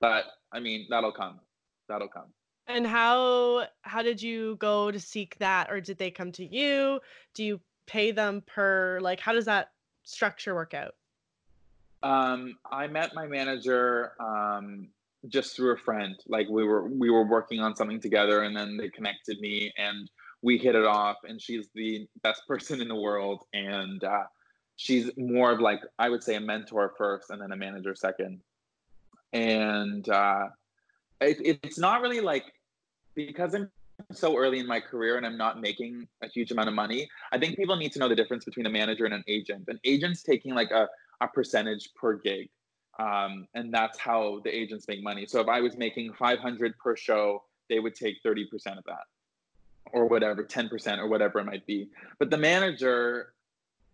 [0.00, 1.40] But I mean, that'll come.
[1.88, 2.32] That'll come.
[2.66, 7.00] And how how did you go to seek that or did they come to you?
[7.34, 9.72] Do you pay them per like how does that
[10.04, 10.94] structure work out?
[12.02, 14.88] Um, I met my manager um,
[15.28, 16.16] just through a friend.
[16.26, 20.10] Like we were we were working on something together, and then they connected me, and
[20.42, 21.16] we hit it off.
[21.24, 24.24] And she's the best person in the world, and uh,
[24.76, 28.40] she's more of like I would say a mentor first, and then a manager second.
[29.32, 30.48] And uh,
[31.20, 32.52] it, it's not really like
[33.14, 33.70] because I'm
[34.10, 37.08] so early in my career and I'm not making a huge amount of money.
[37.32, 39.64] I think people need to know the difference between a manager and an agent.
[39.68, 40.88] An agent's taking like a,
[41.20, 42.50] a percentage per gig
[42.98, 45.26] um, and that's how the agents make money.
[45.26, 48.44] So if I was making 500 per show, they would take 30%
[48.78, 49.04] of that,
[49.92, 51.88] or whatever, 10% or whatever it might be.
[52.18, 53.32] But the manager,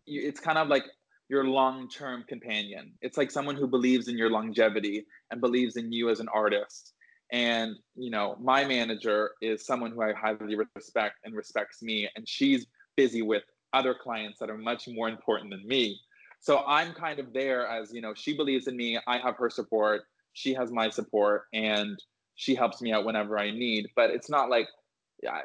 [0.06, 0.84] it's kind of like
[1.28, 2.92] your long-term companion.
[3.02, 6.94] It's like someone who believes in your longevity and believes in you as an artist.
[7.30, 12.26] And you know, my manager is someone who I highly respect and respects me, and
[12.26, 12.66] she's
[12.96, 13.42] busy with
[13.74, 16.00] other clients that are much more important than me
[16.40, 19.50] so i'm kind of there as you know she believes in me i have her
[19.50, 20.02] support
[20.38, 22.00] she has my support and
[22.36, 23.88] she helps me out whenever i need.
[23.96, 24.68] But it's not like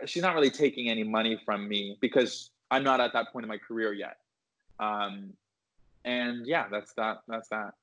[0.06, 3.50] she's not really taking any money from me because i'm not at that point in
[3.50, 4.18] my career yet.
[4.80, 5.34] Um
[6.06, 7.74] and yeah that's that that's that.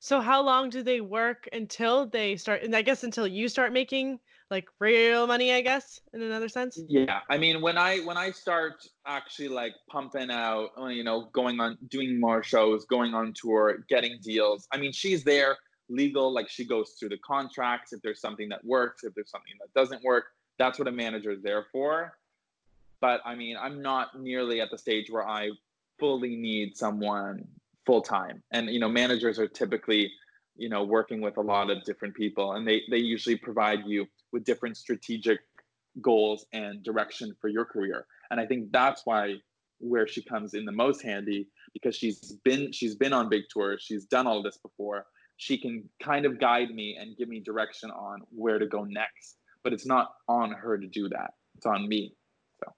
[0.00, 3.72] So how long do they work until they start and I guess until you start
[3.72, 4.18] making
[4.50, 6.80] like real money, I guess, in another sense?
[6.88, 7.20] Yeah.
[7.28, 11.60] I mean, when I when I start actually like pumping out, uh, you know, going
[11.60, 14.66] on doing more shows, going on tour, getting deals.
[14.72, 15.56] I mean, she's there
[15.88, 19.54] legal like she goes through the contracts if there's something that works, if there's something
[19.60, 20.26] that doesn't work.
[20.58, 22.14] That's what a manager is there for.
[23.00, 25.50] But I mean, I'm not nearly at the stage where I
[25.98, 27.46] fully need someone
[27.86, 28.42] full time.
[28.50, 30.10] And you know, managers are typically,
[30.56, 34.06] you know, working with a lot of different people, and they they usually provide you
[34.32, 35.40] with different strategic
[36.00, 38.06] goals and direction for your career.
[38.30, 39.36] And I think that's why
[39.80, 43.82] where she comes in the most handy because she's been she's been on big tours,
[43.82, 45.06] she's done all this before.
[45.36, 49.36] She can kind of guide me and give me direction on where to go next.
[49.62, 51.34] But it's not on her to do that.
[51.56, 52.14] It's on me.
[52.60, 52.72] So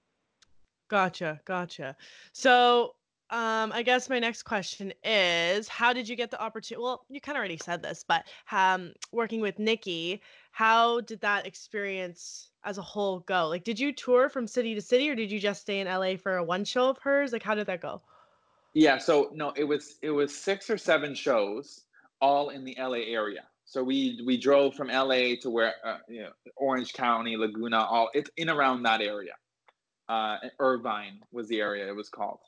[0.89, 1.95] Gotcha, gotcha.
[2.33, 2.95] So
[3.31, 6.83] um, I guess my next question is how did you get the opportunity?
[6.83, 10.21] Well, you kind of already said this, but um, working with Nikki,
[10.51, 13.47] how did that experience as a whole go?
[13.47, 16.15] Like, did you tour from city to city or did you just stay in LA
[16.17, 17.33] for a one show of hers?
[17.33, 18.01] Like, how did that go?
[18.73, 21.81] Yeah, so no, it was it was six or seven shows,
[22.21, 23.43] all in the LA area.
[23.65, 28.09] So we we drove from LA to where uh, you know Orange County, Laguna, all
[28.13, 29.33] it's in around that area.
[30.07, 32.39] Uh, Irvine was the area it was called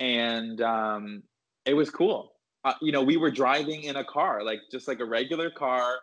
[0.00, 1.22] and um,
[1.64, 2.32] it was cool.
[2.64, 5.96] Uh, you know, we were driving in a car, like just like a regular car.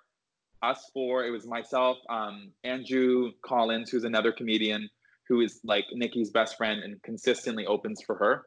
[0.66, 1.24] Us four.
[1.24, 4.90] It was myself, um, Andrew Collins, who's another comedian
[5.28, 8.46] who is like Nikki's best friend and consistently opens for her,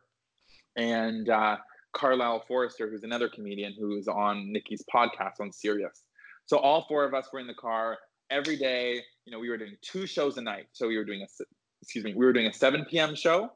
[0.77, 1.57] and uh,
[1.93, 6.03] Carlisle Forrester, who's another comedian who's on Nikki's podcast on Sirius.
[6.47, 7.99] So all four of us were in the car
[8.31, 9.01] every day.
[9.25, 10.67] You know, we were doing two shows a night.
[10.73, 11.45] So we were doing a
[11.83, 13.15] excuse me, we were doing a 7 p.m.
[13.15, 13.53] show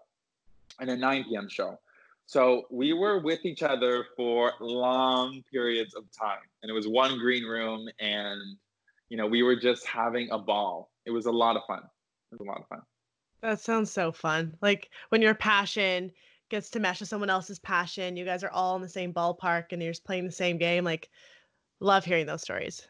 [0.81, 1.49] and a 9 p.m.
[1.49, 1.79] show.
[2.27, 6.39] So we were with each other for long periods of time.
[6.63, 8.41] And it was one green room and
[9.09, 10.91] you know, we were just having a ball.
[11.05, 11.81] It was a lot of fun.
[11.81, 12.81] It was a lot of fun.
[13.43, 14.57] That sounds so fun.
[14.63, 16.11] Like when your passion
[16.49, 19.67] gets to mesh with someone else's passion, you guys are all in the same ballpark
[19.73, 20.85] and you're just playing the same game.
[20.85, 21.11] Like
[21.81, 22.87] love hearing those stories.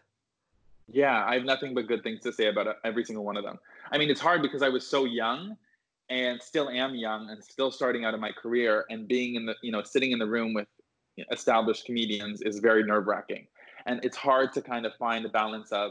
[0.92, 3.42] Yeah, I have nothing but good things to say about uh, every single one of
[3.42, 3.58] them.
[3.90, 5.56] I mean, it's hard because I was so young
[6.12, 9.54] and still am young and still starting out in my career and being in the
[9.62, 10.68] you know sitting in the room with
[11.30, 13.46] established comedians is very nerve wracking
[13.86, 15.90] and it's hard to kind of find the balance of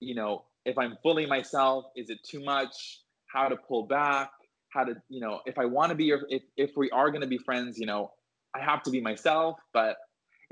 [0.00, 3.00] you know if i'm fully myself is it too much?
[3.26, 4.30] How to pull back?
[4.68, 7.22] How to you know if i want to be your if, if we are going
[7.22, 8.12] to be friends you know
[8.54, 9.96] i have to be myself but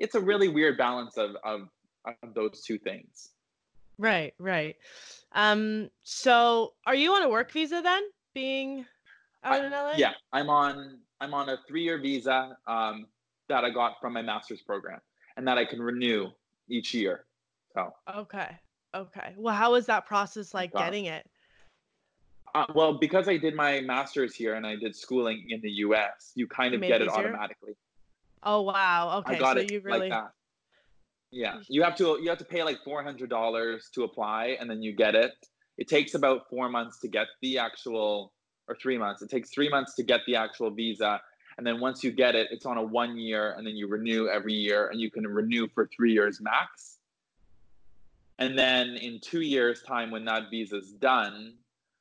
[0.00, 1.68] it's a really weird balance of of,
[2.22, 3.30] of those two things.
[3.98, 4.76] Right right.
[5.32, 8.02] Um so are you on a work visa then
[8.34, 8.84] being
[9.44, 9.92] out I, in LA?
[9.96, 13.06] Yeah, I'm on I'm on a three year visa um,
[13.48, 15.00] that I got from my master's program,
[15.36, 16.28] and that I can renew
[16.68, 17.26] each year.
[17.74, 18.56] So okay,
[18.94, 19.34] okay.
[19.36, 21.26] Well, how was that process like getting it?
[22.54, 26.32] Uh, well, because I did my master's here and I did schooling in the U.S.,
[26.34, 27.12] you kind of get it easier?
[27.12, 27.74] automatically.
[28.42, 29.18] Oh wow!
[29.18, 30.08] Okay, I got so it you really.
[30.08, 30.32] Like that.
[31.30, 34.68] Yeah, you have to you have to pay like four hundred dollars to apply, and
[34.68, 35.32] then you get it.
[35.80, 38.34] It takes about four months to get the actual,
[38.68, 39.22] or three months.
[39.22, 41.20] It takes three months to get the actual visa.
[41.56, 44.28] And then once you get it, it's on a one year and then you renew
[44.28, 46.98] every year and you can renew for three years max.
[48.38, 51.54] And then in two years' time, when that visa is done,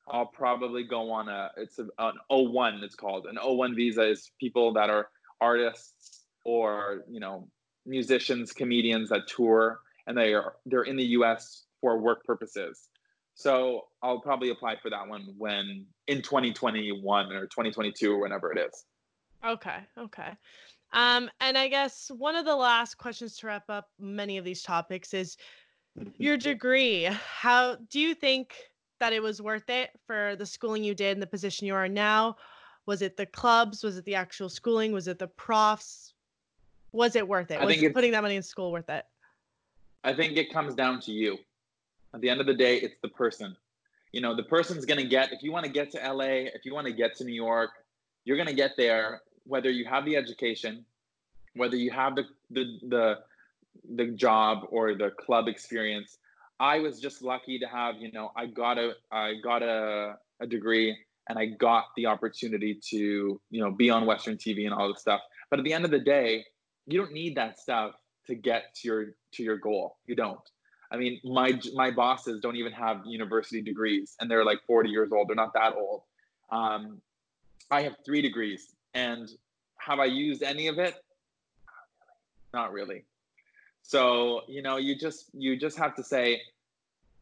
[0.09, 3.27] I'll probably go on a, it's a, an O1, it's called.
[3.27, 7.47] An O1 visa is people that are artists or, you know,
[7.85, 12.89] musicians, comedians that tour and they are, they're in the US for work purposes.
[13.39, 18.57] So I'll probably apply for that one when in 2021 or 2022 or whenever it
[18.57, 18.83] is.
[19.45, 19.77] Okay.
[19.97, 20.31] Okay.
[20.91, 24.61] Um, and I guess one of the last questions to wrap up many of these
[24.61, 25.37] topics is
[26.17, 27.03] your degree.
[27.05, 28.55] How do you think
[28.99, 31.87] that it was worth it for the schooling you did and the position you are
[31.87, 32.35] now?
[32.87, 33.85] Was it the clubs?
[33.85, 34.91] Was it the actual schooling?
[34.91, 36.13] Was it the profs?
[36.91, 37.61] Was it worth it?
[37.61, 39.05] I was putting that money in school worth it?
[40.03, 41.37] I think it comes down to you.
[42.13, 43.55] At the end of the day, it's the person.
[44.11, 46.65] You know, the person's going to get, if you want to get to LA, if
[46.65, 47.69] you want to get to New York,
[48.25, 50.85] you're going to get there whether you have the education,
[51.55, 53.15] whether you have the, the, the,
[53.95, 56.17] the job or the club experience.
[56.59, 60.47] I was just lucky to have, you know, I got a, I got a, a
[60.47, 60.97] degree
[61.29, 65.01] and I got the opportunity to, you know, be on Western TV and all this
[65.01, 65.21] stuff.
[65.49, 66.45] But at the end of the day,
[66.87, 67.93] you don't need that stuff
[68.27, 69.97] to get to your to your goal.
[70.07, 70.39] You don't.
[70.91, 75.11] I mean, my my bosses don't even have university degrees, and they're like 40 years
[75.11, 75.27] old.
[75.27, 76.01] They're not that old.
[76.51, 77.01] Um,
[77.69, 79.29] I have three degrees, and
[79.77, 80.95] have I used any of it?
[82.53, 83.05] Not really.
[83.83, 86.41] So, you know, you just you just have to say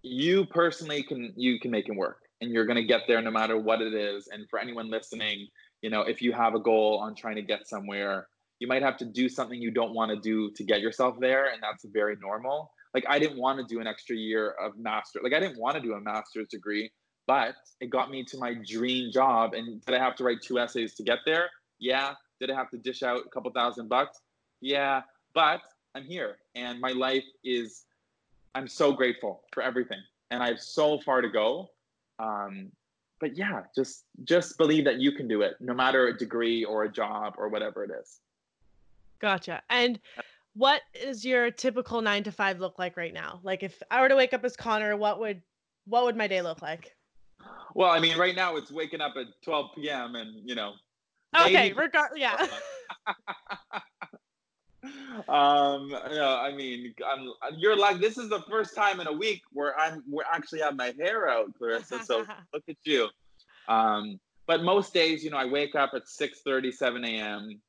[0.01, 3.57] you personally can you can make it work and you're to get there no matter
[3.57, 4.27] what it is.
[4.27, 5.47] And for anyone listening,
[5.81, 8.27] you know, if you have a goal on trying to get somewhere,
[8.59, 11.51] you might have to do something you don't want to do to get yourself there
[11.51, 12.71] and that's very normal.
[12.97, 15.19] Like I didn't want to do an extra year of master.
[15.21, 16.89] Like I didn't want to do a master's degree,
[17.27, 20.57] but it got me to my dream job and did I have to write two
[20.57, 21.47] essays to get there?
[21.77, 22.15] Yeah.
[22.39, 24.17] Did I have to dish out a couple thousand bucks?
[24.61, 25.03] Yeah.
[25.35, 25.61] But
[25.93, 27.83] I'm here and my life is
[28.55, 29.99] I'm so grateful for everything
[30.31, 31.69] and I have so far to go.
[32.17, 32.71] Um,
[33.19, 36.85] but yeah, just just believe that you can do it, no matter a degree or
[36.85, 38.21] a job or whatever it is.
[39.19, 39.61] Gotcha.
[39.69, 39.99] And
[40.57, 43.39] what is your typical nine to five look like right now?
[43.43, 45.41] Like if I were to wake up as Connor, what would
[45.85, 46.95] what would my day look like?
[47.75, 50.15] Well, I mean, right now it's waking up at 12 p.m.
[50.15, 50.73] and you know.
[51.39, 52.47] Okay, regard yeah.
[55.27, 59.41] um yeah i mean i'm you're like this is the first time in a week
[59.51, 62.19] where i'm we're actually have my hair out clarissa so
[62.53, 63.09] look at you
[63.67, 67.59] um but most days you know i wake up at 6 30 7 a.m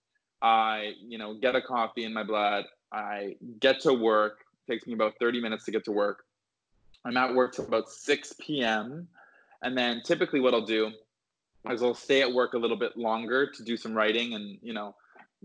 [0.43, 4.95] i you know get a coffee in my blood i get to work takes me
[4.95, 6.25] about 30 minutes to get to work
[7.05, 9.09] i'm at work till about 6 p.m
[9.63, 10.91] and then typically what i'll do
[11.71, 14.73] is i'll stay at work a little bit longer to do some writing and you
[14.73, 14.95] know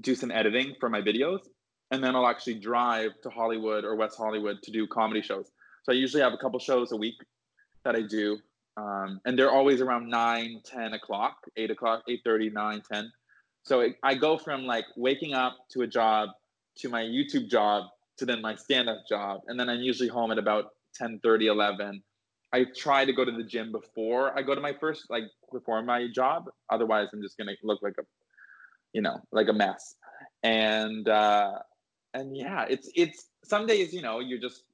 [0.02, 1.41] do some editing for my videos
[1.94, 5.52] and then I'll actually drive to Hollywood or West Hollywood to do comedy shows.
[5.84, 7.14] So I usually have a couple shows a week
[7.86, 8.40] that I do,
[8.78, 13.11] um, and they're always around 9, 10 o'clock, 8 o'clock, 8.30, 9, 10.
[13.61, 16.30] So it, I go from like waking up to a job
[16.77, 17.85] to my YouTube job
[18.17, 22.03] to then my stand-up job, and then I'm usually home at about 10, 30, 11.
[22.53, 25.81] I try to go to the gym before I go to my first, like before
[25.81, 26.45] my job.
[26.69, 28.03] Otherwise, I'm just gonna look like a,
[28.93, 29.95] you know, like a mess.
[30.43, 31.53] And uh,
[32.13, 34.65] and yeah, it's it's some days you know you're just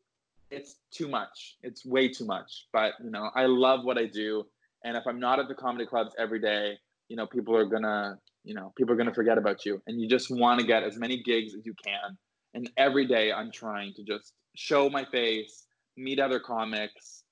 [0.52, 1.56] it's too much.
[1.64, 2.68] It's way too much.
[2.74, 4.46] But you know, I love what I do,
[4.84, 6.78] and if I'm not at the comedy clubs every day,
[7.08, 10.08] you know, people are gonna you know people are gonna forget about you, and you
[10.08, 12.18] just want to get as many gigs as you can.
[12.54, 15.66] And every day I'm trying to just show my face,
[15.98, 17.24] meet other comics,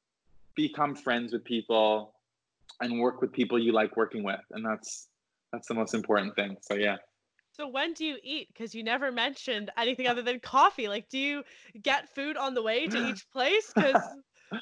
[0.55, 2.13] become friends with people,
[2.81, 5.07] and work with people you like working with, and that's
[5.51, 6.57] that's the most important thing.
[6.61, 6.97] So yeah.
[7.51, 8.49] So when do you eat?
[8.53, 10.87] Because you never mentioned anything other than coffee.
[10.87, 11.43] Like, do you
[11.81, 13.71] get food on the way to each place?
[13.75, 14.01] Because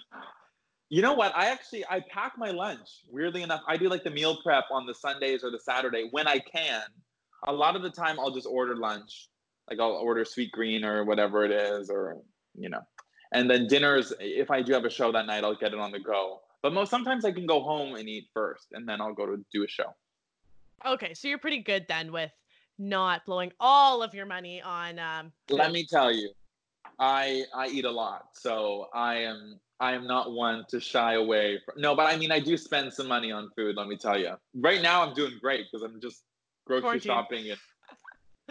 [0.90, 1.36] you know what?
[1.36, 3.02] I actually I pack my lunch.
[3.10, 6.28] Weirdly enough, I do like the meal prep on the Sundays or the Saturday when
[6.28, 6.84] I can.
[7.48, 9.30] A lot of the time, I'll just order lunch.
[9.70, 12.18] Like I'll order Sweetgreen or whatever it is, or
[12.56, 12.82] you know.
[13.34, 15.92] And then dinners, if I do have a show that night, I'll get it on
[15.92, 16.42] the go.
[16.62, 19.44] But most sometimes I can go home and eat first, and then I'll go to
[19.52, 19.94] do a show.
[20.86, 22.32] Okay, so you're pretty good then with
[22.78, 26.30] not blowing all of your money on um let me tell you
[27.00, 31.60] i i eat a lot so i am i am not one to shy away
[31.66, 34.18] from no but i mean i do spend some money on food let me tell
[34.18, 36.24] you right now i'm doing great because i'm just
[36.66, 37.10] grocery quarantine.
[37.10, 37.60] shopping and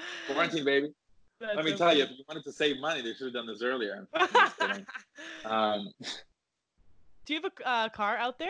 [0.27, 0.93] quarantine baby
[1.41, 2.01] That's let me so tell funny.
[2.01, 4.07] you if you wanted to save money they should have done this earlier
[5.45, 5.91] um,
[7.27, 8.49] do you have a uh, car out there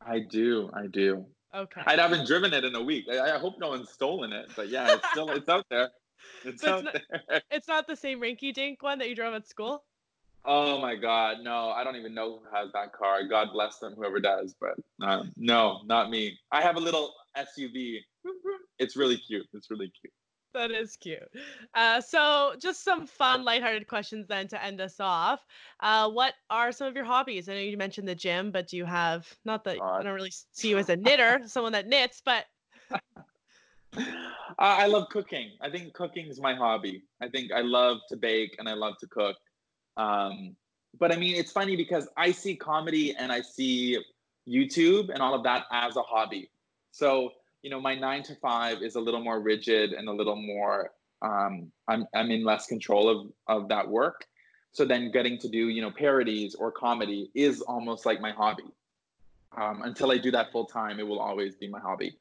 [0.00, 1.80] i do i do Okay.
[1.86, 3.06] I haven't driven it in a week.
[3.10, 5.90] I, I, hope no one's stolen it, but yeah, it's still it's out there.
[6.44, 7.42] It's out it's not, there.
[7.50, 9.84] It's not the same rinky dink one that you drove at school.
[10.44, 11.70] Oh my God, no!
[11.70, 13.26] I don't even know who has that car.
[13.28, 14.54] God bless them, whoever does.
[14.60, 14.74] But
[15.06, 16.38] um, no, not me.
[16.52, 17.98] I have a little SUV.
[18.78, 19.46] It's really cute.
[19.52, 20.12] It's really cute.
[20.54, 21.28] That is cute.
[21.74, 25.44] Uh, so, just some fun, lighthearted questions then to end us off.
[25.80, 27.48] Uh, what are some of your hobbies?
[27.48, 30.32] I know you mentioned the gym, but do you have not that I don't really
[30.52, 32.46] see you as a knitter, someone that knits, but
[34.58, 35.52] I love cooking.
[35.60, 37.04] I think cooking is my hobby.
[37.22, 39.36] I think I love to bake and I love to cook.
[39.98, 40.56] Um,
[40.98, 43.98] but I mean, it's funny because I see comedy and I see
[44.48, 46.50] YouTube and all of that as a hobby.
[46.92, 50.36] So you know, my nine to five is a little more rigid and a little
[50.36, 50.92] more
[51.22, 54.26] um, I'm I'm in less control of of that work.
[54.72, 58.70] So then getting to do you know parodies or comedy is almost like my hobby.
[59.56, 62.16] Um, until I do that full time, it will always be my hobby.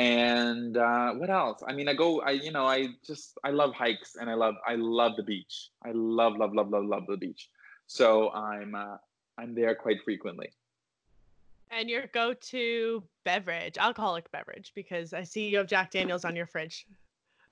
[0.00, 1.62] And uh, what else?
[1.68, 2.22] I mean, I go.
[2.22, 5.68] I you know I just I love hikes and I love I love the beach.
[5.84, 7.50] I love love love love love the beach.
[7.86, 8.96] So I'm uh,
[9.36, 10.48] I'm there quite frequently.
[11.70, 16.46] And your go-to beverage, alcoholic beverage, because I see you have Jack Daniels on your
[16.46, 16.86] fridge.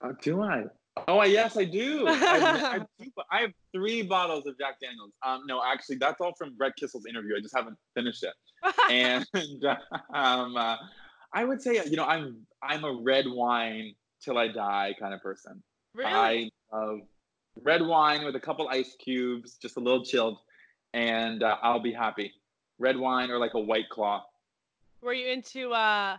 [0.00, 0.64] Uh, do I?
[1.06, 2.04] Oh, yes, I do.
[2.08, 3.10] I, I, do.
[3.30, 5.12] I, have three bottles of Jack Daniels.
[5.24, 7.36] Um, no, actually, that's all from Brett Kissel's interview.
[7.36, 8.34] I just haven't finished it.
[8.90, 9.24] and
[10.14, 10.76] um, uh,
[11.32, 15.20] I would say, you know, I'm I'm a red wine till I die kind of
[15.20, 15.62] person.
[15.94, 16.10] Really?
[16.10, 17.00] I love,
[17.62, 20.38] red wine with a couple ice cubes, just a little chilled,
[20.94, 22.32] and uh, I'll be happy.
[22.78, 24.24] Red wine or like a white claw.
[25.00, 26.16] Were you into uh,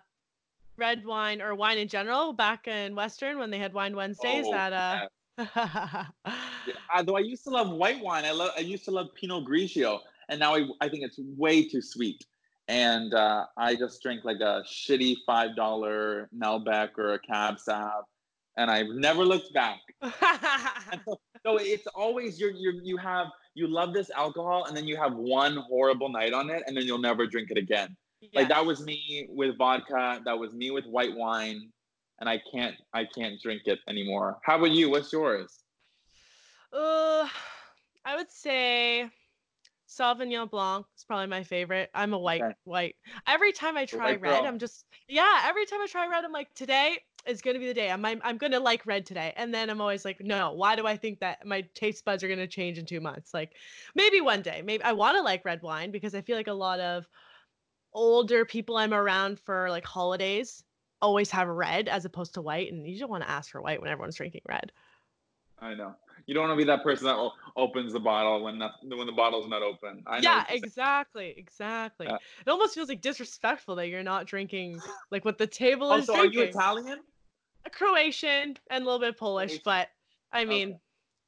[0.77, 4.45] red wine or wine in general back in Western when they had Wine Wednesdays?
[4.47, 5.07] Oh, that uh,
[5.55, 6.05] yeah.
[6.67, 8.25] Yeah, Though I used to love white wine.
[8.25, 8.51] I love.
[8.57, 9.99] I used to love Pinot Grigio,
[10.29, 12.25] and now I, I think it's way too sweet.
[12.69, 18.03] And uh, I just drink like a shitty five dollar Malbec or a Cab Sav,
[18.57, 19.79] and I've never looked back.
[20.03, 24.97] so, so it's always you you you have you love this alcohol, and then you
[24.97, 27.97] have one horrible night on it, and then you'll never drink it again.
[28.21, 28.31] Yes.
[28.35, 30.21] Like that was me with vodka.
[30.23, 31.71] That was me with white wine,
[32.19, 34.37] and I can't I can't drink it anymore.
[34.43, 34.91] How about you?
[34.91, 35.63] What's yours?
[36.71, 37.27] Uh,
[38.05, 39.09] I would say
[39.89, 41.89] Sauvignon Blanc is probably my favorite.
[41.95, 42.53] I'm a white okay.
[42.63, 42.95] white.
[43.27, 45.41] Every time I try red, I'm just yeah.
[45.45, 47.89] Every time I try red, I'm like today is gonna be the day.
[47.89, 50.51] I'm I'm, I'm gonna like red today, and then I'm always like, no.
[50.51, 53.33] Why do I think that my taste buds are gonna change in two months?
[53.33, 53.53] Like
[53.95, 54.61] maybe one day.
[54.63, 57.07] Maybe I want to like red wine because I feel like a lot of
[57.91, 60.63] older people I'm around for like holidays
[61.01, 63.81] always have red as opposed to white, and you don't want to ask for white
[63.81, 64.71] when everyone's drinking red.
[65.59, 65.95] I know.
[66.29, 69.11] You don't want to be that person that opens the bottle when the, when the
[69.11, 70.03] bottle's not open.
[70.05, 72.05] I yeah, exactly, exactly.
[72.05, 72.17] Yeah.
[72.45, 74.79] It almost feels like disrespectful that you're not drinking
[75.09, 76.07] like what the table is.
[76.07, 76.39] Also, drinking.
[76.39, 76.99] are you Italian?
[77.65, 79.61] A Croatian and a little bit Polish, Croatian.
[79.65, 79.87] but
[80.31, 80.79] I mean, okay.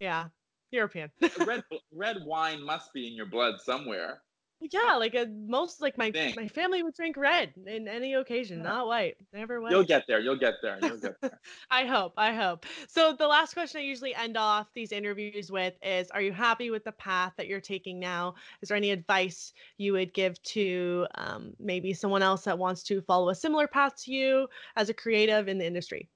[0.01, 0.25] yeah,
[0.69, 1.09] European.
[1.47, 4.21] red red wine must be in your blood somewhere
[4.69, 8.63] yeah, like a, most like my my family would drink red in any occasion, yeah.
[8.63, 9.17] not white.
[9.33, 9.71] Never white.
[9.71, 10.19] You'll get there.
[10.19, 10.77] You'll get there.
[10.81, 11.39] You'll get there.
[11.71, 12.13] I hope.
[12.17, 12.65] I hope.
[12.87, 16.69] So the last question I usually end off these interviews with is: Are you happy
[16.69, 18.35] with the path that you're taking now?
[18.61, 23.01] Is there any advice you would give to um, maybe someone else that wants to
[23.01, 26.07] follow a similar path to you as a creative in the industry?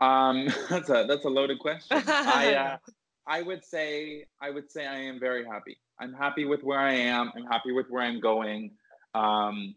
[0.00, 2.02] Um, that's a that's a loaded question.
[2.06, 2.76] I uh,
[3.30, 5.78] I would say I would say I am very happy.
[6.00, 7.30] I'm happy with where I am.
[7.36, 8.72] I'm happy with where I'm going.
[9.14, 9.76] Um,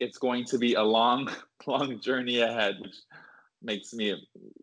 [0.00, 1.30] it's going to be a long,
[1.68, 2.96] long journey ahead, which
[3.62, 4.16] makes me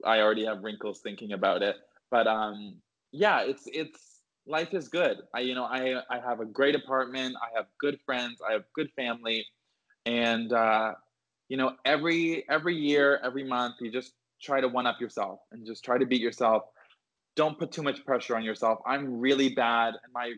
[0.04, 1.78] I already have wrinkles thinking about it.
[2.12, 2.76] But um,
[3.14, 5.20] yeah, it's it's life is good.
[5.34, 7.38] I you know I I have a great apartment.
[7.42, 8.42] I have good friends.
[8.48, 9.46] I have good family,
[10.06, 10.96] and uh,
[11.48, 15.66] you know every every year, every month, you just try to one up yourself and
[15.66, 16.64] just try to beat yourself
[17.38, 18.80] don't put too much pressure on yourself.
[18.86, 19.94] I'm really bad.
[20.04, 20.34] And my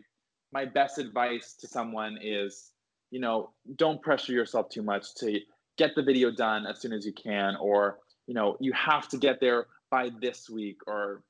[0.52, 2.70] my best advice to someone is,
[3.10, 5.40] you know, don't pressure yourself too much to
[5.76, 9.16] get the video done as soon as you can, or you know, you have to
[9.16, 11.22] get there by this week, or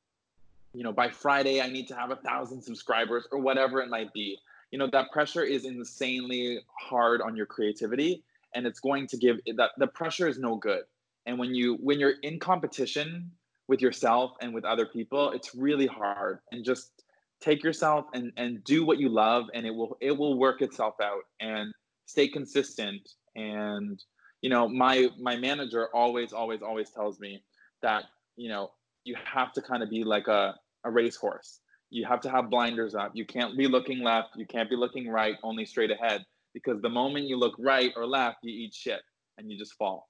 [0.74, 4.12] you know, by Friday I need to have a thousand subscribers, or whatever it might
[4.12, 4.38] be.
[4.72, 8.22] You know, that pressure is insanely hard on your creativity,
[8.54, 10.82] and it's going to give that the pressure is no good.
[11.26, 13.30] And when you when you're in competition
[13.70, 16.40] with yourself and with other people it's really hard.
[16.50, 17.04] And just
[17.40, 20.96] take yourself and and do what you love and it will it will work itself
[21.00, 21.72] out and
[22.04, 23.08] stay consistent.
[23.36, 24.02] And
[24.42, 27.42] you know my my manager always always always tells me
[27.80, 28.04] that
[28.36, 28.72] you know
[29.04, 31.60] you have to kind of be like a, a racehorse.
[31.90, 33.12] You have to have blinders up.
[33.14, 34.30] You can't be looking left.
[34.36, 38.04] You can't be looking right only straight ahead because the moment you look right or
[38.06, 39.00] left you eat shit
[39.38, 40.08] and you just fall.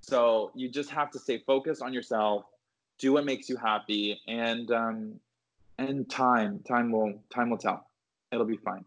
[0.00, 2.44] So you just have to stay focused on yourself
[3.02, 5.14] do what makes you happy and um
[5.78, 7.86] and time time will time will tell.
[8.30, 8.84] It'll be fine.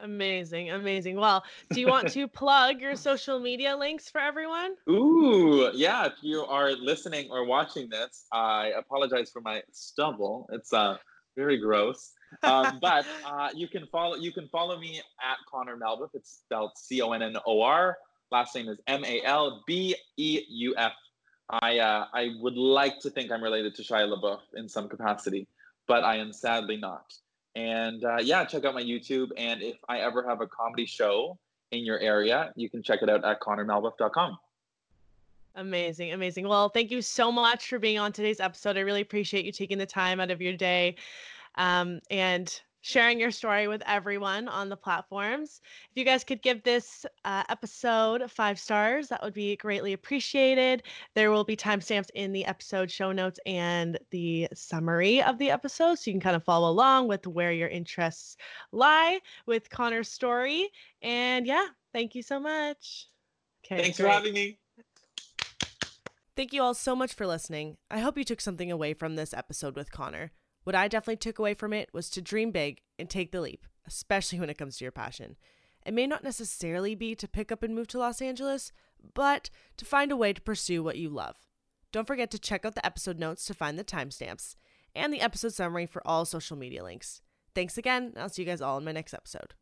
[0.00, 1.16] Amazing amazing.
[1.16, 4.76] Well do you want to plug your social media links for everyone?
[4.88, 10.48] Ooh yeah if you are listening or watching this i apologize for my stubble.
[10.52, 10.98] It's uh
[11.36, 12.12] very gross.
[12.42, 16.72] Um, but uh, you can follow you can follow me at connor malbeuf it's spelled
[16.76, 17.96] c-o-n-n-o-r
[18.30, 19.32] last name is m-a-l-b-e-u-f
[21.48, 25.46] I uh, I would like to think I'm related to Shia LaBeouf in some capacity,
[25.86, 27.14] but I am sadly not.
[27.54, 29.28] And uh, yeah, check out my YouTube.
[29.36, 31.38] And if I ever have a comedy show
[31.70, 34.38] in your area, you can check it out at connormalbeuf.com.
[35.54, 36.46] Amazing, amazing.
[36.46, 38.76] Well, thank you so much for being on today's episode.
[38.76, 40.96] I really appreciate you taking the time out of your day.
[41.54, 45.60] Um, and sharing your story with everyone on the platforms.
[45.90, 50.84] If you guys could give this uh, episode five stars, that would be greatly appreciated.
[51.16, 55.96] There will be timestamps in the episode show notes and the summary of the episode,
[55.98, 58.36] so you can kind of follow along with where your interests
[58.70, 60.70] lie with Connor's story.
[61.02, 63.08] And yeah, thank you so much.
[63.64, 64.06] Okay, Thanks great.
[64.06, 64.58] for having me.
[66.36, 67.78] Thank you all so much for listening.
[67.90, 70.30] I hope you took something away from this episode with Connor.
[70.66, 73.66] What I definitely took away from it was to dream big and take the leap,
[73.86, 75.36] especially when it comes to your passion.
[75.86, 78.72] It may not necessarily be to pick up and move to Los Angeles,
[79.14, 81.36] but to find a way to pursue what you love.
[81.92, 84.56] Don't forget to check out the episode notes to find the timestamps
[84.92, 87.20] and the episode summary for all social media links.
[87.54, 88.06] Thanks again.
[88.06, 89.54] And I'll see you guys all in my next episode.